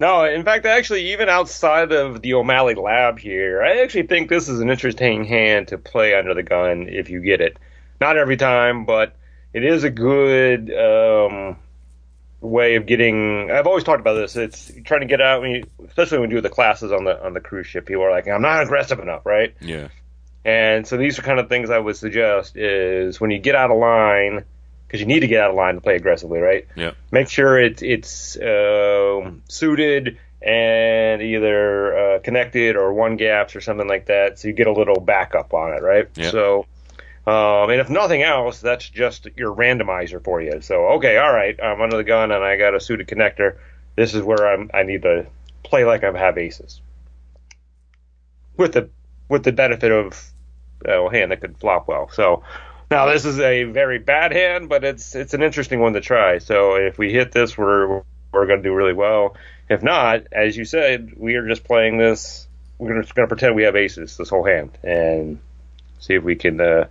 No, 0.00 0.24
in 0.24 0.44
fact, 0.44 0.64
actually, 0.64 1.12
even 1.12 1.28
outside 1.28 1.92
of 1.92 2.22
the 2.22 2.34
O'Malley 2.34 2.74
lab 2.74 3.18
here, 3.18 3.62
I 3.62 3.80
actually 3.82 4.06
think 4.06 4.28
this 4.28 4.48
is 4.48 4.60
an 4.60 4.70
interesting 4.70 5.24
hand 5.24 5.68
to 5.68 5.78
play 5.78 6.14
under 6.14 6.34
the 6.34 6.44
gun 6.44 6.88
if 6.88 7.10
you 7.10 7.20
get 7.20 7.40
it. 7.40 7.56
Not 8.00 8.16
every 8.16 8.36
time, 8.36 8.84
but 8.84 9.16
it 9.52 9.64
is 9.64 9.82
a 9.82 9.90
good 9.90 10.72
um, 10.72 11.56
way 12.40 12.76
of 12.76 12.86
getting. 12.86 13.50
I've 13.50 13.66
always 13.66 13.82
talked 13.82 14.00
about 14.00 14.14
this. 14.14 14.36
It's 14.36 14.70
trying 14.84 15.00
to 15.00 15.06
get 15.06 15.20
out, 15.20 15.42
when 15.42 15.50
you, 15.50 15.64
especially 15.88 16.18
when 16.18 16.30
you 16.30 16.36
do 16.36 16.42
the 16.42 16.48
classes 16.48 16.92
on 16.92 17.04
the 17.04 17.24
on 17.24 17.34
the 17.34 17.40
cruise 17.40 17.66
ship. 17.66 17.86
People 17.86 18.04
are 18.04 18.12
like, 18.12 18.28
"I'm 18.28 18.42
not 18.42 18.62
aggressive 18.62 19.00
enough," 19.00 19.26
right? 19.26 19.54
Yeah. 19.60 19.88
And 20.44 20.86
so 20.86 20.96
these 20.96 21.18
are 21.18 21.22
kind 21.22 21.40
of 21.40 21.48
things 21.48 21.70
I 21.70 21.78
would 21.78 21.96
suggest 21.96 22.56
is 22.56 23.20
when 23.20 23.32
you 23.32 23.38
get 23.38 23.56
out 23.56 23.72
of 23.72 23.78
line, 23.78 24.44
because 24.88 25.00
you 25.00 25.06
need 25.06 25.20
to 25.20 25.28
get 25.28 25.42
out 25.42 25.50
of 25.50 25.56
line 25.56 25.74
to 25.74 25.82
play 25.82 25.96
aggressively, 25.96 26.40
right? 26.40 26.66
Yeah. 26.74 26.92
Make 27.12 27.28
sure 27.28 27.60
it, 27.60 27.82
it's 27.82 28.36
um 28.40 29.42
suited 29.48 30.18
and 30.40 31.20
either 31.20 31.98
uh, 31.98 32.18
connected 32.20 32.76
or 32.76 32.92
one 32.92 33.16
gaps 33.16 33.54
or 33.56 33.60
something 33.60 33.88
like 33.88 34.06
that, 34.06 34.38
so 34.38 34.48
you 34.48 34.54
get 34.54 34.66
a 34.66 34.72
little 34.72 35.00
backup 35.00 35.52
on 35.52 35.74
it, 35.74 35.82
right? 35.82 36.08
Yeah. 36.14 36.30
So, 36.30 36.66
um, 37.26 37.70
and 37.70 37.80
if 37.80 37.90
nothing 37.90 38.22
else, 38.22 38.60
that's 38.60 38.88
just 38.88 39.26
your 39.36 39.54
randomizer 39.54 40.22
for 40.22 40.40
you. 40.40 40.60
So, 40.60 40.86
okay, 40.92 41.18
all 41.18 41.32
right, 41.32 41.58
I'm 41.62 41.80
under 41.80 41.96
the 41.96 42.04
gun 42.04 42.30
and 42.30 42.42
I 42.42 42.56
got 42.56 42.74
a 42.74 42.80
suited 42.80 43.08
connector. 43.08 43.58
This 43.96 44.14
is 44.14 44.22
where 44.22 44.46
I'm. 44.46 44.70
I 44.72 44.84
need 44.84 45.02
to 45.02 45.26
play 45.64 45.84
like 45.84 46.04
I 46.04 46.16
have 46.16 46.38
aces, 46.38 46.80
with 48.56 48.72
the 48.72 48.88
with 49.28 49.42
the 49.42 49.52
benefit 49.52 49.90
of 49.90 50.30
uh, 50.86 51.02
a 51.02 51.10
hand 51.10 51.32
that 51.32 51.40
could 51.40 51.58
flop 51.58 51.88
well. 51.88 52.08
So 52.12 52.44
now 52.90 53.06
this 53.06 53.24
is 53.24 53.38
a 53.40 53.64
very 53.64 53.98
bad 53.98 54.32
hand, 54.32 54.68
but 54.68 54.84
it's 54.84 55.14
it's 55.14 55.34
an 55.34 55.42
interesting 55.42 55.80
one 55.80 55.92
to 55.94 56.00
try. 56.00 56.38
So 56.38 56.76
if 56.76 56.98
we 56.98 57.12
hit 57.12 57.32
this, 57.32 57.56
we're 57.56 58.02
we're 58.32 58.46
going 58.46 58.62
to 58.62 58.68
do 58.68 58.74
really 58.74 58.92
well. 58.92 59.36
If 59.68 59.82
not, 59.82 60.26
as 60.32 60.56
you 60.56 60.64
said, 60.64 61.14
we 61.16 61.34
are 61.34 61.46
just 61.46 61.64
playing 61.64 61.98
this. 61.98 62.46
We're 62.78 63.00
just 63.00 63.14
going 63.14 63.28
to 63.28 63.34
pretend 63.34 63.54
we 63.56 63.64
have 63.64 63.76
aces 63.76 64.16
this 64.16 64.28
whole 64.30 64.44
hand 64.44 64.70
and 64.82 65.38
see 65.98 66.14
if 66.14 66.22
we 66.22 66.36
can 66.36 66.60
uh, 66.60 66.86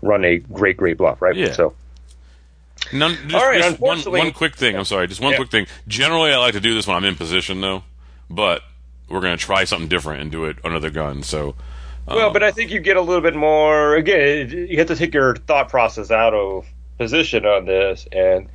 run 0.00 0.24
a 0.24 0.38
great 0.38 0.76
great 0.76 0.96
bluff, 0.98 1.20
right? 1.20 1.34
Yeah. 1.34 1.52
So 1.52 1.74
None, 2.92 3.16
just, 3.28 3.34
All 3.34 3.48
right, 3.48 3.80
one, 3.80 4.00
one 4.00 4.32
quick 4.32 4.56
thing. 4.56 4.76
I'm 4.76 4.84
sorry, 4.84 5.06
just 5.06 5.20
one 5.20 5.32
Yeah. 5.32 5.38
quick 5.38 5.50
thing. 5.50 5.66
Generally, 5.88 6.32
I 6.32 6.38
like 6.38 6.54
to 6.54 6.60
do 6.60 6.74
this 6.74 6.86
when 6.86 6.96
I'm 6.96 7.04
in 7.04 7.14
position, 7.14 7.60
though. 7.60 7.84
But 8.28 8.62
we're 9.08 9.20
going 9.20 9.36
to 9.36 9.42
try 9.42 9.64
something 9.64 9.88
different 9.88 10.20
and 10.22 10.30
do 10.30 10.44
it 10.44 10.56
under 10.64 10.78
the 10.80 10.90
gun. 10.90 11.22
So, 11.22 11.54
Well, 12.06 12.32
but 12.32 12.42
I 12.42 12.50
think 12.50 12.70
you 12.70 12.80
get 12.80 12.96
a 12.96 13.00
little 13.00 13.22
bit 13.22 13.36
more. 13.36 13.94
Again, 13.94 14.50
you 14.50 14.78
have 14.78 14.88
to 14.88 14.96
take 14.96 15.14
your 15.14 15.36
thought 15.36 15.68
process 15.68 16.10
out 16.10 16.34
of 16.34 16.66
position 16.98 17.46
on 17.46 17.64
this. 17.64 18.06
And 18.10 18.48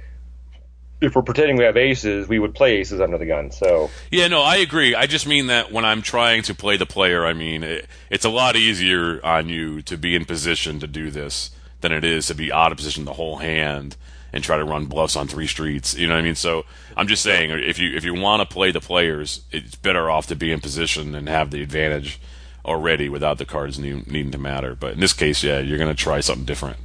if 0.99 1.15
we're 1.15 1.21
pretending 1.21 1.57
we 1.57 1.63
have 1.63 1.77
aces, 1.77 2.27
we 2.27 2.39
would 2.39 2.55
play 2.55 2.77
aces 2.77 2.99
under 2.99 3.17
the 3.17 3.25
gun. 3.25 3.51
So 3.51 3.89
yeah, 4.11 4.27
no, 4.27 4.41
I 4.41 4.57
agree. 4.57 4.95
I 4.95 5.05
just 5.05 5.27
mean 5.27 5.47
that 5.47 5.71
when 5.71 5.85
I'm 5.85 6.01
trying 6.01 6.43
to 6.43 6.55
play 6.55 6.77
the 6.77 6.85
player, 6.85 7.25
I 7.25 7.33
mean 7.33 7.63
it, 7.63 7.87
it's 8.09 8.25
a 8.25 8.29
lot 8.29 8.55
easier 8.55 9.23
on 9.25 9.49
you 9.49 9.81
to 9.83 9.97
be 9.97 10.15
in 10.15 10.25
position 10.25 10.79
to 10.79 10.87
do 10.87 11.11
this 11.11 11.51
than 11.81 11.91
it 11.91 12.03
is 12.03 12.27
to 12.27 12.35
be 12.35 12.51
out 12.51 12.71
of 12.71 12.77
position 12.77 13.05
the 13.05 13.13
whole 13.13 13.37
hand 13.37 13.95
and 14.33 14.43
try 14.43 14.57
to 14.57 14.65
run 14.65 14.85
bluffs 14.85 15.15
on 15.15 15.27
three 15.27 15.47
streets. 15.47 15.95
You 15.95 16.07
know 16.07 16.15
what 16.15 16.19
I 16.19 16.23
mean? 16.23 16.35
So 16.35 16.65
I'm 16.95 17.07
just 17.07 17.23
saying, 17.23 17.51
if 17.51 17.79
you 17.79 17.95
if 17.95 18.03
you 18.03 18.15
want 18.15 18.47
to 18.47 18.53
play 18.53 18.71
the 18.71 18.81
players, 18.81 19.41
it's 19.51 19.75
better 19.75 20.09
off 20.09 20.27
to 20.27 20.35
be 20.35 20.51
in 20.51 20.59
position 20.59 21.13
and 21.13 21.29
have 21.29 21.51
the 21.51 21.61
advantage 21.61 22.19
already 22.67 23.09
without 23.09 23.37
the 23.37 23.45
cards 23.45 23.79
need, 23.79 24.07
needing 24.07 24.31
to 24.31 24.37
matter. 24.37 24.75
But 24.75 24.93
in 24.93 24.99
this 24.99 25.13
case, 25.13 25.43
yeah, 25.43 25.59
you're 25.59 25.77
going 25.77 25.95
to 25.95 26.03
try 26.03 26.19
something 26.19 26.45
different. 26.45 26.77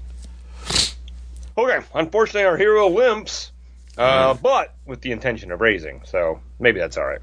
okay, 1.59 1.81
unfortunately, 1.95 2.45
our 2.45 2.57
hero 2.57 2.88
limps, 2.88 3.51
uh, 3.99 4.35
but 4.35 4.75
with 4.87 5.01
the 5.01 5.12
intention 5.12 5.51
of 5.53 5.61
raising. 5.61 6.03
So 6.05 6.40
maybe 6.59 6.79
that's 6.79 6.97
all 6.97 7.07
right. 7.07 7.21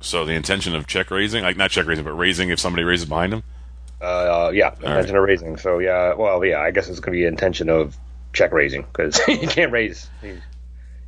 So 0.00 0.24
the 0.24 0.32
intention 0.32 0.74
of 0.74 0.86
check 0.86 1.10
raising, 1.10 1.42
like 1.42 1.56
not 1.56 1.70
check 1.70 1.86
raising, 1.86 2.04
but 2.04 2.12
raising 2.12 2.50
if 2.50 2.58
somebody 2.58 2.84
raises 2.84 3.08
behind 3.08 3.32
him. 3.32 3.42
Uh, 4.00 4.50
yeah, 4.52 4.74
intention 4.74 5.16
of 5.16 5.22
raising. 5.22 5.56
So 5.56 5.78
yeah, 5.78 6.14
well, 6.14 6.44
yeah, 6.44 6.60
I 6.60 6.72
guess 6.72 6.88
it's 6.88 6.98
going 6.98 7.16
to 7.16 7.20
be 7.20 7.24
intention 7.24 7.70
of 7.70 7.96
check 8.32 8.52
raising 8.52 8.82
because 8.82 9.20
he 9.26 9.46
can't 9.46 9.72
raise. 9.72 10.10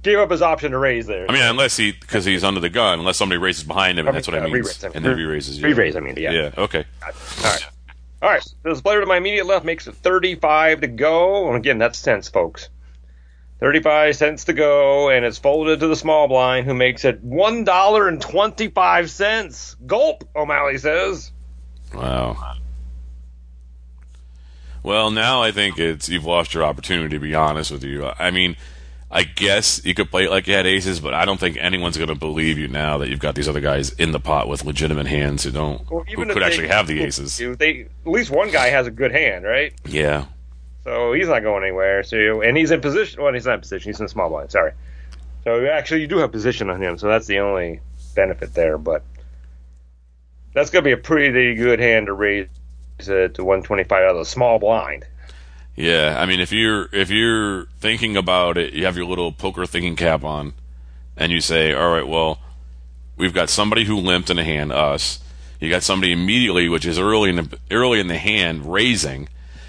Gave 0.04 0.18
up 0.18 0.30
his 0.30 0.42
option 0.42 0.72
to 0.72 0.78
raise 0.78 1.06
there. 1.06 1.26
I 1.28 1.32
mean, 1.32 1.42
unless 1.42 1.76
he 1.76 1.92
because 1.92 2.24
he's 2.24 2.44
under 2.44 2.60
the 2.60 2.68
gun, 2.68 3.00
unless 3.00 3.16
somebody 3.16 3.38
raises 3.38 3.64
behind 3.64 3.98
him, 3.98 4.06
and 4.06 4.16
that's 4.16 4.28
what 4.28 4.36
I 4.36 4.40
uh, 4.40 4.44
mean. 4.44 4.52
re-raise, 4.52 4.84
And 4.84 5.04
then 5.04 5.16
re-raises. 5.16 5.60
Yeah. 5.60 5.66
Re-raise, 5.66 5.96
I 5.96 6.00
mean, 6.00 6.14
yeah. 6.16 6.30
Yeah. 6.30 6.50
Okay. 6.56 6.84
All 7.02 7.10
right. 7.42 7.66
All 8.22 8.30
right. 8.30 8.42
So 8.42 8.54
this 8.62 8.80
player 8.80 9.00
to 9.00 9.06
my 9.06 9.16
immediate 9.16 9.46
left 9.46 9.64
makes 9.64 9.88
it 9.88 9.96
35 9.96 10.82
to 10.82 10.86
go. 10.86 11.48
And 11.48 11.56
again, 11.56 11.78
that's 11.78 11.98
cents, 11.98 12.28
folks. 12.28 12.68
35 13.60 14.16
cents 14.16 14.44
to 14.44 14.52
go, 14.52 15.08
and 15.08 15.24
it's 15.24 15.38
folded 15.38 15.80
to 15.80 15.88
the 15.88 15.96
small 15.96 16.28
blind, 16.28 16.66
who 16.66 16.74
makes 16.74 17.04
it 17.04 17.26
$1.25. 17.26 19.86
Gulp, 19.86 20.28
O'Malley 20.36 20.78
says. 20.78 21.32
Wow. 21.94 22.56
Well, 24.82 25.10
now 25.10 25.42
I 25.42 25.50
think 25.50 25.78
it's 25.78 26.10
you've 26.10 26.26
lost 26.26 26.52
your 26.52 26.64
opportunity. 26.64 27.16
To 27.16 27.20
be 27.20 27.34
honest 27.34 27.70
with 27.70 27.84
you, 27.84 28.10
I 28.18 28.30
mean, 28.30 28.56
I 29.16 29.22
guess 29.22 29.80
you 29.84 29.94
could 29.94 30.10
play 30.10 30.24
it 30.24 30.30
like 30.30 30.48
you 30.48 30.54
had 30.54 30.66
aces, 30.66 30.98
but 30.98 31.14
I 31.14 31.24
don't 31.24 31.38
think 31.38 31.56
anyone's 31.60 31.96
going 31.96 32.08
to 32.08 32.16
believe 32.16 32.58
you 32.58 32.66
now 32.66 32.98
that 32.98 33.08
you've 33.08 33.20
got 33.20 33.36
these 33.36 33.48
other 33.48 33.60
guys 33.60 33.92
in 33.92 34.10
the 34.10 34.18
pot 34.18 34.48
with 34.48 34.64
legitimate 34.64 35.06
hands 35.06 35.44
who 35.44 35.52
don't 35.52 35.88
Well, 35.88 36.02
who 36.02 36.26
could 36.26 36.36
they- 36.36 36.42
actually 36.42 36.66
have 36.66 36.88
the 36.88 37.00
aces. 37.00 37.38
They, 37.38 37.82
at 37.82 38.10
least 38.10 38.30
one 38.30 38.50
guy 38.50 38.70
has 38.70 38.88
a 38.88 38.90
good 38.90 39.12
hand, 39.12 39.44
right? 39.44 39.72
Yeah. 39.86 40.26
So 40.82 41.12
he's 41.12 41.28
not 41.28 41.44
going 41.44 41.62
anywhere. 41.62 42.02
So 42.02 42.42
and 42.42 42.56
he's 42.56 42.72
in 42.72 42.80
position. 42.80 43.22
Well, 43.22 43.32
he's 43.32 43.46
not 43.46 43.54
in 43.54 43.60
position. 43.60 43.88
He's 43.88 44.00
in 44.00 44.06
the 44.06 44.10
small 44.10 44.28
blind. 44.28 44.50
Sorry. 44.50 44.72
So 45.44 45.64
actually, 45.66 46.00
you 46.00 46.08
do 46.08 46.18
have 46.18 46.32
position 46.32 46.68
on 46.68 46.82
him. 46.82 46.98
So 46.98 47.06
that's 47.06 47.26
the 47.28 47.38
only 47.38 47.80
benefit 48.16 48.52
there. 48.52 48.78
But 48.78 49.04
that's 50.54 50.70
going 50.70 50.82
to 50.82 50.88
be 50.88 50.92
a 50.92 50.96
pretty 50.96 51.54
good 51.54 51.78
hand 51.78 52.06
to 52.06 52.12
raise 52.12 52.48
uh, 53.02 53.28
to 53.28 53.44
125 53.44 53.92
out 54.02 54.10
of 54.10 54.16
the 54.18 54.24
small 54.24 54.58
blind. 54.58 55.06
Yeah, 55.76 56.16
I 56.18 56.26
mean, 56.26 56.40
if 56.40 56.52
you're 56.52 56.88
if 56.92 57.10
you're 57.10 57.66
thinking 57.80 58.16
about 58.16 58.56
it, 58.56 58.74
you 58.74 58.84
have 58.84 58.96
your 58.96 59.06
little 59.06 59.32
poker 59.32 59.66
thinking 59.66 59.96
cap 59.96 60.22
on, 60.22 60.54
and 61.16 61.32
you 61.32 61.40
say, 61.40 61.72
"All 61.72 61.90
right, 61.90 62.06
well, 62.06 62.38
we've 63.16 63.34
got 63.34 63.50
somebody 63.50 63.84
who 63.84 63.96
limped 63.96 64.30
in 64.30 64.38
a 64.38 64.44
hand, 64.44 64.72
us. 64.72 65.18
You 65.60 65.70
got 65.70 65.82
somebody 65.82 66.12
immediately, 66.12 66.68
which 66.68 66.86
is 66.86 66.98
early 66.98 67.30
in 67.30 67.36
the 67.36 67.58
early 67.70 67.98
in 67.98 68.06
the 68.06 68.18
hand, 68.18 68.72
raising. 68.72 69.28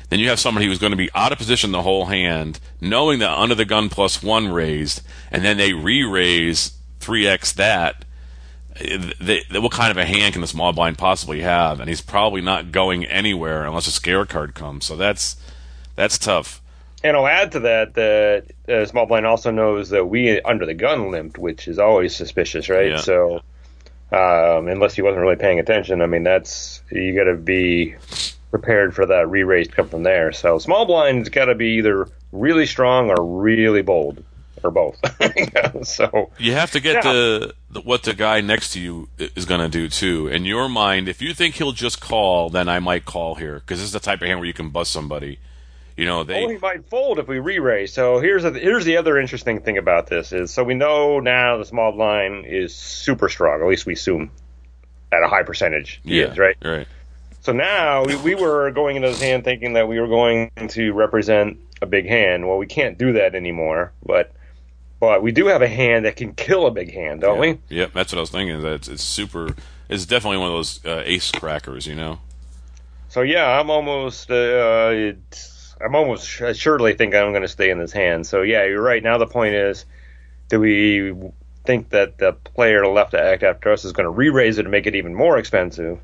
Then 0.09 0.19
you 0.19 0.29
have 0.29 0.39
somebody 0.39 0.67
who's 0.67 0.77
going 0.77 0.91
to 0.91 0.97
be 0.97 1.09
out 1.15 1.31
of 1.31 1.39
position 1.39 1.71
the 1.71 1.81
whole 1.81 2.05
hand, 2.05 2.59
knowing 2.79 3.19
that 3.19 3.31
under 3.31 3.55
the 3.55 3.65
gun 3.65 3.89
plus 3.89 4.21
one 4.21 4.49
raised, 4.51 5.01
and 5.31 5.43
then 5.43 5.57
they 5.57 5.73
re-raise 5.73 6.73
three 6.99 7.27
x 7.27 7.51
that. 7.53 8.05
They, 8.77 9.41
they, 9.49 9.59
what 9.59 9.71
kind 9.71 9.89
of 9.89 9.97
a 9.97 10.05
hand 10.05 10.33
can 10.33 10.41
the 10.41 10.47
small 10.47 10.73
blind 10.73 10.97
possibly 10.97 11.41
have? 11.41 11.79
And 11.79 11.87
he's 11.87 12.01
probably 12.01 12.41
not 12.41 12.71
going 12.71 13.05
anywhere 13.05 13.65
unless 13.65 13.87
a 13.87 13.91
scare 13.91 14.25
card 14.25 14.53
comes. 14.53 14.85
So 14.85 14.95
that's 14.97 15.37
that's 15.95 16.17
tough. 16.17 16.61
And 17.03 17.15
I'll 17.15 17.27
add 17.27 17.51
to 17.51 17.59
that 17.61 17.93
that 17.93 18.45
uh, 18.67 18.85
small 18.85 19.05
blind 19.05 19.25
also 19.25 19.51
knows 19.51 19.89
that 19.89 20.05
we 20.05 20.41
under 20.41 20.65
the 20.65 20.73
gun 20.73 21.11
limped, 21.11 21.37
which 21.37 21.67
is 21.67 21.77
always 21.77 22.15
suspicious, 22.15 22.67
right? 22.67 22.91
Yeah. 22.91 22.97
So 22.97 23.41
um, 24.11 24.67
unless 24.67 24.95
he 24.95 25.01
wasn't 25.01 25.21
really 25.21 25.35
paying 25.35 25.59
attention, 25.59 26.01
I 26.01 26.07
mean, 26.07 26.23
that's 26.23 26.81
you 26.91 27.15
got 27.15 27.25
to 27.25 27.35
be 27.35 27.95
prepared 28.49 28.95
for 28.95 29.05
that 29.05 29.29
re-raise 29.29 29.67
to 29.67 29.75
come 29.75 29.89
from 29.89 30.03
there. 30.03 30.31
So 30.31 30.59
small 30.59 30.85
blind's 30.85 31.29
got 31.29 31.45
to 31.45 31.55
be 31.55 31.77
either 31.77 32.07
really 32.31 32.65
strong 32.65 33.09
or 33.09 33.23
really 33.23 33.81
bold 33.81 34.23
or 34.63 34.71
both. 34.71 34.97
so 35.85 36.31
You 36.39 36.53
have 36.53 36.71
to 36.71 36.79
get 36.79 37.03
the, 37.03 37.53
the 37.69 37.81
what 37.81 38.03
the 38.03 38.13
guy 38.13 38.41
next 38.41 38.73
to 38.73 38.79
you 38.79 39.09
is 39.17 39.45
going 39.45 39.61
to 39.61 39.69
do 39.69 39.89
too. 39.89 40.27
In 40.27 40.45
your 40.45 40.69
mind, 40.69 41.07
if 41.07 41.21
you 41.21 41.33
think 41.33 41.55
he'll 41.55 41.71
just 41.71 41.99
call, 42.01 42.49
then 42.49 42.69
I 42.69 42.79
might 42.79 43.05
call 43.05 43.35
here 43.35 43.55
because 43.55 43.79
this 43.79 43.87
is 43.87 43.93
the 43.93 43.99
type 43.99 44.21
of 44.21 44.27
hand 44.27 44.39
where 44.39 44.47
you 44.47 44.53
can 44.53 44.69
bust 44.69 44.91
somebody. 44.91 45.39
You 45.95 46.05
know, 46.05 46.23
they 46.23 46.43
Oh, 46.43 46.49
he 46.49 46.57
might 46.57 46.89
fold 46.89 47.19
if 47.19 47.27
we 47.27 47.39
re-raise. 47.39 47.93
So 47.93 48.19
here's 48.19 48.43
the 48.43 48.51
here's 48.51 48.83
the 48.85 48.97
other 48.97 49.17
interesting 49.17 49.61
thing 49.61 49.77
about 49.77 50.07
this 50.07 50.33
is 50.33 50.51
so 50.51 50.63
we 50.63 50.73
know 50.73 51.19
now 51.19 51.57
the 51.57 51.65
small 51.65 51.93
blind 51.93 52.45
is 52.45 52.75
super 52.75 53.29
strong. 53.29 53.61
At 53.61 53.67
least 53.67 53.85
we 53.85 53.93
assume 53.93 54.31
at 55.11 55.23
a 55.23 55.27
high 55.27 55.43
percentage 55.43 56.01
yeah, 56.03 56.31
is, 56.31 56.37
right? 56.37 56.57
right. 56.63 56.87
So 57.41 57.53
now 57.53 58.03
we, 58.03 58.15
we 58.17 58.35
were 58.35 58.71
going 58.71 58.95
into 58.95 59.09
this 59.09 59.21
hand 59.21 59.43
thinking 59.43 59.73
that 59.73 59.87
we 59.87 59.99
were 59.99 60.07
going 60.07 60.51
to 60.69 60.91
represent 60.93 61.59
a 61.81 61.85
big 61.85 62.07
hand. 62.07 62.47
Well, 62.47 62.57
we 62.57 62.65
can't 62.65 62.97
do 62.97 63.13
that 63.13 63.35
anymore, 63.35 63.93
but 64.05 64.33
but 64.99 65.21
we 65.21 65.31
do 65.31 65.47
have 65.47 65.61
a 65.61 65.67
hand 65.67 66.05
that 66.05 66.15
can 66.15 66.33
kill 66.33 66.65
a 66.65 66.71
big 66.71 66.93
hand, 66.93 67.21
don't 67.21 67.35
yeah. 67.35 67.53
we? 67.53 67.59
Yep, 67.69 67.93
that's 67.93 68.11
what 68.11 68.17
I 68.17 68.21
was 68.21 68.31
thinking. 68.31 68.61
That 68.61 68.73
it's, 68.73 68.87
it's 68.87 69.03
super. 69.03 69.55
It's 69.87 70.05
definitely 70.05 70.37
one 70.37 70.47
of 70.47 70.53
those 70.53 70.85
uh, 70.85 71.03
ace 71.05 71.31
crackers. 71.31 71.85
You 71.85 71.95
know. 71.95 72.19
So 73.09 73.21
yeah, 73.21 73.59
I'm 73.59 73.69
almost 73.69 74.31
uh, 74.31 74.89
it's, 74.91 75.54
I'm 75.81 75.95
almost 75.95 76.27
surely 76.27 76.93
think 76.93 77.13
I'm 77.15 77.31
going 77.31 77.41
to 77.41 77.47
stay 77.47 77.69
in 77.69 77.79
this 77.79 77.91
hand. 77.91 78.25
So 78.27 78.41
yeah, 78.41 78.65
you're 78.65 78.81
right. 78.81 79.03
Now 79.03 79.17
the 79.17 79.27
point 79.27 79.55
is, 79.55 79.85
do 80.49 80.59
we 80.59 81.13
think 81.65 81.89
that 81.89 82.17
the 82.17 82.33
player 82.33 82.85
left 82.87 83.11
to 83.11 83.21
act 83.21 83.43
after 83.43 83.71
us 83.71 83.85
is 83.85 83.91
going 83.91 84.05
to 84.05 84.09
re-raise 84.11 84.57
it 84.57 84.63
to 84.63 84.69
make 84.69 84.87
it 84.87 84.95
even 84.95 85.13
more 85.15 85.37
expensive? 85.37 85.99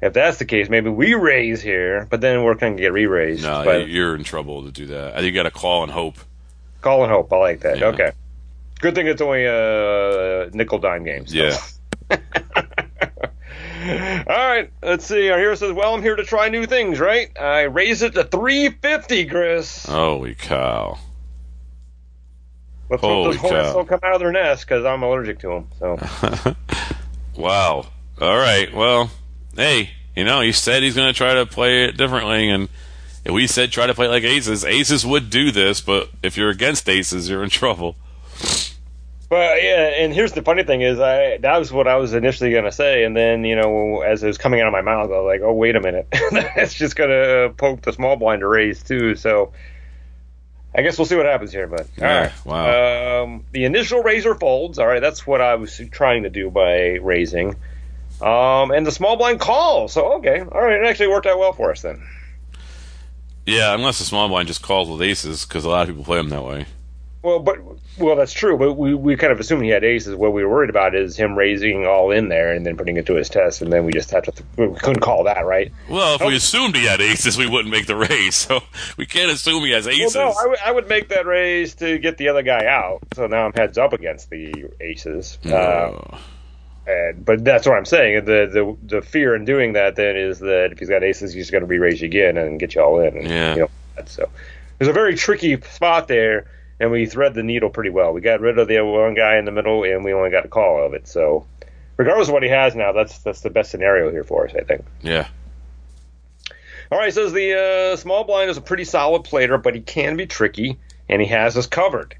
If 0.00 0.12
that's 0.12 0.38
the 0.38 0.44
case, 0.44 0.68
maybe 0.68 0.90
we 0.90 1.14
raise 1.14 1.62
here, 1.62 2.06
but 2.10 2.20
then 2.20 2.42
we're 2.42 2.54
going 2.54 2.76
to 2.76 2.82
get 2.82 2.92
re-raised. 2.92 3.42
No, 3.42 3.64
But 3.64 3.88
you're 3.88 4.14
in 4.14 4.24
trouble 4.24 4.64
to 4.64 4.70
do 4.70 4.86
that. 4.86 5.14
I 5.14 5.20
think 5.20 5.26
you 5.26 5.32
got 5.32 5.44
to 5.44 5.50
call 5.50 5.82
and 5.84 5.92
hope. 5.92 6.16
call 6.82 7.02
and 7.02 7.10
hope. 7.10 7.32
I 7.32 7.36
like 7.36 7.60
that. 7.60 7.78
Yeah. 7.78 7.86
Okay. 7.86 8.12
Good 8.80 8.94
thing 8.94 9.06
it's 9.06 9.22
only 9.22 9.46
a 9.46 10.50
nickel 10.52 10.78
dime 10.78 11.04
game. 11.04 11.26
so. 11.26 11.34
Yeah. 12.10 12.18
All 14.28 14.48
right, 14.48 14.70
let's 14.82 15.04
see. 15.04 15.30
Our 15.30 15.38
hero 15.38 15.54
says, 15.54 15.72
"Well, 15.72 15.94
I'm 15.94 16.02
here 16.02 16.16
to 16.16 16.24
try 16.24 16.48
new 16.48 16.66
things, 16.66 16.98
right? 17.00 17.30
I 17.38 17.62
raise 17.62 18.02
it 18.02 18.14
to 18.14 18.24
350, 18.24 19.26
Chris. 19.26 19.86
Holy 19.86 20.34
cow! 20.34 20.98
Let's 22.88 23.00
Holy 23.00 23.24
hope 23.24 23.32
those 23.32 23.40
hornets 23.40 23.72
don't 23.72 23.88
come 23.88 24.00
out 24.02 24.14
of 24.14 24.20
their 24.20 24.32
nest 24.32 24.66
because 24.66 24.84
I'm 24.84 25.02
allergic 25.02 25.40
to 25.40 25.48
them. 25.48 25.68
So 25.78 26.56
Wow. 27.36 27.86
All 28.20 28.36
right. 28.36 28.72
Well, 28.72 29.10
hey, 29.54 29.90
you 30.14 30.24
know, 30.24 30.40
he 30.40 30.52
said 30.52 30.82
he's 30.82 30.94
going 30.94 31.12
to 31.12 31.16
try 31.16 31.34
to 31.34 31.46
play 31.46 31.84
it 31.84 31.96
differently, 31.96 32.48
and 32.48 32.68
if 33.24 33.32
we 33.32 33.46
said 33.46 33.72
try 33.72 33.86
to 33.86 33.94
play 33.94 34.08
like 34.08 34.24
aces. 34.24 34.64
Aces 34.64 35.04
would 35.04 35.30
do 35.30 35.50
this, 35.50 35.80
but 35.80 36.10
if 36.22 36.36
you're 36.36 36.50
against 36.50 36.88
aces, 36.88 37.28
you're 37.28 37.44
in 37.44 37.50
trouble. 37.50 37.96
But 39.28 39.62
yeah, 39.62 39.90
and 39.98 40.14
here's 40.14 40.32
the 40.32 40.42
funny 40.42 40.62
thing 40.62 40.82
is, 40.82 41.00
I 41.00 41.38
that 41.38 41.58
was 41.58 41.72
what 41.72 41.88
I 41.88 41.96
was 41.96 42.14
initially 42.14 42.52
gonna 42.52 42.70
say, 42.70 43.04
and 43.04 43.16
then 43.16 43.44
you 43.44 43.56
know, 43.56 44.02
as 44.02 44.22
it 44.22 44.28
was 44.28 44.38
coming 44.38 44.60
out 44.60 44.68
of 44.68 44.72
my 44.72 44.82
mouth, 44.82 45.10
I 45.10 45.18
was 45.18 45.26
like, 45.26 45.40
oh 45.42 45.52
wait 45.52 45.74
a 45.74 45.80
minute, 45.80 46.06
it's 46.12 46.74
just 46.74 46.94
gonna 46.94 47.50
poke 47.56 47.82
the 47.82 47.92
small 47.92 48.16
blind 48.16 48.40
to 48.40 48.46
raise 48.46 48.82
too. 48.84 49.16
So 49.16 49.52
I 50.72 50.82
guess 50.82 50.96
we'll 50.96 51.06
see 51.06 51.16
what 51.16 51.26
happens 51.26 51.50
here. 51.50 51.66
But 51.66 51.80
all 51.80 51.86
Yeah, 51.98 52.20
right, 52.20 52.46
wow. 52.46 53.22
Um, 53.24 53.44
the 53.50 53.64
initial 53.64 54.02
raiser 54.02 54.34
folds. 54.36 54.78
All 54.78 54.86
right, 54.86 55.00
that's 55.00 55.26
what 55.26 55.40
I 55.40 55.56
was 55.56 55.80
trying 55.90 56.22
to 56.22 56.30
do 56.30 56.50
by 56.50 56.98
raising. 57.02 57.56
Um, 58.20 58.70
and 58.70 58.86
the 58.86 58.92
small 58.92 59.16
blind 59.16 59.40
calls. 59.40 59.92
So 59.92 60.18
okay, 60.18 60.40
all 60.40 60.62
right, 60.62 60.80
it 60.80 60.86
actually 60.86 61.08
worked 61.08 61.26
out 61.26 61.38
well 61.38 61.52
for 61.52 61.72
us 61.72 61.82
then. 61.82 62.06
Yeah, 63.44 63.74
unless 63.74 63.98
the 63.98 64.04
small 64.04 64.28
blind 64.28 64.48
just 64.48 64.62
calls 64.62 64.88
with 64.88 65.02
aces, 65.02 65.46
because 65.46 65.64
a 65.64 65.68
lot 65.68 65.82
of 65.82 65.88
people 65.88 66.04
play 66.04 66.18
them 66.18 66.30
that 66.30 66.44
way. 66.44 66.66
Well, 67.26 67.40
but 67.40 67.58
well, 67.98 68.14
that's 68.14 68.32
true. 68.32 68.56
But 68.56 68.74
we, 68.74 68.94
we 68.94 69.16
kind 69.16 69.32
of 69.32 69.40
assumed 69.40 69.64
he 69.64 69.70
had 69.70 69.82
aces. 69.82 70.14
What 70.14 70.32
we 70.32 70.44
were 70.44 70.48
worried 70.50 70.70
about 70.70 70.94
is 70.94 71.16
him 71.16 71.34
raising 71.36 71.84
all 71.84 72.12
in 72.12 72.28
there 72.28 72.52
and 72.52 72.64
then 72.64 72.76
putting 72.76 72.96
it 72.98 73.06
to 73.06 73.14
his 73.14 73.28
test, 73.28 73.62
and 73.62 73.72
then 73.72 73.84
we 73.84 73.90
just 73.92 74.12
had 74.12 74.22
to. 74.24 74.30
Th- 74.32 74.44
we 74.70 74.78
couldn't 74.78 75.00
call 75.00 75.24
that, 75.24 75.44
right? 75.44 75.72
Well, 75.88 76.14
if 76.14 76.22
Oh. 76.22 76.28
we 76.28 76.36
assumed 76.36 76.76
he 76.76 76.86
had 76.86 77.00
aces, 77.00 77.36
we 77.42 77.48
wouldn't 77.48 77.72
make 77.72 77.86
the 77.86 77.96
raise. 77.96 78.36
So 78.36 78.60
we 78.96 79.06
can't 79.06 79.32
assume 79.32 79.64
he 79.64 79.72
has 79.72 79.86
Well, 79.86 79.94
aces. 79.96 80.14
no, 80.14 80.32
I 80.64 80.70
would- 80.70 80.86
make 80.88 81.08
that 81.08 81.26
raise 81.26 81.74
to 81.76 81.98
get 81.98 82.16
the 82.16 82.28
other 82.28 82.42
guy 82.42 82.64
out. 82.66 83.00
So 83.14 83.26
now 83.26 83.44
I'm 83.46 83.52
heads 83.54 83.76
up 83.76 83.92
against 83.92 84.30
the 84.30 84.66
aces. 84.80 85.36
Uh, 85.44 85.50
Oh. 85.50 86.18
and, 86.86 87.24
but 87.24 87.44
that's 87.44 87.66
what 87.66 87.76
I'm 87.76 87.84
saying. 87.86 88.24
The, 88.24 88.76
the 88.86 88.96
the 88.98 89.02
fear 89.02 89.34
in 89.34 89.44
doing 89.44 89.72
that 89.72 89.96
then 89.96 90.14
is 90.16 90.38
that 90.38 90.68
if 90.70 90.78
he's 90.78 90.88
got 90.88 91.02
aces, 91.02 91.32
he's 91.32 91.50
going 91.50 91.62
to 91.62 91.66
re-raise 91.66 92.00
you 92.02 92.06
again 92.06 92.36
and 92.36 92.60
get 92.60 92.76
you 92.76 92.82
all 92.82 93.00
in. 93.00 93.16
And, 93.16 93.28
Yeah. 93.28 93.54
You 93.56 93.60
know, 93.62 93.70
so 94.04 94.28
there's 94.78 94.88
a 94.88 94.92
very 94.92 95.16
tricky 95.16 95.60
spot 95.62 96.06
there, 96.06 96.46
and 96.78 96.90
we 96.90 97.06
thread 97.06 97.34
the 97.34 97.42
needle 97.42 97.70
pretty 97.70 97.90
well. 97.90 98.12
We 98.12 98.20
got 98.20 98.40
rid 98.40 98.58
of 98.58 98.68
the 98.68 98.80
one 98.80 99.14
guy 99.14 99.36
in 99.38 99.44
the 99.44 99.52
middle, 99.52 99.84
and 99.84 100.04
we 100.04 100.12
only 100.12 100.30
got 100.30 100.44
a 100.44 100.48
call 100.48 100.84
of 100.84 100.94
it. 100.94 101.08
So 101.08 101.46
regardless 101.96 102.28
of 102.28 102.34
what 102.34 102.42
he 102.42 102.48
has 102.48 102.74
now, 102.74 102.92
that's 102.92 103.18
that's 103.18 103.40
the 103.40 103.50
best 103.50 103.70
scenario 103.70 104.10
here 104.10 104.24
for 104.24 104.46
us, 104.46 104.54
I 104.54 104.64
think. 104.64 104.84
yeah. 105.02 105.28
All 106.90 106.98
right, 106.98 107.12
says 107.12 107.32
the 107.32 107.92
uh, 107.92 107.96
small 107.96 108.22
blind 108.22 108.48
is 108.48 108.58
a 108.58 108.60
pretty 108.60 108.84
solid 108.84 109.24
player, 109.24 109.58
but 109.58 109.74
he 109.74 109.80
can 109.80 110.16
be 110.16 110.26
tricky, 110.26 110.78
and 111.08 111.20
he 111.20 111.26
has 111.26 111.56
us 111.56 111.66
covered. 111.66 112.14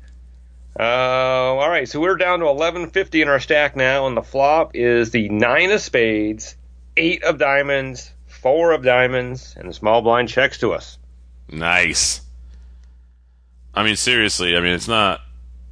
Uh, 0.78 0.82
all 0.82 1.70
right, 1.70 1.88
so 1.88 2.00
we're 2.00 2.16
down 2.16 2.40
to 2.40 2.46
1150 2.46 3.22
in 3.22 3.28
our 3.28 3.38
stack 3.38 3.76
now, 3.76 4.08
and 4.08 4.16
the 4.16 4.22
flop 4.22 4.72
is 4.74 5.12
the 5.12 5.28
nine 5.28 5.70
of 5.70 5.80
spades, 5.80 6.56
eight 6.96 7.22
of 7.22 7.38
diamonds, 7.38 8.12
four 8.26 8.72
of 8.72 8.82
diamonds, 8.82 9.54
and 9.56 9.68
the 9.68 9.72
small 9.72 10.02
blind 10.02 10.28
checks 10.28 10.58
to 10.58 10.72
us. 10.72 10.98
Nice. 11.48 12.22
I 13.76 13.84
mean, 13.84 13.96
seriously. 13.96 14.56
I 14.56 14.60
mean, 14.60 14.72
it's 14.72 14.88
not 14.88 15.20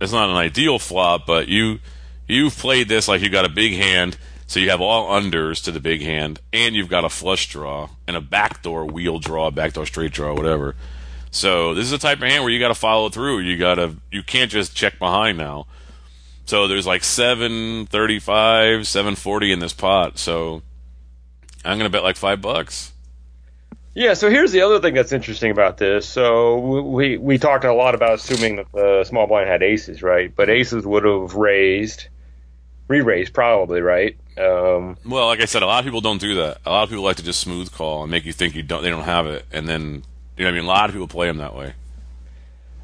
it's 0.01 0.13
not 0.13 0.29
an 0.29 0.37
ideal 0.37 0.79
flop, 0.79 1.27
but 1.27 1.49
you 1.49 1.81
you've 2.29 2.57
played 2.57 2.89
this 2.89 3.09
like 3.09 3.23
you 3.23 3.31
got 3.31 3.47
a 3.47 3.51
big 3.51 3.73
hand, 3.73 4.19
so 4.47 4.61
you 4.61 4.71
have 4.71 4.83
all 4.83 5.11
unders 5.11 5.65
to 5.65 5.73
the 5.73 5.81
big 5.81 6.03
hand, 6.03 6.41
and 6.53 6.75
you've 6.75 6.91
got 6.91 7.05
a 7.05 7.09
flush 7.09 7.49
draw 7.49 7.89
and 8.07 8.17
a 8.17 8.21
backdoor 8.21 8.85
wheel 8.87 9.19
draw, 9.19 9.51
backdoor 9.51 9.87
straight 9.87 10.13
draw, 10.13 10.35
whatever. 10.35 10.77
So 11.31 11.75
this 11.75 11.87
is 11.87 11.93
a 11.93 11.99
type 11.99 12.19
of 12.19 12.29
hand 12.29 12.45
where 12.45 12.53
you 12.53 12.61
got 12.61 12.69
to 12.69 12.75
follow 12.75 13.09
through. 13.09 13.41
You 13.41 13.57
got 13.57 13.77
to 13.77 13.97
you 14.13 14.23
can't 14.23 14.51
just 14.51 14.77
check 14.77 14.99
behind 14.99 15.39
now. 15.39 15.67
So 16.45 16.69
there's 16.69 16.87
like 16.87 17.03
seven 17.03 17.87
thirty 17.87 18.19
five, 18.19 18.87
seven 18.87 19.15
forty 19.15 19.51
in 19.51 19.61
this 19.61 19.73
pot. 19.73 20.19
So 20.19 20.63
I'm 21.65 21.79
gonna 21.79 21.91
bet 21.91 22.03
like 22.03 22.17
five 22.17 22.43
bucks. 22.43 22.93
Yeah, 23.95 24.15
so 24.15 24.29
here's 24.29 24.51
the 24.51 24.63
other 24.63 24.81
thing 24.81 24.95
that's 24.95 25.13
interesting 25.13 25.53
about 25.53 25.79
this. 25.79 26.09
So 26.09 26.59
we 26.59 27.17
we 27.17 27.39
talked 27.39 27.65
a 27.65 27.73
lot 27.73 27.95
about 27.95 28.15
assuming 28.15 28.57
that 28.57 28.73
the 28.73 29.05
small 29.05 29.27
blind 29.29 29.49
had 29.49 29.63
aces, 29.63 30.03
right? 30.03 30.35
But 30.35 30.51
aces 30.51 30.85
would 30.85 31.05
have 31.05 31.35
raised, 31.35 32.09
re-raised 32.89 33.33
probably, 33.33 33.81
right? 33.81 34.17
Um, 34.37 34.97
Well, 35.07 35.27
like 35.29 35.41
I 35.41 35.45
said, 35.45 35.63
a 35.63 35.67
lot 35.67 35.79
of 35.79 35.85
people 35.85 36.01
don't 36.01 36.21
do 36.21 36.35
that. 36.35 36.59
A 36.67 36.71
lot 36.71 36.83
of 36.83 36.89
people 36.89 37.05
like 37.05 37.17
to 37.17 37.23
just 37.23 37.39
smooth 37.41 37.71
call 37.71 38.03
and 38.03 38.11
make 38.11 38.25
you 38.25 38.33
think 38.33 38.57
you 38.57 38.65
don't. 38.65 38.83
They 38.83 38.91
don't 38.91 39.05
have 39.05 39.29
it, 39.29 39.47
and 39.53 39.69
then 39.69 40.03
you 40.37 40.45
know, 40.45 40.47
what 40.47 40.49
I 40.49 40.53
mean, 40.53 40.65
a 40.65 40.69
lot 40.69 40.91
of 40.91 40.93
people 40.93 41.07
play 41.07 41.29
them 41.29 41.39
that 41.39 41.55
way. 41.55 41.73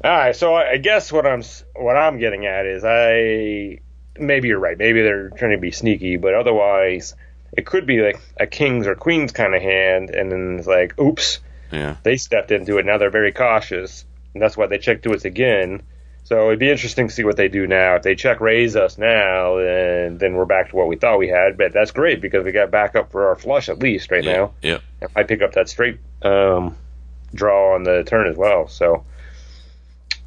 All 0.03 0.11
right, 0.11 0.35
so 0.35 0.55
I 0.55 0.71
I 0.71 0.77
guess 0.77 1.11
what 1.11 1.27
I'm 1.27 1.43
what 1.75 1.97
I'm 1.97 2.19
getting 2.19 2.45
at 2.45 2.65
is 2.65 2.85
I 2.85 3.79
maybe 4.17 4.47
you're 4.47 4.59
right. 4.59 4.77
Maybe 4.77 5.01
they're 5.01 5.29
trying 5.31 5.51
to 5.51 5.57
be 5.57 5.71
sneaky, 5.71 6.15
but 6.15 6.33
otherwise 6.33 7.15
it 7.53 7.65
could 7.65 7.85
be 7.85 7.99
like 7.99 8.19
a 8.39 8.47
kings 8.47 8.87
or 8.87 8.95
queens 8.95 9.31
kind 9.31 9.53
of 9.55 9.61
hand, 9.61 10.09
and 10.09 10.31
then 10.31 10.57
it's 10.59 10.67
like, 10.67 10.97
oops, 10.99 11.39
Yeah, 11.71 11.95
they 12.03 12.17
stepped 12.17 12.51
into 12.51 12.77
it. 12.77 12.85
Now 12.85 12.97
they're 12.97 13.09
very 13.09 13.31
cautious, 13.31 14.05
and 14.33 14.41
that's 14.41 14.55
why 14.55 14.67
they 14.67 14.77
check 14.77 15.03
to 15.03 15.13
us 15.13 15.25
again. 15.25 15.83
So 16.23 16.47
it'd 16.47 16.59
be 16.59 16.69
interesting 16.69 17.07
to 17.07 17.13
see 17.13 17.23
what 17.23 17.35
they 17.35 17.47
do 17.47 17.67
now. 17.67 17.95
If 17.95 18.03
they 18.03 18.15
check 18.15 18.39
raise 18.39 18.75
us 18.75 18.97
now, 18.97 19.57
then 19.57 20.17
then 20.17 20.35
we're 20.35 20.45
back 20.45 20.69
to 20.69 20.75
what 20.75 20.87
we 20.87 20.95
thought 20.95 21.19
we 21.19 21.27
had. 21.27 21.57
But 21.57 21.73
that's 21.73 21.91
great 21.91 22.21
because 22.21 22.45
we 22.45 22.51
got 22.51 22.71
backup 22.71 23.11
for 23.11 23.27
our 23.27 23.35
flush 23.35 23.69
at 23.69 23.79
least 23.79 24.11
right 24.11 24.23
yeah, 24.23 24.33
now. 24.33 24.53
yeah. 24.61 24.77
If 25.01 25.17
I 25.17 25.23
pick 25.23 25.41
up 25.41 25.53
that 25.53 25.67
straight 25.67 25.99
um, 26.21 26.77
draw 27.33 27.75
on 27.75 27.83
the 27.83 28.03
turn 28.03 28.27
as 28.27 28.37
well. 28.37 28.67
So, 28.67 29.03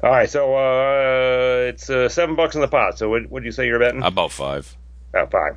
all 0.03 0.11
right. 0.11 0.29
So 0.29 0.55
uh, 0.55 1.69
it's 1.69 1.89
uh, 1.89 2.09
seven 2.09 2.35
bucks 2.35 2.55
in 2.55 2.61
the 2.61 2.67
pot. 2.67 2.99
So 2.99 3.09
what 3.09 3.31
would 3.31 3.45
you 3.45 3.51
say 3.51 3.65
you're 3.65 3.79
betting? 3.79 4.03
About 4.03 4.31
five. 4.31 4.75
About 5.09 5.31
five. 5.31 5.55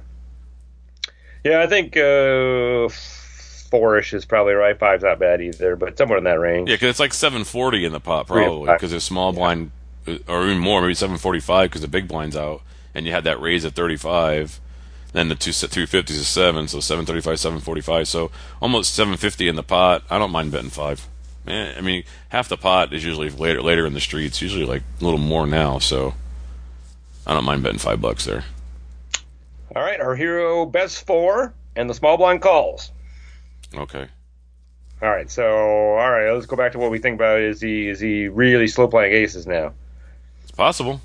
Yeah, 1.44 1.62
I 1.62 1.66
think 1.66 1.96
uh, 1.96 2.88
four-ish 3.70 4.12
is 4.14 4.24
probably 4.24 4.54
right. 4.54 4.78
Five's 4.78 5.04
not 5.04 5.18
bad 5.18 5.40
either, 5.40 5.76
but 5.76 5.96
somewhere 5.96 6.18
in 6.18 6.24
that 6.24 6.40
range. 6.40 6.68
Yeah, 6.68 6.74
because 6.76 6.90
it's 6.90 7.00
like 7.00 7.14
seven 7.14 7.44
forty 7.44 7.84
in 7.84 7.92
the 7.92 8.00
pot 8.00 8.26
probably 8.26 8.72
because 8.72 8.90
there's 8.90 9.04
small 9.04 9.32
blind, 9.32 9.70
uh, 10.06 10.18
or 10.26 10.44
even 10.44 10.58
more, 10.58 10.80
maybe 10.80 10.94
seven 10.94 11.16
forty 11.16 11.40
five 11.40 11.70
because 11.70 11.82
the 11.82 11.88
big 11.88 12.08
blind's 12.08 12.36
out, 12.36 12.62
and 12.94 13.06
you 13.06 13.12
had 13.12 13.24
that 13.24 13.40
raise 13.40 13.64
at 13.64 13.74
thirty 13.74 13.96
five. 13.96 14.60
Then 15.12 15.28
the 15.28 15.34
two 15.34 15.52
two 15.52 15.86
fifties 15.86 16.18
is 16.18 16.28
seven, 16.28 16.68
so 16.68 16.80
seven 16.80 17.06
thirty 17.06 17.20
five, 17.20 17.40
seven 17.40 17.60
forty 17.60 17.80
five, 17.80 18.08
so 18.08 18.30
almost 18.60 18.92
seven 18.94 19.16
fifty 19.16 19.48
in 19.48 19.56
the 19.56 19.62
pot. 19.62 20.02
I 20.10 20.18
don't 20.18 20.30
mind 20.30 20.52
betting 20.52 20.70
five. 20.70 21.06
Man, 21.46 21.74
I 21.78 21.80
mean, 21.80 22.04
half 22.28 22.48
the 22.48 22.58
pot 22.58 22.92
is 22.92 23.04
usually 23.04 23.30
later 23.30 23.62
later 23.62 23.86
in 23.86 23.94
the 23.94 24.00
streets. 24.00 24.42
Usually 24.42 24.66
like 24.66 24.82
a 25.00 25.04
little 25.04 25.18
more 25.18 25.46
now, 25.46 25.78
so 25.78 26.14
I 27.26 27.32
don't 27.32 27.44
mind 27.44 27.62
betting 27.62 27.78
five 27.78 28.02
bucks 28.02 28.26
there. 28.26 28.44
All 29.78 29.84
right, 29.84 30.00
our 30.00 30.16
hero 30.16 30.66
bets 30.66 30.98
four, 30.98 31.54
and 31.76 31.88
the 31.88 31.94
small 31.94 32.16
blind 32.16 32.42
calls. 32.42 32.90
Okay. 33.72 34.08
All 35.00 35.08
right, 35.08 35.30
so 35.30 35.46
all 35.46 36.10
right, 36.10 36.32
let's 36.32 36.46
go 36.46 36.56
back 36.56 36.72
to 36.72 36.80
what 36.80 36.90
we 36.90 36.98
think 36.98 37.14
about. 37.14 37.38
Is 37.38 37.60
he 37.60 37.88
is 37.88 38.00
he 38.00 38.26
really 38.26 38.66
slow 38.66 38.88
playing 38.88 39.12
aces 39.12 39.46
now? 39.46 39.74
It's 40.42 40.50
possible. 40.50 41.00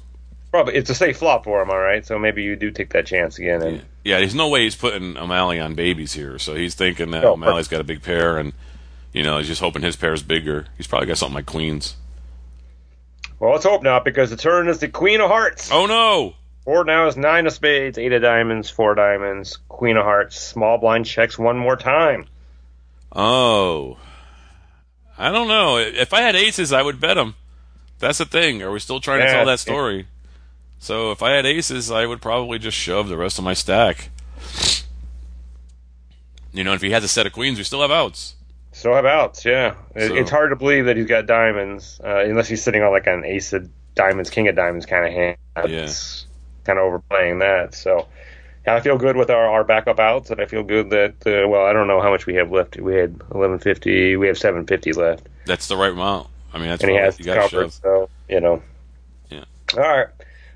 Probably 0.49 0.73
it's 0.73 0.89
a 0.89 0.95
safe 0.95 1.17
flop 1.17 1.43
for 1.43 1.61
him, 1.61 1.69
all 1.69 1.77
right. 1.77 2.03
So 2.03 2.17
maybe 2.17 2.41
you 2.41 2.55
do 2.55 2.71
take 2.71 2.93
that 2.93 3.05
chance 3.05 3.37
again. 3.37 3.61
And 3.61 3.83
Yeah, 4.03 4.17
there's 4.17 4.33
no 4.33 4.49
way 4.49 4.63
he's 4.63 4.75
putting 4.75 5.17
O'Malley 5.17 5.59
on 5.59 5.75
babies 5.75 6.13
here. 6.13 6.39
So 6.39 6.55
he's 6.55 6.73
thinking 6.73 7.11
that 7.11 7.21
No, 7.21 7.33
O'Malley's 7.33 7.67
got 7.67 7.79
a 7.79 7.83
big 7.83 8.01
pair, 8.01 8.39
and 8.39 8.53
you 9.11 9.21
know 9.21 9.37
he's 9.37 9.47
just 9.47 9.61
hoping 9.61 9.83
his 9.83 9.95
pair's 9.95 10.23
bigger. 10.23 10.65
He's 10.77 10.87
probably 10.87 11.05
got 11.05 11.19
something 11.19 11.35
like 11.35 11.45
queens. 11.45 11.95
well, 13.39 13.51
let's 13.51 13.65
hope 13.65 13.83
not, 13.83 14.03
because 14.03 14.31
the 14.31 14.37
turn 14.37 14.67
is 14.67 14.79
the 14.79 14.87
Queen 14.87 15.21
of 15.21 15.29
Hearts. 15.29 15.69
Oh 15.71 15.85
no! 15.85 16.33
Board 16.65 16.87
now 16.87 17.07
is 17.07 17.17
nine 17.17 17.45
of 17.45 17.53
spades, 17.53 17.97
eight 17.97 18.13
of 18.13 18.21
diamonds, 18.21 18.69
four 18.69 18.95
diamonds, 18.95 19.57
Queen 19.67 19.97
of 19.97 20.03
Hearts. 20.05 20.39
Small 20.39 20.77
blind 20.77 21.05
checks 21.05 21.37
one 21.37 21.57
more 21.57 21.75
time. 21.75 22.25
Oh, 23.11 23.97
I 25.17 25.31
don't 25.31 25.47
know. 25.49 25.77
If 25.77 26.13
I 26.13 26.21
had 26.21 26.35
aces, 26.35 26.71
I 26.71 26.81
would 26.81 26.99
bet 27.01 27.17
him. 27.17 27.35
That's 27.99 28.17
the 28.17 28.25
thing. 28.25 28.61
Are 28.63 28.71
we 28.71 28.79
still 28.79 28.99
trying 28.99 29.19
to 29.19 29.25
tell 29.33 29.45
that 29.45 29.59
story? 29.59 30.07
So 30.79 31.11
if 31.11 31.21
I 31.21 31.31
had 31.31 31.45
aces, 31.45 31.91
I 31.91 32.05
would 32.05 32.21
probably 32.21 32.59
just 32.59 32.77
shove 32.77 33.07
the 33.09 33.17
rest 33.17 33.37
of 33.37 33.43
my 33.43 33.53
stack. 33.53 34.09
You 36.53 36.63
know, 36.63 36.73
if 36.73 36.81
he 36.81 36.91
has 36.91 37.03
a 37.03 37.07
set 37.07 37.25
of 37.25 37.33
queens, 37.33 37.57
we 37.57 37.63
still 37.63 37.81
have 37.81 37.91
outs. 37.91 38.35
Still 38.71 38.93
have 38.95 39.05
outs, 39.05 39.43
yeah. 39.45 39.75
It, 39.95 40.07
So- 40.09 40.15
It's 40.15 40.31
hard 40.31 40.49
to 40.51 40.55
believe 40.55 40.85
that 40.85 40.97
he's 40.97 41.05
got 41.07 41.25
diamonds, 41.25 41.99
uh, 42.03 42.23
unless 42.25 42.47
he's 42.47 42.63
sitting 42.63 42.81
on 42.83 42.91
like 42.91 43.07
an 43.07 43.23
ace 43.25 43.53
of 43.53 43.69
diamonds, 43.95 44.29
king 44.29 44.47
of 44.47 44.55
diamonds 44.55 44.85
kind 44.85 45.05
of 45.05 45.11
hand. 45.13 45.37
That's 45.55 46.25
kind 46.63 46.79
of 46.79 46.85
overplaying 46.85 47.39
that. 47.39 47.75
So 47.75 48.07
yeah, 48.65 48.75
I 48.75 48.79
feel 48.79 48.97
good 48.97 49.17
with 49.17 49.29
our, 49.29 49.45
our 49.45 49.63
backup 49.63 49.99
outs, 49.99 50.31
and 50.31 50.39
I 50.39 50.45
feel 50.45 50.63
good 50.63 50.89
that 50.91 51.15
uh, 51.25 51.47
well, 51.47 51.65
I 51.65 51.73
don't 51.73 51.87
know 51.87 52.01
how 52.01 52.11
much 52.11 52.25
we 52.25 52.35
have 52.35 52.51
left. 52.51 52.77
We 52.77 52.95
had 52.95 53.21
eleven 53.33 53.59
fifty. 53.59 54.15
We 54.15 54.27
have 54.27 54.37
seven 54.37 54.65
fifty 54.65 54.93
left, 54.93 55.27
That's 55.45 55.67
the 55.67 55.77
right 55.77 55.91
amount. 55.91 56.27
I 56.53 56.59
mean, 56.59 56.69
that's 56.69 56.83
and 56.83 56.91
he 56.91 56.95
what 56.95 57.05
has 57.05 57.19
you 57.19 57.25
got 57.25 57.35
to 57.35 57.39
covered. 57.49 57.71
So 57.71 58.09
you 58.29 58.39
know. 58.39 58.61
Yeah. 59.29 59.45
All 59.73 59.79
right. 59.79 60.07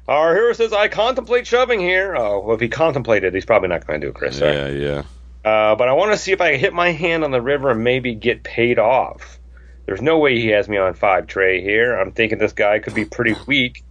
Our 0.08 0.34
hero 0.34 0.54
says, 0.54 0.72
"I 0.72 0.88
contemplate 0.88 1.48
shoving 1.48 1.82
here." 1.82 2.16
Oh, 2.16 2.40
well, 2.40 2.56
if 2.56 2.62
he 2.62 2.70
contemplated, 2.70 3.34
he's 3.34 3.46
probably 3.46 3.68
not 3.68 3.86
going 3.86 4.00
to 4.00 4.08
do 4.08 4.12
it, 4.12 4.16
Chris. 4.16 4.40
Yeah, 4.40 4.70
yeah. 4.70 5.04
Uh, 5.44 5.76
but 5.76 5.90
I 5.90 5.94
want 5.94 6.12
to 6.12 6.18
see 6.18 6.32
if 6.32 6.40
I 6.40 6.52
can 6.52 6.60
hit 6.60 6.74
my 6.74 6.92
hand 6.92 7.24
on 7.24 7.32
the 7.32 7.42
river 7.42 7.72
and 7.72 7.84
maybe 7.84 8.16
get 8.16 8.44
paid 8.44 8.80
off. 8.80 9.38
There's 9.86 10.02
no 10.02 10.18
way 10.20 10.40
he 10.40 10.48
has 10.50 10.68
me 10.68 10.78
on 10.78 10.94
five 10.94 11.28
trey 11.28 11.62
here. 11.62 11.96
I'm 11.96 12.12
thinking 12.12 12.38
this 12.38 12.54
guy 12.54 12.80
could 12.80 12.94
be 12.94 13.06
pretty 13.06 13.36
weak, 13.48 13.84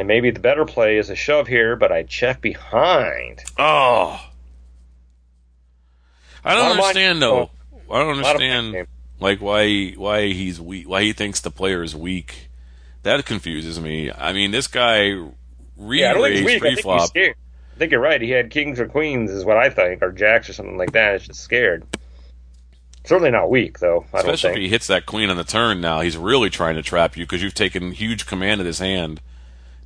and 0.00 0.08
maybe 0.08 0.30
the 0.30 0.40
better 0.40 0.64
play 0.64 0.96
is 0.96 1.10
a 1.10 1.14
shove 1.14 1.46
here. 1.46 1.76
But 1.76 1.92
I 1.92 2.02
check 2.02 2.40
behind. 2.40 3.40
Oh, 3.58 4.20
I 6.42 6.54
don't 6.54 6.72
understand 6.72 7.20
though. 7.22 7.50
Oh, 7.72 7.94
I 7.94 7.98
don't 7.98 8.18
A 8.18 8.22
lot 8.22 8.36
of 8.36 8.42
understand 8.42 8.86
like 9.20 9.40
why 9.40 9.90
why 9.90 10.28
he's 10.28 10.60
weak. 10.60 10.88
Why 10.88 11.02
he 11.02 11.12
thinks 11.12 11.40
the 11.40 11.50
player 11.50 11.82
is 11.82 11.94
weak. 11.94 12.48
That 13.02 13.24
confuses 13.26 13.78
me. 13.78 14.10
I 14.10 14.32
mean, 14.32 14.50
this 14.50 14.66
guy 14.66 15.12
Yeah, 15.78 16.14
think 16.14 16.26
he's 16.34 16.44
re-raised 16.44 16.44
weak. 16.44 16.56
I 16.56 16.60
think 16.60 16.74
pre-flop. 16.74 17.08
scared. 17.08 17.36
I 17.74 17.78
think 17.78 17.92
you're 17.92 18.00
right. 18.00 18.20
He 18.20 18.30
had 18.30 18.50
kings 18.50 18.78
or 18.80 18.86
queens, 18.86 19.30
is 19.30 19.44
what 19.44 19.56
I 19.56 19.70
think, 19.70 20.02
or 20.02 20.12
jacks 20.12 20.48
or 20.50 20.52
something 20.52 20.76
like 20.76 20.92
that. 20.92 21.14
It's 21.14 21.26
just 21.26 21.40
scared. 21.40 21.84
Certainly 23.04 23.30
not 23.30 23.50
weak, 23.50 23.78
though. 23.78 24.04
I 24.12 24.20
don't 24.20 24.34
Especially 24.34 24.50
if 24.50 24.56
he 24.56 24.68
hits 24.68 24.86
that 24.88 25.06
queen 25.06 25.30
on 25.30 25.38
the 25.38 25.44
turn. 25.44 25.80
Now 25.80 26.00
he's 26.00 26.18
really 26.18 26.50
trying 26.50 26.74
to 26.76 26.82
trap 26.82 27.16
you 27.16 27.24
because 27.24 27.42
you've 27.42 27.54
taken 27.54 27.92
huge 27.92 28.26
command 28.26 28.60
of 28.60 28.66
his 28.66 28.78
hand. 28.78 29.22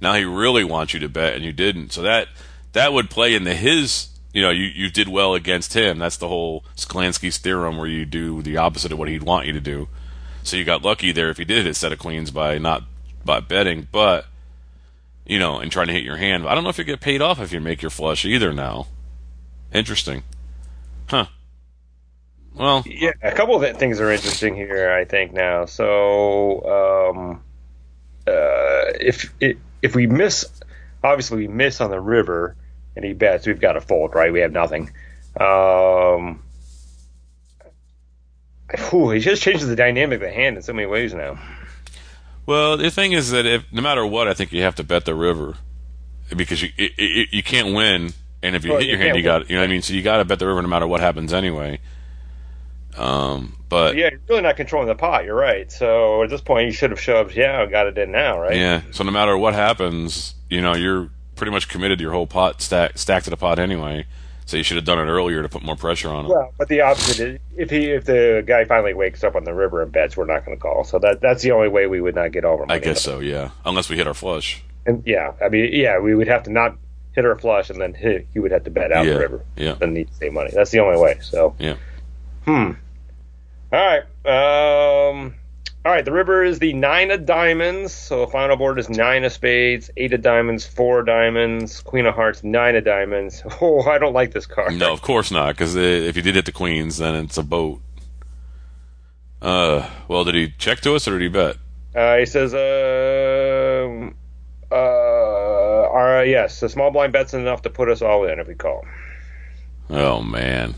Now 0.01 0.15
he 0.15 0.25
really 0.25 0.65
wants 0.65 0.95
you 0.95 1.01
to 1.01 1.09
bet, 1.09 1.35
and 1.35 1.45
you 1.45 1.53
didn't. 1.53 1.93
So 1.93 2.03
that 2.03 2.29
that 2.73 2.93
would 2.93 3.11
play 3.11 3.35
into 3.35 3.55
his. 3.55 4.09
You 4.33 4.43
know, 4.43 4.51
you, 4.51 4.65
you 4.65 4.91
did 4.91 5.09
well 5.09 5.35
against 5.35 5.75
him. 5.75 6.01
That's 6.01 6.17
the 6.17 6.27
whole 6.27 6.65
Sklansky's 6.77 7.39
theorem, 7.39 7.77
where 7.79 7.87
you 7.87 8.05
do 8.05 8.43
the 8.43 8.57
opposite 8.57 8.91
of 8.91 8.99
what 8.99 9.09
he'd 9.09 9.23
want 9.23 9.47
you 9.47 9.53
to 9.53 9.61
do. 9.61 9.89
So 10.43 10.57
you 10.57 10.65
got 10.65 10.83
lucky 10.83 11.13
there 11.13 11.31
if 11.31 11.39
he 11.39 11.45
did 11.45 11.65
hit 11.65 11.71
a 11.71 11.75
set 11.75 11.93
of 11.93 12.01
queens 12.01 12.33
by 12.33 12.59
not 12.59 12.83
by 13.25 13.39
betting, 13.41 13.87
but 13.93 14.27
you 15.25 15.39
know, 15.39 15.59
and 15.59 15.71
trying 15.73 15.87
to 15.87 15.93
hit 15.93 16.03
your 16.03 16.17
hand. 16.17 16.47
I 16.47 16.55
don't 16.55 16.65
know 16.65 16.71
if 16.71 16.79
you 16.79 16.85
get 16.85 17.01
paid 17.01 17.23
off 17.23 17.41
if 17.41 17.53
you 17.53 17.61
make 17.61 17.81
your 17.81 17.91
flush 17.91 18.25
either. 18.25 18.53
Now, 18.53 18.89
interesting, 19.73 20.23
huh? 21.07 21.27
Well, 22.55 22.83
Yeah, 22.87 23.13
a 23.23 23.33
couple 23.33 23.63
of 23.63 23.77
things 23.79 24.01
are 24.01 24.11
interesting 24.11 24.55
here. 24.55 24.93
I 24.93 25.05
think 25.05 25.33
now. 25.33 25.65
So, 25.65 27.11
um, 27.11 27.43
uh, 28.27 28.93
if 29.01 29.33
it, 29.41 29.59
if 29.85 29.95
we 29.95 30.07
miss, 30.07 30.47
obviously 31.03 31.37
we 31.37 31.49
miss 31.49 31.83
on 31.83 31.91
the 31.91 32.01
river, 32.01 32.57
and 32.97 33.05
he 33.05 33.13
bets, 33.13 33.47
we've 33.47 33.61
got 33.61 33.75
to 33.75 33.83
fold, 33.83 34.15
right? 34.15 34.33
We 34.33 34.41
have 34.41 34.51
nothing. 34.51 34.91
Um, 35.39 36.43
whew, 38.89 39.11
he 39.11 39.21
just 39.21 39.43
changes 39.43 39.69
the 39.69 39.77
dynamic 39.77 40.17
of 40.17 40.21
the 40.23 40.31
hand 40.33 40.57
in 40.57 40.63
so 40.63 40.73
many 40.73 40.87
ways 40.87 41.13
now. 41.13 41.39
Well, 42.47 42.79
the 42.79 42.91
thing 42.91 43.13
is 43.13 43.31
that 43.33 43.45
if 43.45 43.71
no 43.73 43.83
matter 43.83 44.07
what, 44.07 44.27
I 44.27 44.33
think 44.33 44.53
you 44.53 44.63
have 44.63 44.77
to 44.77 44.85
bet 44.85 45.05
the 45.05 45.15
river 45.15 45.55
because 46.35 46.63
you 46.63 46.71
it, 46.79 46.93
it, 46.97 47.29
you 47.33 47.43
can't 47.43 47.75
win, 47.75 48.15
and 48.43 48.57
if 48.57 48.65
you 48.65 48.71
Well, 48.71 48.81
hit 48.81 48.87
you 48.87 48.97
your 48.97 49.01
hand, 49.01 49.19
you 49.19 49.23
got 49.23 49.51
you 49.51 49.57
know 49.57 49.61
what 49.61 49.69
I 49.69 49.71
mean. 49.71 49.83
So 49.83 49.93
you 49.93 50.01
got 50.01 50.17
to 50.19 50.25
bet 50.25 50.39
the 50.39 50.47
river 50.47 50.63
no 50.63 50.69
matter 50.69 50.87
what 50.87 51.01
happens 51.01 51.35
anyway. 51.35 51.79
Um, 52.97 53.57
but 53.69 53.97
Yeah, 53.97 54.11
you're 54.11 54.21
really 54.29 54.43
not 54.43 54.57
controlling 54.57 54.89
the 54.89 54.95
pot. 54.95 55.25
You're 55.25 55.35
right. 55.35 55.71
So 55.71 56.23
at 56.23 56.31
this 56.31 56.41
point, 56.41 56.67
you 56.67 56.73
should 56.73 56.91
have 56.91 57.01
shoved. 57.01 57.35
Yeah, 57.37 57.63
I 57.63 57.67
got 57.67 57.87
it 57.87 57.99
in 57.99 58.13
now, 58.13 58.39
right? 58.41 58.57
yeah, 58.57 58.83
so 58.93 59.05
no 59.05 59.11
matter 59.11 59.37
what 59.37 59.55
happens, 59.55 60.35
you 60.49 60.61
know 60.61 60.75
you're 60.75 61.11
pretty 61.37 61.51
much 61.51 61.69
committed 61.69 61.99
to 61.99 62.03
your 62.03 62.13
whole 62.13 62.27
pot 62.29 62.63
stack 62.63 62.97
stacked 62.97 63.25
to 63.25 63.31
the 63.31 63.37
pot 63.37 63.59
anyway. 63.59 64.07
So 64.47 64.59
you 64.59 64.63
should 64.63 64.77
have 64.77 64.85
done 64.85 64.99
it 64.99 65.11
earlier 65.11 65.43
to 65.43 65.49
put 65.49 65.63
more 65.63 65.75
pressure 65.75 66.11
on 66.11 66.27
him. 66.27 66.31
Well, 66.31 66.53
but 66.59 66.69
the 66.69 66.83
opposite 66.83 67.19
is 67.19 67.41
if 67.57 67.71
he 67.71 67.87
if 67.91 68.05
the 68.05 68.45
guy 68.47 68.65
finally 68.67 68.93
wakes 68.93 69.25
up 69.25 69.35
on 69.37 69.45
the 69.45 69.55
river 69.55 69.81
and 69.83 69.91
bets, 69.91 70.17
we're 70.19 70.27
not 70.27 70.45
going 70.45 70.57
to 70.57 70.61
call. 70.63 70.85
So 70.85 70.99
that 70.99 71.21
that's 71.23 71.43
the 71.43 71.53
only 71.53 71.69
way 71.69 71.87
we 71.87 72.01
would 72.03 72.15
not 72.15 72.31
get 72.31 72.45
over. 72.45 72.67
I 72.69 72.79
guess 72.79 73.01
so, 73.01 73.21
yeah. 73.21 73.51
Unless 73.65 73.89
we 73.89 73.97
hit 73.97 74.07
our 74.07 74.13
flush. 74.15 74.63
And 74.87 75.03
yeah, 75.07 75.33
I 75.43 75.49
mean, 75.49 75.71
yeah, 75.73 75.99
we 75.99 76.15
would 76.15 76.29
have 76.29 76.43
to 76.43 76.53
not 76.53 76.77
hit 77.13 77.25
our 77.25 77.39
flush, 77.39 77.71
and 77.71 77.81
then 77.81 77.95
hit, 77.95 78.27
he 78.35 78.39
would 78.39 78.51
have 78.53 78.65
to 78.65 78.71
bet 78.71 78.93
out 78.93 79.07
Yeah, 79.07 79.15
the 79.15 79.19
river. 79.21 79.45
yeah. 79.57 79.75
Then 79.75 79.95
need 79.95 80.09
to 80.09 80.15
save 80.15 80.33
money. 80.35 80.51
That's 80.53 80.71
the 80.73 80.81
only 80.81 81.01
way. 81.01 81.17
So 81.23 81.55
Yeah. 81.59 81.77
hmm. 82.45 82.73
All 83.75 83.81
right. 83.81 84.03
Um. 84.25 85.35
All 85.85 85.91
right. 85.91 86.05
The 86.05 86.13
river 86.13 86.45
is 86.45 86.61
the 86.61 86.73
nine 86.75 87.11
of 87.11 87.27
diamonds. 87.27 87.93
So 87.93 88.21
the 88.21 88.29
final 88.29 88.57
board 88.57 88.79
is 88.79 88.89
nine 88.89 89.25
of 89.25 89.33
spades, 89.33 89.91
eight 89.97 90.13
of 90.13 90.23
diamonds, 90.23 90.65
four 90.65 91.01
of 91.01 91.07
diamonds, 91.07 91.81
queen 91.81 92.07
of 92.07 92.15
hearts, 92.15 92.45
nine 92.45 92.77
of 92.77 92.85
diamonds. 92.85 93.43
Oh, 93.61 93.83
I 93.83 93.99
don't 93.99 94.13
like 94.13 94.33
this 94.33 94.47
card. 94.47 94.75
No, 94.75 94.93
of 94.93 95.03
course 95.03 95.33
not. 95.33 95.55
Because 95.55 95.75
if 95.75 96.15
you 96.15 96.23
did 96.23 96.37
hit 96.37 96.47
the 96.47 96.53
queens, 96.53 96.99
then 96.99 97.17
it's 97.17 97.37
a 97.37 97.43
boat. 97.43 97.81
Uh, 99.43 99.91
well, 100.07 100.23
did 100.23 100.37
he 100.37 100.55
check 100.57 100.81
to 100.83 100.95
us 100.95 101.09
or 101.09 101.19
did 101.19 101.23
he 101.23 101.29
bet? 101.29 101.57
Uh, 101.97 102.19
he 102.19 102.27
says, 102.27 102.55
um, 102.55 104.15
uh, 104.71 104.75
uh, 104.75 106.23
yes, 106.23 106.61
the 106.61 106.69
small 106.69 106.93
blind 106.93 107.13
bet's 107.13 107.35
enough 107.35 107.63
to 107.63 107.71
put 107.71 107.89
us 107.89 108.03
all 108.03 108.25
in 108.25 108.39
if 108.39 108.47
we 108.47 108.55
call. 108.55 108.85
Oh 109.91 110.23
man, 110.23 110.75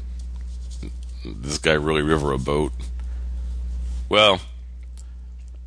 this 1.40 1.58
guy 1.58 1.72
really 1.72 2.02
river 2.02 2.32
a 2.32 2.38
boat. 2.38 2.72
Well, 4.08 4.40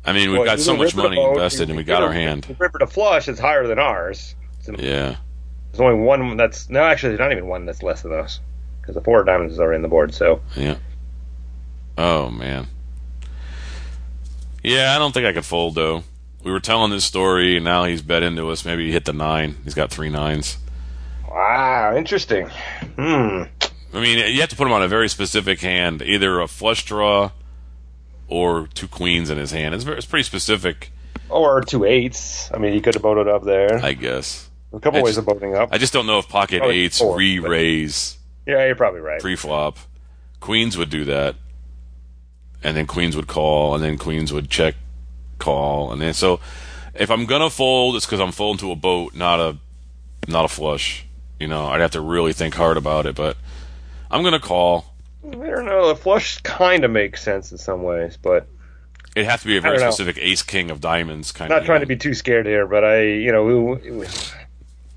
I 0.04 0.12
mean, 0.12 0.30
we've 0.30 0.38
Well, 0.40 0.46
got 0.46 0.60
so 0.60 0.76
much 0.76 0.94
money 0.96 1.16
boat, 1.16 1.32
invested, 1.32 1.68
and 1.68 1.76
we 1.76 1.84
got 1.84 2.02
our 2.02 2.12
hand. 2.12 2.44
the 2.44 2.54
River 2.54 2.78
to 2.78 2.86
flush 2.86 3.28
is 3.28 3.38
higher 3.38 3.66
than 3.66 3.78
ours. 3.78 4.34
Yeah, 4.66 5.16
There's 5.72 5.80
only 5.80 6.02
one 6.02 6.36
that's 6.36 6.68
no, 6.70 6.82
actually, 6.82 7.10
there's 7.10 7.20
not 7.20 7.32
even 7.32 7.46
one 7.46 7.66
that's 7.66 7.82
less 7.82 8.02
than 8.02 8.12
us 8.12 8.40
because 8.80 8.94
the 8.94 9.00
four 9.00 9.24
diamonds 9.24 9.54
is 9.54 9.60
already 9.60 9.76
in 9.76 9.82
the 9.82 9.88
board. 9.88 10.14
So 10.14 10.40
yeah. 10.56 10.76
Oh 11.98 12.30
man. 12.30 12.68
Yeah, 14.62 14.94
I 14.94 14.98
don't 14.98 15.12
think 15.12 15.26
I 15.26 15.32
could 15.32 15.44
fold 15.44 15.74
though. 15.74 16.04
We 16.44 16.52
were 16.52 16.60
telling 16.60 16.90
this 16.90 17.04
story, 17.04 17.56
and 17.56 17.64
now 17.64 17.84
he's 17.84 18.00
bet 18.00 18.22
into 18.22 18.48
us. 18.50 18.64
Maybe 18.64 18.86
he 18.86 18.92
hit 18.92 19.04
the 19.04 19.12
nine. 19.12 19.56
He's 19.64 19.74
got 19.74 19.90
three 19.90 20.08
nines. 20.08 20.56
wow, 21.28 21.94
interesting. 21.96 22.48
Hmm. 22.96 23.42
I 23.92 24.00
mean, 24.00 24.18
you 24.32 24.40
have 24.40 24.50
to 24.50 24.56
put 24.56 24.66
him 24.66 24.72
on 24.72 24.82
a 24.82 24.88
very 24.88 25.08
specific 25.08 25.60
hand, 25.60 26.00
either 26.02 26.40
a 26.40 26.46
flush 26.46 26.84
draw 26.84 27.30
or 28.28 28.68
two 28.68 28.86
queens 28.88 29.30
in 29.30 29.38
his 29.38 29.50
hand. 29.50 29.74
It's, 29.74 29.82
very, 29.84 29.96
it's 29.96 30.06
pretty 30.06 30.22
specific, 30.22 30.92
Or 31.28 31.60
two 31.60 31.84
eights. 31.84 32.50
I 32.54 32.58
mean, 32.58 32.72
he 32.72 32.80
could 32.80 32.94
have 32.94 33.02
voted 33.02 33.26
up 33.26 33.42
there. 33.44 33.80
I 33.84 33.94
guess. 33.94 34.48
a 34.72 34.78
couple 34.78 35.00
I 35.00 35.02
ways 35.02 35.16
just- 35.16 35.26
of 35.28 35.34
voting 35.34 35.56
up. 35.56 35.70
I 35.72 35.78
just 35.78 35.92
don't 35.92 36.06
know 36.06 36.18
if 36.20 36.28
pocket 36.28 36.58
Probably 36.58 36.78
eights 36.80 36.98
four, 37.00 37.16
re-raise 37.16 38.16
yeah, 38.46 38.64
you're 38.66 38.74
probably 38.76 39.00
right. 39.00 39.20
pre-flop. 39.20 39.78
Queens 40.40 40.76
would 40.78 40.88
do 40.90 41.04
that, 41.06 41.34
and 42.62 42.76
then 42.76 42.86
queens 42.86 43.14
would 43.16 43.26
call, 43.26 43.74
and 43.74 43.82
then 43.84 43.98
queens 43.98 44.32
would 44.32 44.48
check, 44.50 44.74
call, 45.38 45.92
and 45.92 46.00
then 46.00 46.14
so 46.14 46.40
if 46.94 47.10
I'm 47.10 47.26
gonna 47.26 47.50
fold, 47.50 47.96
it's 47.96 48.06
because 48.06 48.20
I'm 48.20 48.32
folding 48.32 48.58
to 48.60 48.72
a 48.72 48.76
boat, 48.76 49.14
not 49.14 49.38
a 49.40 49.58
not 50.28 50.44
a 50.44 50.48
flush. 50.48 51.04
You 51.38 51.46
know, 51.48 51.66
I'd 51.66 51.80
have 51.80 51.90
to 51.92 52.00
really 52.00 52.32
think 52.32 52.54
hard 52.54 52.76
about 52.76 53.06
it, 53.06 53.14
but 53.14 53.36
I'm 54.10 54.22
gonna 54.22 54.40
call. 54.40 54.86
I 55.24 55.30
don't 55.30 55.66
know. 55.66 55.88
The 55.88 55.96
flush 55.96 56.40
kind 56.42 56.84
of 56.84 56.90
makes 56.90 57.22
sense 57.22 57.52
in 57.52 57.58
some 57.58 57.82
ways, 57.82 58.16
but 58.16 58.46
It'd 59.14 59.28
have 59.28 59.42
to 59.42 59.46
be 59.46 59.56
a 59.56 59.60
very 59.60 59.78
know. 59.78 59.90
specific 59.90 60.18
ace 60.22 60.42
king 60.42 60.70
of 60.70 60.80
diamonds 60.80 61.32
kind 61.32 61.50
not 61.50 61.60
of. 61.60 61.66
trying 61.66 61.80
to 61.80 61.86
be 61.86 61.96
too 61.96 62.14
scared 62.14 62.46
here, 62.46 62.66
but 62.66 62.84
I, 62.84 63.02
you 63.02 63.32
know, 63.32 63.44
we, 63.44 64.06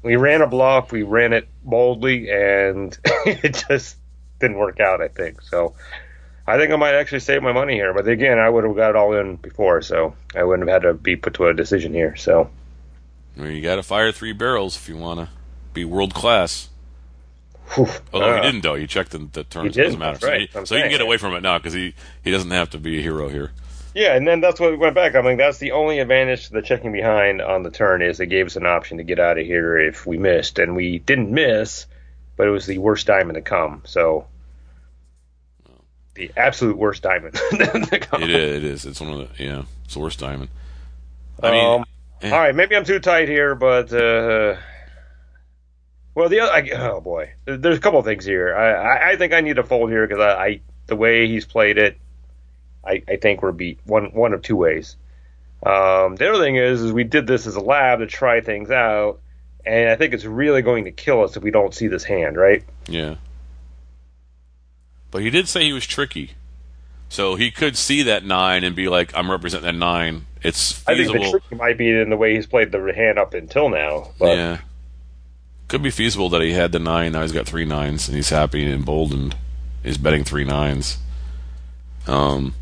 we, 0.03 0.15
ran 0.15 0.41
a 0.41 0.47
bluff, 0.47 0.91
we 0.91 1.01
ran 1.01 1.33
it 1.33 1.47
boldly, 1.63 2.29
and 2.29 2.97
it 3.25 3.65
just 3.67 3.97
didn't 4.39 4.57
work 4.57 4.79
out. 4.79 5.01
I 5.01 5.07
think 5.07 5.41
so. 5.41 5.73
I 6.45 6.57
think 6.57 6.71
I 6.71 6.75
might 6.75 6.93
actually 6.93 7.21
save 7.21 7.41
my 7.41 7.53
money 7.53 7.73
here, 7.73 7.93
but 7.93 8.07
again, 8.07 8.37
I 8.37 8.49
would 8.49 8.65
have 8.65 8.75
got 8.75 8.91
it 8.91 8.95
all 8.95 9.15
in 9.15 9.37
before, 9.37 9.81
so 9.81 10.15
I 10.35 10.43
wouldn't 10.43 10.69
have 10.69 10.83
had 10.83 10.87
to 10.87 10.93
be 10.93 11.15
put 11.15 11.33
to 11.35 11.47
a 11.47 11.53
decision 11.53 11.93
here. 11.93 12.15
So 12.15 12.49
mean, 13.35 13.55
you 13.55 13.61
got 13.61 13.75
to 13.75 13.83
fire 13.83 14.11
three 14.11 14.33
barrels 14.33 14.75
if 14.75 14.87
you 14.87 14.97
want 14.97 15.19
to 15.19 15.29
be 15.73 15.85
world 15.85 16.13
class. 16.13 16.69
Although 17.77 18.29
Uh, 18.29 18.35
he 18.37 18.41
didn't, 18.41 18.61
though. 18.61 18.75
He 18.75 18.87
checked 18.87 19.11
the, 19.11 19.19
the 19.19 19.43
turns. 19.43 19.77
It 19.77 19.83
doesn't 19.83 19.99
matter. 19.99 20.19
So, 20.19 20.27
right. 20.27 20.49
he, 20.49 20.65
so 20.65 20.75
he 20.75 20.81
can 20.81 20.91
get 20.91 21.01
away 21.01 21.17
from 21.17 21.33
it 21.33 21.41
now 21.41 21.57
because 21.57 21.73
he, 21.73 21.93
he 22.23 22.31
doesn't 22.31 22.51
have 22.51 22.69
to 22.71 22.77
be 22.77 22.99
a 22.99 23.01
hero 23.01 23.29
here. 23.29 23.51
Yeah, 23.95 24.15
and 24.15 24.27
then 24.27 24.41
that's 24.41 24.59
what 24.59 24.71
we 24.71 24.77
went 24.77 24.95
back. 24.95 25.13
I 25.15 25.21
mean, 25.21 25.37
that's 25.37 25.59
the 25.59 25.71
only 25.73 25.99
advantage 25.99 26.47
to 26.47 26.53
the 26.53 26.61
checking 26.63 26.91
behind 26.91 27.41
on 27.41 27.61
the 27.61 27.69
turn 27.69 28.01
is 28.01 28.19
it 28.19 28.25
gave 28.27 28.47
us 28.47 28.55
an 28.55 28.65
option 28.65 28.97
to 28.97 29.03
get 29.03 29.19
out 29.19 29.37
of 29.37 29.45
here 29.45 29.77
if 29.77 30.05
we 30.07 30.17
missed, 30.17 30.57
and 30.57 30.75
we 30.75 30.97
didn't 30.99 31.31
miss, 31.31 31.85
but 32.35 32.47
it 32.47 32.49
was 32.51 32.65
the 32.65 32.79
worst 32.79 33.05
diamond 33.05 33.35
to 33.35 33.41
come. 33.41 33.83
So 33.85 34.25
the 36.15 36.31
absolute 36.37 36.77
worst 36.77 37.03
diamond 37.03 37.35
to 37.51 37.99
come. 37.99 38.23
It 38.23 38.29
is. 38.31 38.55
It 38.57 38.63
is. 38.63 38.85
It's 38.85 38.99
one 39.01 39.13
of 39.13 39.37
the 39.37 39.43
yeah. 39.43 39.63
It's 39.85 39.93
the 39.93 39.99
worst 39.99 40.19
diamond. 40.19 40.49
I 41.41 41.51
mean, 41.51 41.65
Um, 41.81 41.85
eh. 42.21 42.31
all 42.31 42.39
right, 42.39 42.55
maybe 42.55 42.75
I'm 42.75 42.85
too 42.85 42.99
tight 42.99 43.27
here, 43.29 43.53
but 43.55 43.91
uh, 43.93 44.55
well, 46.15 46.29
the 46.29 46.39
other, 46.39 46.51
I, 46.51 46.69
oh 46.71 47.01
boy, 47.01 47.33
there's 47.45 47.77
a 47.77 47.81
couple 47.81 47.99
of 47.99 48.05
things 48.05 48.25
here. 48.25 48.55
I, 48.55 48.71
I, 48.71 49.09
I 49.11 49.15
think 49.17 49.33
I 49.33 49.41
need 49.41 49.55
to 49.55 49.63
fold 49.63 49.89
here 49.89 50.07
because 50.07 50.21
I, 50.21 50.45
I 50.45 50.61
the 50.87 50.95
way 50.95 51.27
he's 51.27 51.45
played 51.45 51.77
it, 51.77 51.97
I, 52.85 53.01
I 53.07 53.15
think 53.17 53.41
we're 53.41 53.51
beat 53.51 53.79
one 53.85 54.05
one 54.13 54.33
of 54.33 54.41
two 54.41 54.55
ways. 54.55 54.95
Um, 55.65 56.15
the 56.17 56.29
other 56.29 56.43
thing 56.43 56.57
is, 56.57 56.81
is 56.81 56.91
we 56.91 57.05
did 57.05 57.25
this 57.25 57.47
as 57.47 57.55
a 57.55 57.61
lab 57.61 57.99
to 57.99 58.07
try 58.07 58.41
things 58.41 58.69
out, 58.69 59.21
and 59.65 59.89
I 59.89 59.95
think 59.95 60.13
it's 60.13 60.25
really 60.25 60.61
going 60.61 60.85
to 60.85 60.91
kill 60.91 61.23
us 61.23 61.37
if 61.37 61.43
we 61.43 61.51
don't 61.51 61.73
see 61.73 61.87
this 61.87 62.03
hand, 62.03 62.35
right? 62.35 62.63
Yeah. 62.87 63.15
But 65.09 65.21
he 65.21 65.29
did 65.29 65.47
say 65.47 65.63
he 65.63 65.73
was 65.73 65.85
tricky. 65.85 66.31
So 67.07 67.35
he 67.35 67.51
could 67.51 67.77
see 67.77 68.03
that 68.03 68.25
nine 68.25 68.63
and 68.63 68.75
be 68.75 68.89
like, 68.89 69.15
I'm 69.15 69.29
representing 69.29 69.65
that 69.65 69.77
nine. 69.77 70.25
It's 70.41 70.85
I 70.87 70.95
think 70.95 71.13
the 71.13 71.29
trick 71.29 71.59
might 71.59 71.77
be 71.77 71.89
in 71.89 72.09
the 72.09 72.17
way 72.17 72.33
he's 72.33 72.47
played 72.47 72.71
the 72.71 72.91
hand 72.93 73.19
up 73.19 73.33
until 73.35 73.69
now, 73.69 74.11
but 74.17 74.35
yeah. 74.35 74.57
Could 75.67 75.81
be 75.81 75.89
feasible 75.89 76.29
that 76.29 76.41
he 76.41 76.51
had 76.51 76.71
the 76.71 76.79
nine, 76.79 77.13
now 77.13 77.21
he's 77.21 77.31
got 77.31 77.47
three 77.47 77.65
nines, 77.65 78.07
and 78.07 78.15
he's 78.15 78.29
happy 78.29 78.63
and 78.63 78.73
emboldened. 78.73 79.35
He's 79.83 79.97
betting 79.97 80.23
three 80.23 80.43
nines. 80.43 80.97
Um, 82.07 82.53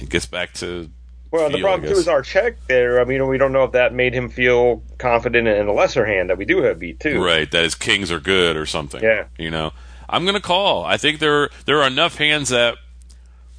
it 0.00 0.08
gets 0.08 0.26
back 0.26 0.52
to. 0.54 0.90
Well, 1.30 1.48
the 1.48 1.58
feel, 1.58 1.66
I 1.66 1.70
problem 1.70 1.92
too 1.92 1.98
is 1.98 2.08
our 2.08 2.22
check 2.22 2.56
there. 2.68 3.00
I 3.00 3.04
mean, 3.04 3.26
we 3.26 3.38
don't 3.38 3.52
know 3.52 3.64
if 3.64 3.72
that 3.72 3.92
made 3.92 4.14
him 4.14 4.28
feel 4.28 4.82
confident 4.98 5.48
in 5.48 5.66
a 5.66 5.72
lesser 5.72 6.04
hand 6.04 6.30
that 6.30 6.38
we 6.38 6.44
do 6.44 6.62
have 6.62 6.78
beat 6.78 7.00
too. 7.00 7.22
Right, 7.22 7.50
that 7.50 7.64
his 7.64 7.74
kings 7.74 8.12
are 8.12 8.20
good 8.20 8.56
or 8.56 8.66
something. 8.66 9.02
Yeah. 9.02 9.26
You 9.38 9.50
know, 9.50 9.72
I'm 10.08 10.24
gonna 10.24 10.40
call. 10.40 10.84
I 10.84 10.96
think 10.96 11.18
there 11.18 11.50
there 11.66 11.82
are 11.82 11.86
enough 11.86 12.16
hands 12.16 12.50
that 12.50 12.76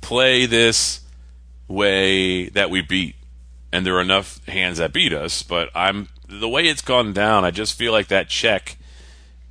play 0.02 0.46
this 0.46 1.02
way 1.68 2.50
that 2.50 2.70
we 2.70 2.82
beat, 2.82 3.16
and 3.72 3.86
there 3.86 3.96
are 3.96 4.02
enough 4.02 4.46
hands 4.46 4.78
that 4.78 4.94
beat 4.94 5.12
us. 5.12 5.44
But 5.44 5.70
I'm 5.76 6.08
the 6.28 6.50
way 6.50 6.66
it's 6.68 6.82
gone 6.82 7.14
down. 7.14 7.46
I 7.46 7.52
just 7.52 7.74
feel 7.74 7.92
like 7.92 8.08
that 8.08 8.30
check. 8.30 8.78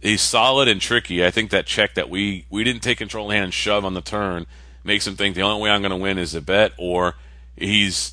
He's 0.00 0.20
solid 0.20 0.68
and 0.68 0.80
tricky. 0.80 1.24
I 1.24 1.30
think 1.30 1.50
that 1.50 1.66
check 1.66 1.94
that 1.94 2.10
we 2.10 2.44
we 2.50 2.62
didn't 2.64 2.82
take 2.82 2.98
control 2.98 3.26
of 3.26 3.30
the 3.30 3.34
hand 3.36 3.44
and 3.44 3.54
shove 3.54 3.84
on 3.84 3.94
the 3.94 4.00
turn 4.02 4.46
makes 4.82 5.06
him 5.06 5.16
think 5.16 5.34
the 5.34 5.42
only 5.42 5.62
way 5.62 5.70
I'm 5.70 5.80
going 5.80 5.90
to 5.90 5.96
win 5.96 6.18
is 6.18 6.32
to 6.32 6.42
bet, 6.42 6.72
or 6.76 7.14
he's 7.56 8.12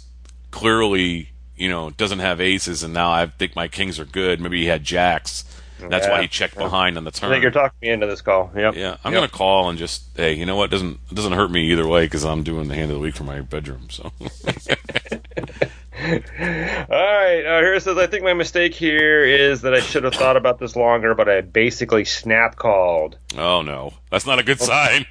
clearly 0.51 1.29
you 1.57 1.69
know 1.69 1.89
doesn't 1.89 2.19
have 2.19 2.39
aces, 2.39 2.81
and 2.83 2.93
now 2.93 3.11
I 3.11 3.27
think 3.27 3.55
my 3.55 3.67
kings 3.67 3.99
are 3.99 4.05
good. 4.05 4.39
Maybe 4.39 4.61
he 4.61 4.67
had 4.67 4.83
jacks. 4.83 5.43
That's 5.89 6.07
why 6.07 6.21
he 6.21 6.27
checked 6.27 6.55
behind 6.55 6.95
on 6.95 7.05
the 7.05 7.11
turn. 7.11 7.31
I 7.31 7.33
think 7.33 7.41
you're 7.41 7.51
talking 7.51 7.75
me 7.81 7.89
into 7.89 8.05
this 8.05 8.21
call. 8.21 8.51
Yep. 8.55 8.75
Yeah, 8.75 8.97
I'm 9.03 9.11
Yep. 9.13 9.17
gonna 9.21 9.29
call 9.29 9.67
and 9.69 9.79
just 9.79 10.03
hey, 10.15 10.33
you 10.33 10.45
know 10.45 10.55
what? 10.55 10.69
Doesn't 10.69 10.99
doesn't 11.13 11.33
hurt 11.33 11.49
me 11.51 11.71
either 11.71 11.87
way 11.87 12.05
because 12.05 12.23
I'm 12.23 12.43
doing 12.43 12.67
the 12.67 12.75
hand 12.75 12.91
of 12.91 12.97
the 12.97 13.01
week 13.01 13.15
for 13.15 13.23
my 13.23 13.41
bedroom. 13.41 13.89
So 13.89 14.11
right. 15.93 17.45
Uh, 17.45 17.59
here 17.59 17.73
it 17.73 17.83
says, 17.83 17.97
I 17.97 18.07
think 18.07 18.23
my 18.23 18.33
mistake 18.33 18.73
here 18.73 19.23
is 19.23 19.61
that 19.61 19.73
I 19.73 19.79
should 19.81 20.03
have 20.03 20.13
thought 20.15 20.37
about 20.37 20.59
this 20.59 20.75
longer, 20.75 21.13
but 21.15 21.27
I 21.29 21.41
basically 21.41 22.05
snap 22.05 22.55
called. 22.55 23.17
oh 23.37 23.61
no, 23.61 23.93
that's 24.09 24.25
not 24.25 24.39
a 24.39 24.43
good 24.43 24.59
sign. 24.59 25.05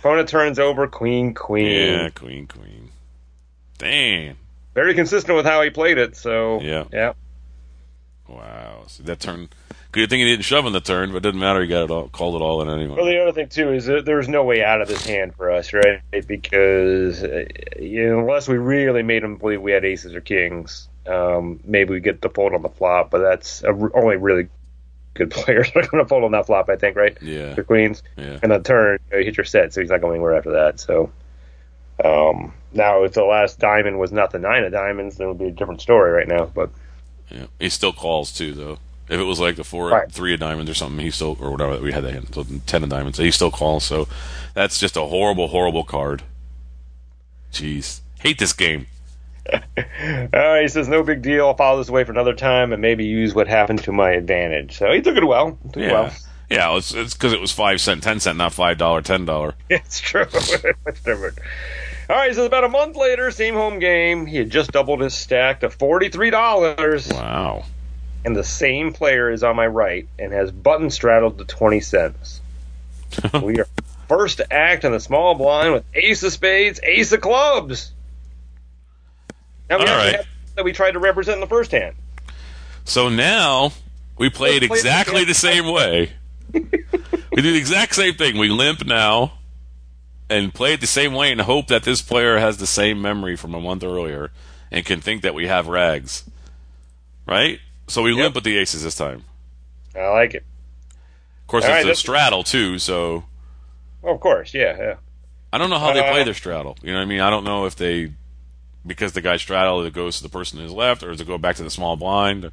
Opponent 0.00 0.28
turns 0.28 0.58
over 0.58 0.86
queen, 0.88 1.34
queen. 1.34 1.66
Yeah, 1.92 2.08
queen, 2.10 2.46
queen. 2.46 2.90
Dang. 3.78 4.36
Very 4.74 4.94
consistent 4.94 5.36
with 5.36 5.44
how 5.46 5.62
he 5.62 5.70
played 5.70 5.98
it. 5.98 6.16
So 6.16 6.60
Yeah. 6.60 6.84
yeah. 6.92 7.12
Wow. 8.28 8.84
See 8.86 9.02
that 9.04 9.20
turn. 9.20 9.48
Good 9.92 10.08
thing 10.08 10.20
he 10.20 10.24
didn't 10.24 10.44
shove 10.44 10.66
on 10.66 10.72
the 10.72 10.80
turn, 10.80 11.10
but 11.10 11.16
it 11.16 11.22
didn't 11.22 11.40
matter. 11.40 11.60
He 11.62 11.66
got 11.66 11.84
it 11.84 11.90
all, 11.90 12.08
called 12.08 12.36
it 12.36 12.44
all 12.44 12.62
in 12.62 12.68
anyway. 12.70 12.94
Well, 12.96 13.06
the 13.06 13.20
other 13.22 13.32
thing 13.32 13.48
too 13.48 13.72
is 13.72 13.86
that 13.86 14.04
there's 14.04 14.28
no 14.28 14.44
way 14.44 14.62
out 14.62 14.80
of 14.80 14.86
this 14.88 15.04
hand 15.04 15.34
for 15.34 15.50
us, 15.50 15.72
right? 15.72 16.00
Because 16.28 17.24
uh, 17.24 17.44
you 17.78 18.06
know, 18.08 18.20
unless 18.20 18.46
we 18.46 18.56
really 18.56 19.02
made 19.02 19.24
him 19.24 19.36
believe 19.36 19.60
we 19.60 19.72
had 19.72 19.84
aces 19.84 20.14
or 20.14 20.20
kings, 20.20 20.88
um, 21.08 21.58
maybe 21.64 21.90
we 21.92 22.00
get 22.00 22.22
the 22.22 22.28
fold 22.30 22.54
on 22.54 22.62
the 22.62 22.68
flop. 22.68 23.10
But 23.10 23.18
that's 23.20 23.64
a, 23.64 23.70
only 23.94 24.16
really 24.16 24.48
good 25.14 25.30
players 25.32 25.68
are 25.74 25.82
going 25.86 26.04
to 26.04 26.08
fold 26.08 26.22
on 26.22 26.30
that 26.32 26.46
flop, 26.46 26.68
I 26.68 26.76
think, 26.76 26.96
right? 26.96 27.18
Yeah. 27.20 27.54
The 27.54 27.64
queens, 27.64 28.04
Yeah. 28.16 28.38
and 28.42 28.52
the 28.52 28.60
turn 28.60 29.00
you, 29.10 29.12
know, 29.12 29.18
you 29.18 29.24
hit 29.24 29.36
your 29.38 29.44
set, 29.44 29.72
so 29.72 29.80
he's 29.80 29.90
not 29.90 30.00
going 30.00 30.14
anywhere 30.14 30.36
after 30.36 30.52
that. 30.52 30.78
So 30.78 31.10
um, 32.04 32.54
now, 32.72 33.02
if 33.02 33.12
the 33.14 33.24
last 33.24 33.58
diamond 33.58 33.98
was 33.98 34.12
not 34.12 34.30
the 34.30 34.38
nine 34.38 34.62
of 34.62 34.70
diamonds, 34.72 35.16
then 35.16 35.26
it 35.26 35.30
would 35.30 35.38
be 35.38 35.48
a 35.48 35.50
different 35.50 35.80
story 35.80 36.12
right 36.12 36.28
now. 36.28 36.44
But 36.46 36.70
Yeah. 37.28 37.46
He 37.58 37.68
still 37.70 37.92
calls 37.92 38.32
too, 38.32 38.52
though. 38.54 38.78
If 39.10 39.18
it 39.18 39.24
was 39.24 39.40
like 39.40 39.56
the 39.56 39.64
four, 39.64 39.88
Right. 39.90 40.10
three 40.10 40.32
of 40.34 40.40
diamonds 40.40 40.70
or 40.70 40.74
something, 40.74 41.04
he 41.04 41.10
still 41.10 41.36
or 41.40 41.50
whatever 41.50 41.78
we 41.80 41.92
had 41.92 42.04
that 42.04 42.12
hand, 42.12 42.28
so 42.32 42.46
ten 42.66 42.82
of 42.84 42.88
diamonds, 42.90 43.18
he 43.18 43.30
still 43.32 43.50
calls. 43.50 43.84
So 43.84 44.06
that's 44.54 44.78
just 44.78 44.96
a 44.96 45.02
horrible, 45.02 45.48
horrible 45.48 45.84
card. 45.84 46.22
Jeez, 47.52 48.00
hate 48.20 48.38
this 48.38 48.52
game. 48.52 48.86
All 49.52 49.58
right, 49.76 50.28
oh, 50.34 50.58
he 50.62 50.68
says 50.68 50.88
no 50.88 51.02
big 51.02 51.22
deal. 51.22 51.46
I'll 51.48 51.56
follow 51.56 51.78
this 51.78 51.88
away 51.88 52.04
for 52.04 52.12
another 52.12 52.34
time 52.34 52.72
and 52.72 52.80
maybe 52.80 53.04
use 53.04 53.34
what 53.34 53.48
happened 53.48 53.82
to 53.84 53.92
my 53.92 54.10
advantage. 54.12 54.78
So 54.78 54.92
he 54.92 55.00
took 55.02 55.16
it 55.16 55.24
well. 55.26 55.58
Took 55.72 55.82
it 55.82 55.86
Yeah, 55.88 55.92
well. 55.92 56.12
yeah. 56.48 56.76
It's 56.76 56.94
it's 56.94 57.14
because 57.14 57.32
it 57.32 57.40
was 57.40 57.50
five 57.50 57.80
cent, 57.80 58.02
ten 58.04 58.20
cent, 58.20 58.38
not 58.38 58.52
five 58.52 58.78
dollar, 58.78 59.02
ten 59.02 59.24
dollar. 59.24 59.54
It's 59.68 59.98
true. 60.00 60.22
it's 60.32 61.00
different. 61.02 61.38
All 62.08 62.16
right, 62.16 62.34
so 62.34 62.44
about 62.44 62.64
a 62.64 62.68
month 62.68 62.96
later, 62.96 63.30
same 63.30 63.54
home 63.54 63.78
game. 63.80 64.26
He 64.26 64.36
had 64.36 64.50
just 64.50 64.72
doubled 64.72 65.00
his 65.00 65.14
stack 65.14 65.60
to 65.60 65.70
forty-three 65.70 66.30
dollars, 66.30 67.08
Wow. 67.08 67.64
And 68.24 68.36
the 68.36 68.44
same 68.44 68.92
player 68.92 69.30
is 69.30 69.42
on 69.42 69.56
my 69.56 69.66
right 69.66 70.08
and 70.18 70.32
has 70.32 70.50
button 70.50 70.90
straddled 70.90 71.38
to 71.38 71.44
twenty 71.44 71.80
cents. 71.80 72.40
we 73.42 73.60
are 73.60 73.66
first 74.08 74.38
to 74.38 74.52
act 74.52 74.84
in 74.84 74.92
the 74.92 75.00
small 75.00 75.34
blind 75.34 75.72
with 75.72 75.84
Ace 75.94 76.22
of 76.22 76.32
Spades, 76.32 76.80
Ace 76.82 77.12
of 77.12 77.20
Clubs. 77.20 77.92
Now 79.68 79.78
we 79.78 79.86
All 79.86 79.96
right. 79.96 80.26
that 80.56 80.64
we 80.64 80.72
tried 80.72 80.92
to 80.92 80.98
represent 80.98 81.36
in 81.36 81.40
the 81.40 81.46
first 81.46 81.70
hand. 81.70 81.94
So 82.84 83.08
now 83.08 83.72
we 84.18 84.28
play 84.28 84.56
it 84.56 84.62
Let's 84.62 84.68
play 84.68 84.78
exactly 84.78 85.24
the 85.24 85.34
same 85.34 85.66
way. 85.66 86.12
we 86.52 86.60
do 87.42 87.52
the 87.52 87.56
exact 87.56 87.94
same 87.94 88.14
thing. 88.14 88.36
We 88.36 88.48
limp 88.48 88.84
now 88.84 89.34
and 90.28 90.52
play 90.52 90.72
it 90.72 90.80
the 90.80 90.88
same 90.88 91.14
way 91.14 91.30
and 91.30 91.40
hope 91.40 91.68
that 91.68 91.84
this 91.84 92.02
player 92.02 92.38
has 92.38 92.56
the 92.56 92.66
same 92.66 93.00
memory 93.00 93.36
from 93.36 93.54
a 93.54 93.60
month 93.60 93.84
earlier 93.84 94.32
and 94.72 94.84
can 94.84 95.00
think 95.00 95.22
that 95.22 95.34
we 95.34 95.46
have 95.46 95.68
rags. 95.68 96.24
Right? 97.26 97.60
So 97.90 98.02
we 98.02 98.12
limp 98.12 98.34
with 98.36 98.44
the 98.44 98.56
aces 98.56 98.84
this 98.84 98.94
time. 98.94 99.24
I 99.96 100.06
like 100.08 100.34
it. 100.34 100.44
Of 101.42 101.46
course, 101.48 101.64
All 101.64 101.70
it's 101.74 101.84
right, 101.84 101.92
a 101.92 101.96
straddle 101.96 102.44
too, 102.44 102.78
so 102.78 103.24
Oh, 104.04 104.14
of 104.14 104.20
course, 104.20 104.54
yeah, 104.54 104.76
yeah. 104.78 104.94
I 105.52 105.58
don't 105.58 105.68
know 105.70 105.78
how 105.80 105.92
they 105.92 106.00
Uh, 106.00 106.12
play 106.12 106.22
their 106.24 106.32
straddle. 106.34 106.76
You 106.82 106.92
know 106.92 106.98
what 106.98 107.02
I 107.02 107.06
mean? 107.06 107.20
I 107.20 107.28
don't 107.30 107.42
know 107.44 107.66
if 107.66 107.74
they 107.74 108.12
because 108.86 109.12
the 109.12 109.20
guy 109.20 109.36
straddle 109.36 109.82
it 109.84 109.92
goes 109.92 110.16
to 110.18 110.22
the 110.22 110.28
person 110.28 110.58
to 110.58 110.62
his 110.62 110.72
left, 110.72 111.02
or 111.02 111.10
does 111.10 111.20
it 111.20 111.26
go 111.26 111.36
back 111.36 111.56
to 111.56 111.62
the 111.64 111.70
small 111.70 111.96
blind? 111.96 112.50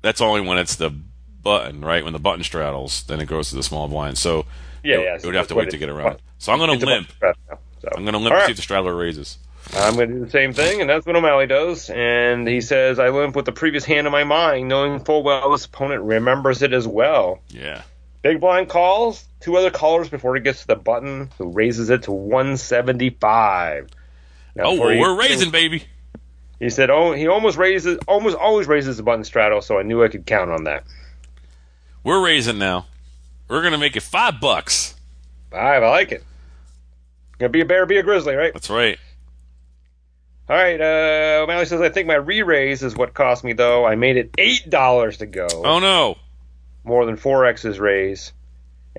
That's 0.00 0.20
only 0.20 0.40
when 0.42 0.58
it's 0.58 0.76
the 0.76 0.90
button, 0.90 1.80
right? 1.84 2.04
When 2.04 2.12
the 2.12 2.18
button 2.20 2.44
straddles, 2.44 3.02
then 3.02 3.20
it 3.20 3.26
goes 3.26 3.50
to 3.50 3.56
the 3.56 3.62
small 3.62 3.88
blind. 3.88 4.16
So 4.16 4.46
Yeah, 4.84 4.96
it, 4.98 5.04
yeah. 5.04 5.14
it 5.16 5.24
would 5.26 5.34
have 5.34 5.48
to 5.48 5.54
wait 5.56 5.70
to 5.70 5.78
get 5.78 5.88
around. 5.88 6.18
So 6.38 6.52
I'm 6.52 6.58
going 6.58 6.78
to 6.78 6.86
limp. 6.86 7.12
so. 7.20 7.88
I'm 7.96 8.04
going 8.04 8.12
to 8.14 8.18
limp 8.18 8.32
All 8.34 8.40
to 8.40 8.46
see 8.46 8.52
if 8.52 8.56
the 8.56 8.62
straddler 8.62 8.94
raises. 8.94 9.38
I'm 9.76 9.96
going 9.96 10.08
to 10.08 10.14
do 10.14 10.24
the 10.24 10.30
same 10.30 10.52
thing, 10.52 10.80
and 10.80 10.88
that's 10.88 11.04
what 11.04 11.16
O'Malley 11.16 11.46
does. 11.46 11.90
And 11.90 12.46
he 12.46 12.60
says, 12.60 12.98
I 12.98 13.08
limp 13.10 13.34
with 13.36 13.44
the 13.44 13.52
previous 13.52 13.84
hand 13.84 14.06
in 14.06 14.12
my 14.12 14.24
mind, 14.24 14.68
knowing 14.68 15.00
full 15.00 15.22
well 15.22 15.50
this 15.50 15.64
opponent 15.66 16.02
remembers 16.04 16.62
it 16.62 16.72
as 16.72 16.86
well. 16.86 17.40
Yeah. 17.48 17.82
Big 18.22 18.40
blind 18.40 18.68
calls, 18.68 19.24
two 19.40 19.56
other 19.56 19.70
callers 19.70 20.08
before 20.08 20.34
he 20.36 20.40
gets 20.42 20.60
to 20.62 20.66
the 20.68 20.76
button, 20.76 21.28
who 21.38 21.50
raises 21.50 21.90
it 21.90 22.04
to 22.04 22.12
175. 22.12 23.88
Now, 24.56 24.64
Oh, 24.66 24.88
he- 24.88 24.98
we're 25.00 25.18
raising, 25.18 25.50
baby. 25.50 25.84
He 26.60 26.70
said, 26.70 26.88
"Oh, 26.88 27.12
he 27.12 27.26
almost 27.26 27.58
raises, 27.58 27.98
almost 28.06 28.36
always 28.36 28.68
raises 28.68 28.96
the 28.96 29.02
button 29.02 29.24
straddle, 29.24 29.60
so 29.60 29.78
I 29.78 29.82
knew 29.82 30.02
I 30.04 30.08
could 30.08 30.24
count 30.24 30.50
on 30.50 30.64
that." 30.64 30.84
We're 32.04 32.24
raising 32.24 32.58
now. 32.58 32.86
We're 33.48 33.60
going 33.60 33.72
to 33.72 33.78
make 33.78 33.96
it 33.96 34.02
five 34.02 34.40
bucks. 34.40 34.94
Five, 35.50 35.82
I 35.82 35.88
like 35.90 36.12
it. 36.12 36.22
Gonna 37.38 37.50
be 37.50 37.60
a 37.60 37.64
bear, 37.64 37.84
be 37.84 37.96
a 37.98 38.02
grizzly, 38.04 38.34
right? 38.36 38.52
That's 38.52 38.70
right. 38.70 38.98
All 40.48 40.56
right. 40.56 40.80
Uh, 40.80 41.42
O'Malley 41.42 41.64
says, 41.66 41.80
"I 41.80 41.88
think 41.88 42.06
my 42.06 42.14
re-raise 42.14 42.82
is 42.82 42.94
what 42.94 43.14
cost 43.14 43.44
me, 43.44 43.54
though. 43.54 43.84
I 43.86 43.94
made 43.94 44.16
it 44.16 44.30
eight 44.38 44.68
dollars 44.68 45.18
to 45.18 45.26
go." 45.26 45.46
Oh 45.50 45.78
no. 45.78 46.16
more 46.84 47.06
than 47.06 47.16
4x's 47.16 47.78
raise 47.80 48.32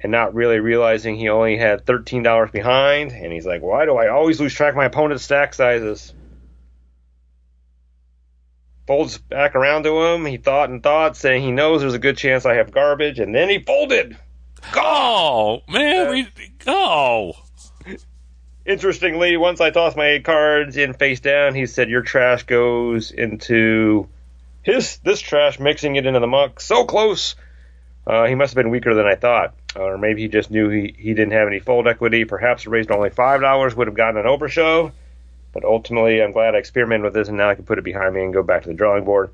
and 0.02 0.12
not 0.12 0.34
really 0.34 0.60
realizing 0.60 1.16
he 1.16 1.30
only 1.30 1.56
had 1.56 1.86
$13 1.86 2.52
behind 2.52 3.12
and 3.12 3.32
he's 3.32 3.46
like 3.46 3.62
why 3.62 3.86
do 3.86 3.96
i 3.96 4.10
always 4.10 4.42
lose 4.42 4.54
track 4.54 4.72
of 4.72 4.76
my 4.76 4.86
opponent's 4.86 5.24
stack 5.24 5.54
sizes 5.54 6.14
folds 8.88 9.18
back 9.18 9.56
around 9.56 9.84
to 9.84 10.04
him. 10.06 10.26
He 10.26 10.38
thought 10.38 10.70
and 10.70 10.82
thought, 10.82 11.18
saying 11.18 11.42
he 11.44 11.52
knows 11.52 11.82
there's 11.82 11.94
a 11.94 12.00
good 12.00 12.18
chance 12.18 12.46
I 12.46 12.56
have 12.56 12.72
garbage, 12.72 13.20
and 13.20 13.34
then 13.34 13.50
he 13.50 13.60
folded. 13.60 14.18
Oh 14.76 15.62
man, 15.68 16.10
we 16.10 16.28
oh. 16.68 17.34
Interestingly, 18.66 19.38
once 19.38 19.62
I 19.62 19.70
tossed 19.70 19.96
my 19.96 20.20
cards 20.20 20.76
in 20.76 20.94
face 20.94 21.20
down, 21.20 21.54
he 21.54 21.68
said 21.68 21.90
your 21.90 22.02
trash 22.02 22.44
goes 22.44 23.12
into 23.12 24.08
his 24.64 24.98
this 24.98 25.20
trash, 25.22 25.60
mixing 25.60 25.96
it 25.96 26.06
into 26.06 26.20
the 26.20 26.28
muck. 26.28 26.60
So 26.60 26.86
close. 26.86 27.36
Uh, 28.08 28.26
he 28.26 28.36
must 28.36 28.54
have 28.54 28.64
been 28.64 28.72
weaker 28.72 28.94
than 28.94 29.06
I 29.06 29.16
thought, 29.16 29.56
or 29.76 29.98
maybe 29.98 30.22
he 30.22 30.28
just 30.28 30.52
knew 30.52 30.70
he, 30.70 30.96
he 30.98 31.14
didn't 31.14 31.34
have 31.34 31.48
any 31.48 31.60
fold 31.60 31.88
equity. 31.88 32.26
Perhaps 32.26 32.66
raised 32.68 32.92
only 32.92 33.10
five 33.10 33.42
dollars 33.42 33.76
would 33.76 33.88
have 33.88 33.96
gotten 33.96 34.18
an 34.20 34.26
overshove. 34.26 34.92
But 35.54 35.64
ultimately, 35.64 36.22
I'm 36.22 36.32
glad 36.32 36.54
I 36.54 36.58
experimented 36.58 37.06
with 37.06 37.14
this, 37.14 37.28
and 37.30 37.38
now 37.38 37.50
I 37.50 37.56
can 37.56 37.66
put 37.66 37.78
it 37.78 37.84
behind 37.84 38.14
me 38.14 38.24
and 38.24 38.34
go 38.34 38.44
back 38.44 38.64
to 38.64 38.68
the 38.68 38.74
drawing 38.76 39.06
board. 39.06 39.30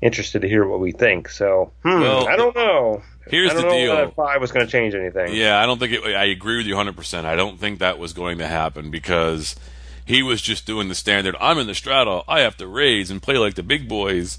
Interested 0.00 0.42
to 0.42 0.48
hear 0.48 0.66
what 0.66 0.80
we 0.80 0.92
think. 0.92 1.28
So, 1.28 1.72
hmm, 1.82 2.00
Well, 2.00 2.28
I 2.28 2.36
don't 2.36 2.54
know. 2.54 3.02
Here's 3.28 3.50
I 3.50 3.54
don't 3.54 3.62
the 3.62 3.68
know 3.68 3.76
deal. 3.76 3.96
That 3.96 4.14
five 4.14 4.40
was 4.40 4.52
going 4.52 4.66
to 4.66 4.70
change 4.70 4.94
anything. 4.94 5.34
Yeah, 5.34 5.60
I 5.60 5.66
don't 5.66 5.78
think 5.78 5.92
it, 5.92 6.04
I 6.04 6.24
agree 6.24 6.58
with 6.58 6.66
you 6.66 6.74
100%. 6.74 7.24
I 7.24 7.36
don't 7.36 7.58
think 7.58 7.78
that 7.78 7.98
was 7.98 8.12
going 8.12 8.38
to 8.38 8.46
happen 8.46 8.90
because 8.90 9.56
he 10.04 10.22
was 10.22 10.42
just 10.42 10.66
doing 10.66 10.88
the 10.88 10.94
standard 10.94 11.36
I'm 11.40 11.58
in 11.58 11.66
the 11.66 11.74
straddle, 11.74 12.24
I 12.28 12.40
have 12.40 12.56
to 12.58 12.66
raise 12.66 13.10
and 13.10 13.22
play 13.22 13.38
like 13.38 13.54
the 13.54 13.62
big 13.62 13.88
boys. 13.88 14.38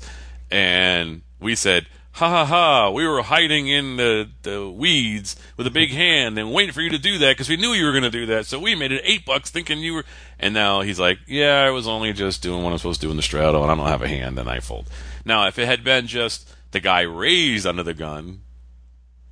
And 0.51 1.21
we 1.39 1.55
said, 1.55 1.87
ha 2.13 2.29
ha 2.29 2.45
ha, 2.45 2.89
we 2.91 3.07
were 3.07 3.23
hiding 3.23 3.67
in 3.67 3.97
the, 3.97 4.29
the 4.43 4.69
weeds 4.69 5.35
with 5.57 5.65
a 5.65 5.71
big 5.71 5.89
hand 5.91 6.37
and 6.37 6.53
waiting 6.53 6.73
for 6.73 6.81
you 6.81 6.89
to 6.91 6.97
do 6.97 7.17
that 7.19 7.31
because 7.31 7.49
we 7.49 7.57
knew 7.57 7.73
you 7.73 7.85
were 7.85 7.91
going 7.91 8.03
to 8.03 8.11
do 8.11 8.25
that. 8.27 8.45
So 8.45 8.59
we 8.59 8.75
made 8.75 8.91
it 8.91 9.01
eight 9.03 9.25
bucks 9.25 9.49
thinking 9.49 9.79
you 9.79 9.93
were. 9.95 10.05
And 10.39 10.53
now 10.53 10.81
he's 10.81 10.99
like, 10.99 11.19
yeah, 11.27 11.63
I 11.65 11.71
was 11.71 11.87
only 11.87 12.13
just 12.13 12.41
doing 12.43 12.63
what 12.63 12.71
I'm 12.71 12.77
supposed 12.77 13.01
to 13.01 13.07
do 13.07 13.11
in 13.11 13.17
the 13.17 13.23
straddle 13.23 13.63
and 13.63 13.71
I 13.71 13.75
don't 13.75 13.87
have 13.87 14.01
a 14.01 14.07
hand 14.07 14.37
and 14.37 14.49
I 14.49 14.59
fold. 14.59 14.89
Now, 15.25 15.47
if 15.47 15.57
it 15.57 15.65
had 15.65 15.83
been 15.83 16.07
just 16.07 16.49
the 16.71 16.79
guy 16.79 17.01
raised 17.01 17.65
under 17.65 17.83
the 17.83 17.93
gun, 17.93 18.41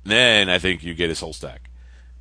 then 0.04 0.48
I 0.48 0.58
think 0.58 0.82
you 0.82 0.94
get 0.94 1.08
his 1.08 1.20
whole 1.20 1.32
stack. 1.32 1.68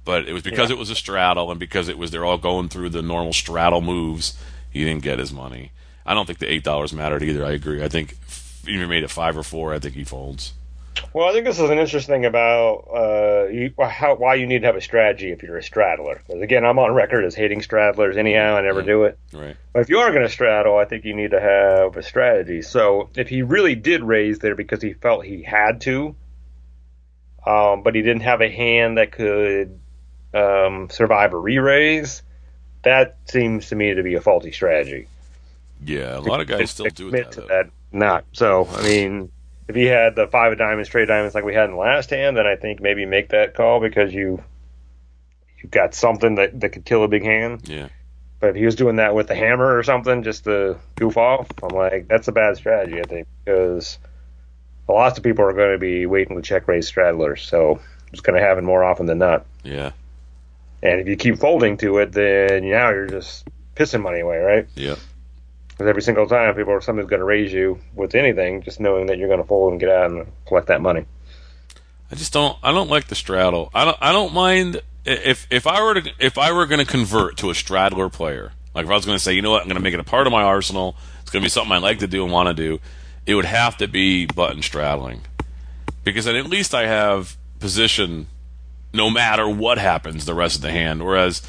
But 0.03 0.27
it 0.27 0.33
was 0.33 0.41
because 0.43 0.69
Yeah. 0.69 0.75
it 0.75 0.79
was 0.79 0.89
a 0.89 0.95
straddle 0.95 1.51
and 1.51 1.59
because 1.59 1.87
it 1.87 1.97
was 1.97 2.09
they're 2.11 2.25
all 2.25 2.37
going 2.39 2.69
through 2.69 2.89
the 2.89 3.01
normal 3.01 3.33
straddle 3.33 3.81
moves, 3.81 4.37
he 4.71 4.83
didn't 4.83 5.03
get 5.03 5.19
his 5.19 5.31
money. 5.31 5.71
I 6.05 6.13
don't 6.15 6.25
think 6.25 6.39
the 6.39 6.51
eight 6.51 6.63
dollars 6.63 6.91
mattered 6.93 7.21
either. 7.21 7.45
I 7.45 7.51
agree. 7.51 7.83
I 7.83 7.87
think 7.89 8.13
if 8.27 8.63
you 8.65 8.85
made 8.87 9.03
it 9.03 9.11
five 9.11 9.37
or 9.37 9.43
four, 9.43 9.73
I 9.73 9.79
think 9.79 9.93
he 9.93 10.03
folds. 10.03 10.53
Well, 11.13 11.27
I 11.27 11.31
think 11.31 11.45
this 11.45 11.59
is 11.59 11.69
an 11.69 11.77
interesting 11.79 12.13
thing 12.15 12.25
about 12.25 12.87
uh, 12.93 13.47
you, 13.49 13.73
how, 13.81 14.15
why 14.15 14.35
you 14.35 14.45
need 14.45 14.59
to 14.61 14.67
have 14.67 14.75
a 14.75 14.81
strategy 14.81 15.31
if 15.31 15.41
you're 15.41 15.57
a 15.57 15.63
straddler. 15.63 16.21
Because 16.27 16.41
again, 16.41 16.65
I'm 16.65 16.79
on 16.79 16.93
record 16.93 17.23
as 17.23 17.33
hating 17.33 17.61
straddlers. 17.61 18.17
Anyhow, 18.17 18.55
I 18.57 18.61
never 18.61 18.81
do 18.81 19.03
it. 19.05 19.17
Right. 19.31 19.55
But 19.73 19.79
if 19.83 19.89
you 19.89 19.99
are 19.99 20.11
going 20.11 20.23
to 20.23 20.29
straddle, 20.29 20.77
I 20.77 20.85
think 20.85 21.05
you 21.05 21.15
need 21.15 21.31
to 21.31 21.39
have 21.39 21.95
a 21.95 22.03
strategy. 22.03 22.61
So 22.61 23.09
if 23.15 23.29
he 23.29 23.41
really 23.41 23.75
did 23.75 24.03
raise 24.03 24.39
there 24.39 24.55
because 24.55 24.81
he 24.81 24.93
felt 24.93 25.25
he 25.25 25.43
had 25.43 25.81
to, 25.81 26.15
um, 27.45 27.83
but 27.83 27.95
he 27.95 28.01
didn't 28.01 28.21
have 28.23 28.41
a 28.41 28.49
hand 28.49 28.97
that 28.97 29.11
could 29.11 29.79
um, 30.33 30.89
survive 30.89 31.33
a 31.33 31.37
re-raise, 31.37 32.21
that 32.83 33.17
seems 33.25 33.69
to 33.69 33.75
me 33.75 33.93
to 33.93 34.03
be 34.03 34.15
a 34.15 34.21
faulty 34.21 34.51
strategy. 34.51 35.07
Yeah, 35.83 36.17
a 36.17 36.19
lot 36.19 36.41
of 36.41 36.47
guys 36.47 36.71
still 36.71 36.85
do 36.87 37.11
that. 37.11 37.31
to 37.33 37.41
though. 37.41 37.47
that. 37.47 37.69
Not 37.91 38.25
so. 38.33 38.67
I 38.71 38.83
mean, 38.83 39.31
if 39.67 39.75
he 39.75 39.85
had 39.85 40.15
the 40.15 40.27
five 40.27 40.51
of 40.51 40.57
diamonds, 40.57 40.89
straight 40.89 41.07
diamonds 41.07 41.35
like 41.35 41.43
we 41.43 41.53
had 41.53 41.65
in 41.65 41.71
the 41.71 41.77
last 41.77 42.09
hand, 42.09 42.37
then 42.37 42.47
I 42.47 42.55
think 42.55 42.81
maybe 42.81 43.05
make 43.05 43.29
that 43.29 43.53
call 43.55 43.79
because 43.79 44.13
you 44.13 44.43
you 45.61 45.69
got 45.69 45.93
something 45.93 46.35
that 46.35 46.59
that 46.59 46.69
could 46.69 46.85
kill 46.85 47.03
a 47.03 47.07
big 47.07 47.23
hand. 47.23 47.67
Yeah. 47.67 47.89
But 48.39 48.51
if 48.51 48.55
he 48.55 48.65
was 48.65 48.75
doing 48.75 48.95
that 48.95 49.13
with 49.13 49.27
the 49.27 49.35
hammer 49.35 49.77
or 49.77 49.83
something 49.83 50.23
just 50.23 50.45
to 50.45 50.77
goof 50.95 51.15
off, 51.15 51.47
I'm 51.61 51.75
like, 51.75 52.07
that's 52.07 52.27
a 52.27 52.31
bad 52.31 52.57
strategy, 52.57 52.99
I 52.99 53.03
think, 53.03 53.27
because 53.45 53.99
lots 54.93 55.17
of 55.17 55.23
people 55.23 55.45
are 55.45 55.53
going 55.53 55.73
to 55.73 55.77
be 55.77 56.05
waiting 56.05 56.35
to 56.35 56.41
check 56.41 56.67
raise 56.67 56.91
straddlers, 56.91 57.39
so 57.39 57.79
it's 58.11 58.21
going 58.21 58.39
to 58.39 58.45
happen 58.45 58.65
more 58.65 58.83
often 58.83 59.05
than 59.05 59.19
not. 59.19 59.45
Yeah. 59.63 59.91
And 60.83 60.99
if 60.99 61.07
you 61.07 61.15
keep 61.15 61.37
folding 61.37 61.77
to 61.77 61.99
it, 61.99 62.11
then 62.11 62.69
now 62.69 62.89
you're 62.89 63.07
just 63.07 63.47
pissing 63.75 64.01
money 64.01 64.19
away, 64.19 64.37
right? 64.37 64.67
Yeah. 64.75 64.95
Because 65.69 65.87
every 65.87 66.01
single 66.01 66.27
time 66.27 66.53
people 66.55 66.73
are 66.73 66.81
somebody's 66.81 67.09
going 67.09 67.19
to 67.19 67.25
raise 67.25 67.53
you 67.53 67.79
with 67.95 68.15
anything, 68.15 68.61
just 68.61 68.79
knowing 68.79 69.07
that 69.07 69.17
you're 69.17 69.27
going 69.27 69.41
to 69.41 69.47
fold 69.47 69.71
and 69.71 69.79
get 69.79 69.89
out 69.89 70.11
and 70.11 70.27
collect 70.45 70.67
that 70.67 70.81
money. 70.81 71.05
I 72.11 72.15
just 72.15 72.33
don't. 72.33 72.57
I 72.61 72.71
don't 72.71 72.89
like 72.89 73.07
the 73.07 73.15
straddle. 73.15 73.71
I 73.73 73.85
don't. 73.85 73.97
I 74.01 74.11
don't 74.11 74.33
mind 74.33 74.81
if 75.05 75.47
if 75.49 75.65
I 75.65 75.81
were 75.81 76.01
to 76.01 76.11
if 76.19 76.37
I 76.37 76.51
were 76.51 76.65
going 76.65 76.85
to 76.85 76.91
convert 76.91 77.37
to 77.37 77.49
a 77.49 77.55
straddler 77.55 78.09
player. 78.09 78.51
Like 78.75 78.85
if 78.85 78.91
I 78.91 78.95
was 78.95 79.05
going 79.05 79.17
to 79.17 79.23
say, 79.23 79.33
you 79.33 79.41
know 79.41 79.51
what, 79.51 79.61
I'm 79.61 79.67
going 79.67 79.77
to 79.77 79.81
make 79.83 79.93
it 79.93 79.99
a 79.99 80.03
part 80.03 80.27
of 80.27 80.31
my 80.31 80.43
arsenal. 80.43 80.95
It's 81.21 81.29
going 81.29 81.41
to 81.41 81.45
be 81.45 81.49
something 81.49 81.71
I 81.71 81.77
like 81.77 81.99
to 81.99 82.07
do 82.07 82.23
and 82.23 82.31
want 82.31 82.47
to 82.47 82.53
do. 82.53 82.79
It 83.25 83.35
would 83.35 83.45
have 83.45 83.77
to 83.77 83.87
be 83.87 84.25
button 84.25 84.61
straddling, 84.61 85.21
because 86.03 86.25
then 86.25 86.35
at 86.35 86.47
least 86.47 86.73
I 86.73 86.87
have 86.87 87.37
position, 87.59 88.27
no 88.93 89.09
matter 89.09 89.47
what 89.47 89.77
happens 89.77 90.25
the 90.25 90.33
rest 90.33 90.55
of 90.55 90.61
the 90.61 90.71
hand. 90.71 91.05
Whereas 91.05 91.41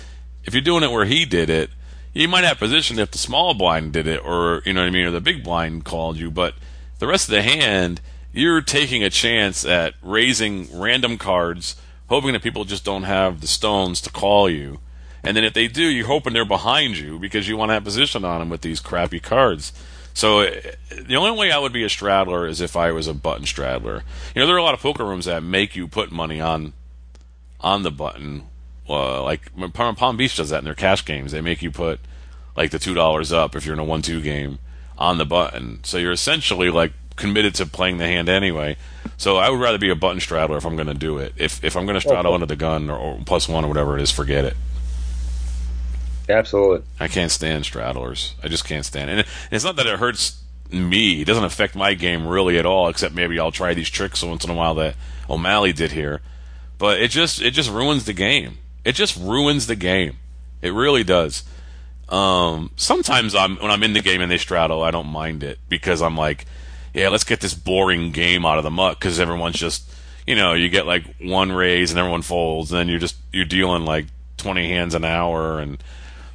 if 0.45 0.53
you're 0.53 0.63
doing 0.63 0.83
it 0.83 0.91
where 0.91 1.07
he 1.07 1.25
did 1.25 1.49
it, 1.49 1.71
you 2.13 2.29
might 2.29 2.45
have 2.45 2.59
position 2.59 2.99
if 2.99 3.11
the 3.11 3.19
small 3.19 3.55
blind 3.55 3.95
did 3.95 4.07
it, 4.07 4.23
or 4.23 4.63
you 4.67 4.75
know 4.75 4.83
what 4.83 4.89
I 4.89 4.91
mean, 4.91 5.07
or 5.07 5.11
the 5.11 5.21
big 5.21 5.43
blind 5.43 5.85
called 5.85 6.19
you. 6.19 6.31
But 6.31 6.55
the 6.99 7.07
rest 7.07 7.29
of 7.29 7.33
the 7.33 7.43
hand, 7.43 8.03
you're 8.33 8.61
taking 8.61 9.03
a 9.03 9.09
chance 9.09 9.65
at 9.65 9.95
raising 10.03 10.69
random 10.79 11.17
cards, 11.17 11.77
hoping 12.09 12.35
that 12.35 12.43
people 12.43 12.65
just 12.65 12.85
don't 12.85 13.05
have 13.05 13.41
the 13.41 13.47
stones 13.47 14.01
to 14.03 14.11
call 14.11 14.51
you. 14.51 14.81
And 15.25 15.37
then 15.37 15.45
if 15.45 15.55
they 15.55 15.69
do, 15.69 15.85
you're 15.85 16.07
hoping 16.07 16.35
they're 16.35 16.45
behind 16.45 16.99
you 16.99 17.19
because 17.19 17.49
you 17.49 17.57
want 17.57 17.71
to 17.71 17.75
have 17.75 17.85
position 17.85 18.25
on 18.25 18.41
them 18.41 18.51
with 18.51 18.61
these 18.61 18.81
crappy 18.81 19.21
cards. 19.21 19.73
So 20.15 20.41
eh, 20.41 20.73
the 21.07 21.17
only 21.17 21.39
way 21.39 21.51
I 21.51 21.59
would 21.59 21.73
be 21.73 21.85
a 21.85 21.89
straddler 21.89 22.47
is 22.47 22.61
if 22.61 22.77
I 22.77 22.93
was 22.93 23.07
a 23.07 23.15
button 23.15 23.47
straddler. 23.47 24.03
You 24.35 24.41
know, 24.41 24.47
there 24.47 24.55
are 24.57 24.59
a 24.59 24.63
lot 24.63 24.75
of 24.75 24.81
poker 24.81 25.05
rooms 25.05 25.25
that 25.25 25.43
make 25.43 25.75
you 25.77 25.89
put 25.89 26.13
money 26.13 26.41
on 26.41 26.73
on 27.61 27.83
the 27.83 27.91
button. 27.91 28.45
Uh, 28.89 29.23
like 29.23 29.51
Palm 29.73 29.95
Palm 29.95 30.17
Beach 30.17 30.37
does 30.37 30.51
that 30.51 30.59
in 30.59 30.65
their 30.65 30.75
cash 30.75 31.05
games. 31.05 31.33
They 31.33 31.41
make 31.41 31.63
you 31.63 31.71
put 31.71 32.01
like 32.57 32.71
the 32.71 32.79
two 32.79 32.95
dollars 32.95 33.33
up 33.33 33.57
if 33.57 33.65
you're 33.65 33.73
in 33.75 33.79
a 33.79 33.85
one-two 33.85 34.21
game 34.21 34.59
on 34.99 35.19
the 35.19 35.25
button. 35.25 35.83
So 35.85 35.97
you're 35.99 36.13
essentially 36.13 36.69
like 36.69 36.93
committed 37.17 37.55
to 37.57 37.67
playing 37.67 37.99
the 37.99 38.07
hand 38.07 38.29
anyway. 38.29 38.77
So 39.17 39.37
I 39.37 39.49
would 39.51 39.61
rather 39.61 39.79
be 39.79 39.91
a 39.91 39.95
button 39.95 40.21
straddler 40.21 40.57
if 40.59 40.67
I'm 40.67 40.75
going 40.75 40.89
to 40.89 40.95
do 40.95 41.19
it. 41.19 41.33
If 41.37 41.63
if 41.65 41.77
I'm 41.77 41.85
going 41.87 41.95
to 41.95 42.01
straddle 42.01 42.33
Okay. 42.33 42.35
under 42.35 42.47
the 42.47 42.57
gun 42.57 42.91
or, 42.91 42.99
or 42.99 43.21
plus 43.25 43.49
one 43.49 43.65
or 43.65 43.69
whatever 43.69 43.97
it 43.97 44.03
is, 44.03 44.11
forget 44.11 44.45
it. 44.45 44.57
Absolutely. 46.29 46.87
I 47.01 47.09
can't 47.09 47.31
stand 47.31 47.65
straddlers. 47.65 48.35
I 48.43 48.49
just 48.49 48.65
can't 48.65 48.85
stand 48.85 49.11
it. 49.11 49.19
And 49.19 49.27
it's 49.51 49.65
not 49.65 49.77
that 49.77 49.87
it 49.87 49.99
hurts 49.99 50.43
me. 50.71 51.21
It 51.21 51.25
doesn't 51.27 51.45
affect 51.45 51.75
my 51.75 51.95
game 51.95 52.27
really 52.27 52.59
at 52.59 52.67
all, 52.67 52.89
except 52.89 53.15
maybe 53.15 53.39
I'll 53.39 53.53
try 53.53 53.75
these 53.75 53.91
tricks 53.91 54.23
once 54.23 54.45
in 54.45 54.51
a 54.51 54.55
while 54.55 54.75
that 54.77 54.95
O'Malley 55.29 55.73
did 55.73 55.93
here. 55.93 56.21
But 56.79 57.01
it 57.01 57.11
just 57.11 57.41
it 57.41 57.53
just 57.53 57.71
ruins 57.71 58.05
the 58.05 58.13
game. 58.13 58.59
It 58.85 58.95
just 58.95 59.17
ruins 59.17 59.67
the 59.67 59.77
game. 59.77 60.17
It 60.61 60.71
really 60.73 61.05
does. 61.05 61.45
Um, 62.09 62.73
sometimes 62.77 63.35
I'm 63.35 63.57
when 63.57 63.71
I'm 63.71 63.83
in 63.83 63.93
the 63.93 64.03
game 64.03 64.21
and 64.21 64.31
they 64.31 64.39
straddle, 64.39 64.83
I 64.83 64.91
don't 64.91 65.07
mind 65.07 65.43
it 65.43 65.59
because 65.69 66.03
I'm 66.03 66.17
like, 66.17 66.47
yeah, 66.93 67.09
let's 67.09 67.25
get 67.25 67.41
this 67.41 67.55
boring 67.55 68.13
game 68.13 68.45
out 68.45 68.59
of 68.59 68.65
the 68.65 68.71
muck 68.71 68.99
because 68.99 69.19
everyone's 69.19 69.59
just, 69.59 69.91
you 70.27 70.35
know, 70.35 70.53
you 70.53 70.69
get 70.69 70.87
like 70.87 71.05
one 71.21 71.53
raise 71.53 71.91
and 71.91 71.99
everyone 71.99 72.23
folds, 72.23 72.71
and 72.71 72.79
then 72.79 72.89
you're 72.89 72.99
just 72.99 73.17
you're 73.33 73.45
dealing 73.45 73.85
like 73.85 74.07
20 74.37 74.69
hands 74.69 74.95
an 74.95 75.05
hour, 75.05 75.59
and 75.59 75.83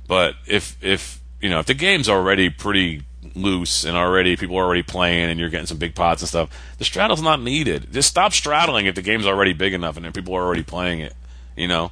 but 0.07 0.35
if 0.45 0.77
if 0.83 1.19
you 1.41 1.49
know 1.49 1.59
if 1.59 1.65
the 1.65 1.73
game's 1.73 2.09
already 2.09 2.49
pretty 2.49 3.03
loose 3.35 3.83
and 3.83 3.95
already 3.95 4.35
people 4.35 4.57
are 4.57 4.63
already 4.63 4.83
playing 4.83 5.29
and 5.29 5.39
you're 5.39 5.49
getting 5.49 5.67
some 5.67 5.77
big 5.77 5.93
pots 5.95 6.21
and 6.21 6.29
stuff, 6.29 6.49
the 6.77 6.85
straddle's 6.85 7.21
not 7.21 7.41
needed. 7.41 7.91
Just 7.93 8.09
stop 8.09 8.33
straddling 8.33 8.85
if 8.87 8.95
the 8.95 9.01
game's 9.01 9.25
already 9.27 9.53
big 9.53 9.73
enough 9.73 9.95
and 9.97 10.05
then 10.05 10.11
people 10.13 10.33
are 10.35 10.43
already 10.43 10.63
playing 10.63 10.99
it. 11.01 11.13
You 11.55 11.67
know, 11.67 11.91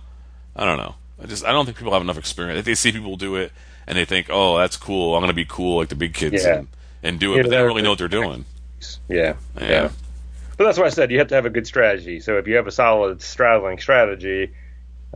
I 0.55 0.65
don't 0.65 0.77
know. 0.77 0.95
I 1.21 1.25
just 1.27 1.45
I 1.45 1.51
don't 1.51 1.65
think 1.65 1.77
people 1.77 1.93
have 1.93 2.01
enough 2.01 2.17
experience. 2.17 2.59
If 2.59 2.65
they 2.65 2.75
see 2.75 2.91
people 2.91 3.15
do 3.17 3.35
it 3.35 3.51
and 3.87 3.97
they 3.97 4.05
think, 4.05 4.27
oh, 4.29 4.57
that's 4.57 4.77
cool, 4.77 5.15
I'm 5.15 5.21
gonna 5.21 5.33
be 5.33 5.45
cool 5.45 5.77
like 5.77 5.89
the 5.89 5.95
big 5.95 6.13
kids 6.13 6.43
Yeah. 6.43 6.57
and, 6.59 6.67
and 7.03 7.19
do 7.19 7.33
it, 7.33 7.37
Yeah, 7.37 7.41
but 7.43 7.49
they 7.49 7.57
don't 7.57 7.67
really 7.67 7.81
know 7.81 7.91
what 7.91 7.99
they're 7.99 8.07
doing. 8.07 8.45
Yeah. 9.07 9.35
Yeah. 9.59 9.69
Yeah. 9.69 9.89
But 10.57 10.63
that's 10.65 10.77
why 10.79 10.85
I 10.85 10.89
said 10.89 11.11
you 11.11 11.19
have 11.19 11.27
to 11.27 11.35
have 11.35 11.45
a 11.45 11.49
good 11.49 11.67
strategy. 11.67 12.19
So 12.21 12.37
if 12.37 12.47
you 12.47 12.55
have 12.55 12.65
a 12.67 12.71
solid 12.71 13.21
straddling 13.21 13.77
strategy, 13.79 14.51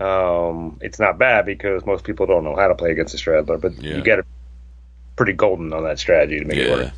um, 0.01 0.77
it's 0.81 0.99
not 0.99 1.17
bad 1.17 1.45
because 1.45 1.85
most 1.85 2.03
people 2.03 2.25
don't 2.25 2.43
know 2.43 2.55
how 2.55 2.67
to 2.67 2.75
play 2.75 2.91
against 2.91 3.13
a 3.13 3.17
straddler, 3.17 3.57
but 3.57 3.73
Yeah. 3.81 3.95
you 3.95 4.01
get 4.03 4.19
it 4.19 4.25
pretty 5.15 5.33
golden 5.33 5.73
on 5.73 5.83
that 5.83 5.99
strategy 5.99 6.39
to 6.39 6.45
make 6.45 6.57
it 6.57 6.71
work. 6.71 6.91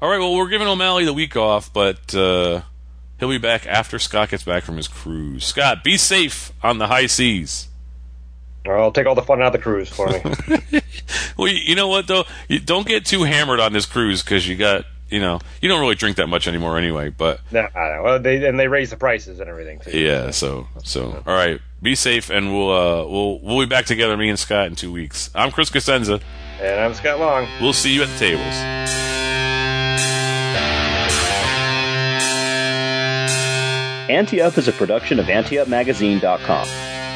All 0.00 0.08
right. 0.08 0.18
Well, 0.18 0.34
we're 0.36 0.48
giving 0.48 0.68
O'Malley 0.68 1.04
the 1.04 1.12
week 1.12 1.36
off, 1.36 1.72
but 1.72 2.14
uh, 2.14 2.62
he'll 3.18 3.28
be 3.28 3.38
back 3.38 3.66
after 3.66 3.98
Scott 3.98 4.30
gets 4.30 4.44
back 4.44 4.62
from 4.62 4.76
his 4.76 4.88
cruise. 4.88 5.44
Scott, 5.44 5.82
be 5.84 5.96
safe 5.96 6.52
on 6.62 6.78
the 6.78 6.86
high 6.86 7.06
seas. 7.06 7.68
I'll 8.66 8.92
take 8.92 9.06
all 9.06 9.14
the 9.14 9.22
fun 9.22 9.40
out 9.40 9.46
of 9.48 9.52
the 9.54 9.58
cruise 9.58 9.88
for 9.88 10.08
me. 10.08 10.80
Well, 11.38 11.48
you, 11.48 11.54
you 11.68 11.74
know 11.76 11.86
what 11.88 12.06
though? 12.08 12.24
You 12.48 12.58
don't 12.58 12.86
get 12.86 13.06
too 13.06 13.22
hammered 13.22 13.60
on 13.60 13.72
this 13.72 13.86
cruise 13.86 14.22
because 14.22 14.46
you 14.46 14.56
got, 14.56 14.84
you 15.08 15.20
know, 15.20 15.40
you 15.60 15.68
don't 15.68 15.80
really 15.80 15.94
drink 15.94 16.16
that 16.16 16.26
much 16.28 16.46
anymore 16.48 16.78
anyway. 16.78 17.10
But 17.10 17.40
no, 17.50 17.60
I 17.60 17.96
know. 17.96 18.02
Well, 18.04 18.18
they 18.20 18.46
and 18.46 18.58
they 18.58 18.68
raise 18.68 18.90
the 18.90 18.96
prices 18.96 19.40
and 19.40 19.48
everything 19.48 19.80
too. 19.80 19.98
yeah, 19.98 20.30
so 20.30 20.66
so 20.84 21.22
all 21.26 21.34
right. 21.34 21.60
Be 21.80 21.94
safe, 21.94 22.28
and 22.30 22.52
we'll 22.52 22.70
uh 22.70 23.06
we'll 23.06 23.38
we'll 23.40 23.60
be 23.60 23.66
back 23.66 23.86
together, 23.86 24.16
me 24.16 24.28
and 24.28 24.38
Scott, 24.38 24.66
in 24.66 24.74
two 24.74 24.90
weeks. 24.92 25.30
I'm 25.34 25.50
Chris 25.50 25.70
Cosenza. 25.70 26.20
And 26.60 26.80
I'm 26.80 26.94
Scott 26.94 27.20
Long. 27.20 27.46
We'll 27.60 27.72
see 27.72 27.94
you 27.94 28.02
at 28.02 28.08
the 28.08 28.18
tables. 28.18 28.54
Ante 34.10 34.40
Up 34.40 34.56
is 34.56 34.66
a 34.68 34.72
production 34.72 35.20
of 35.20 35.26
AnteUpMagazine.com. 35.26 36.66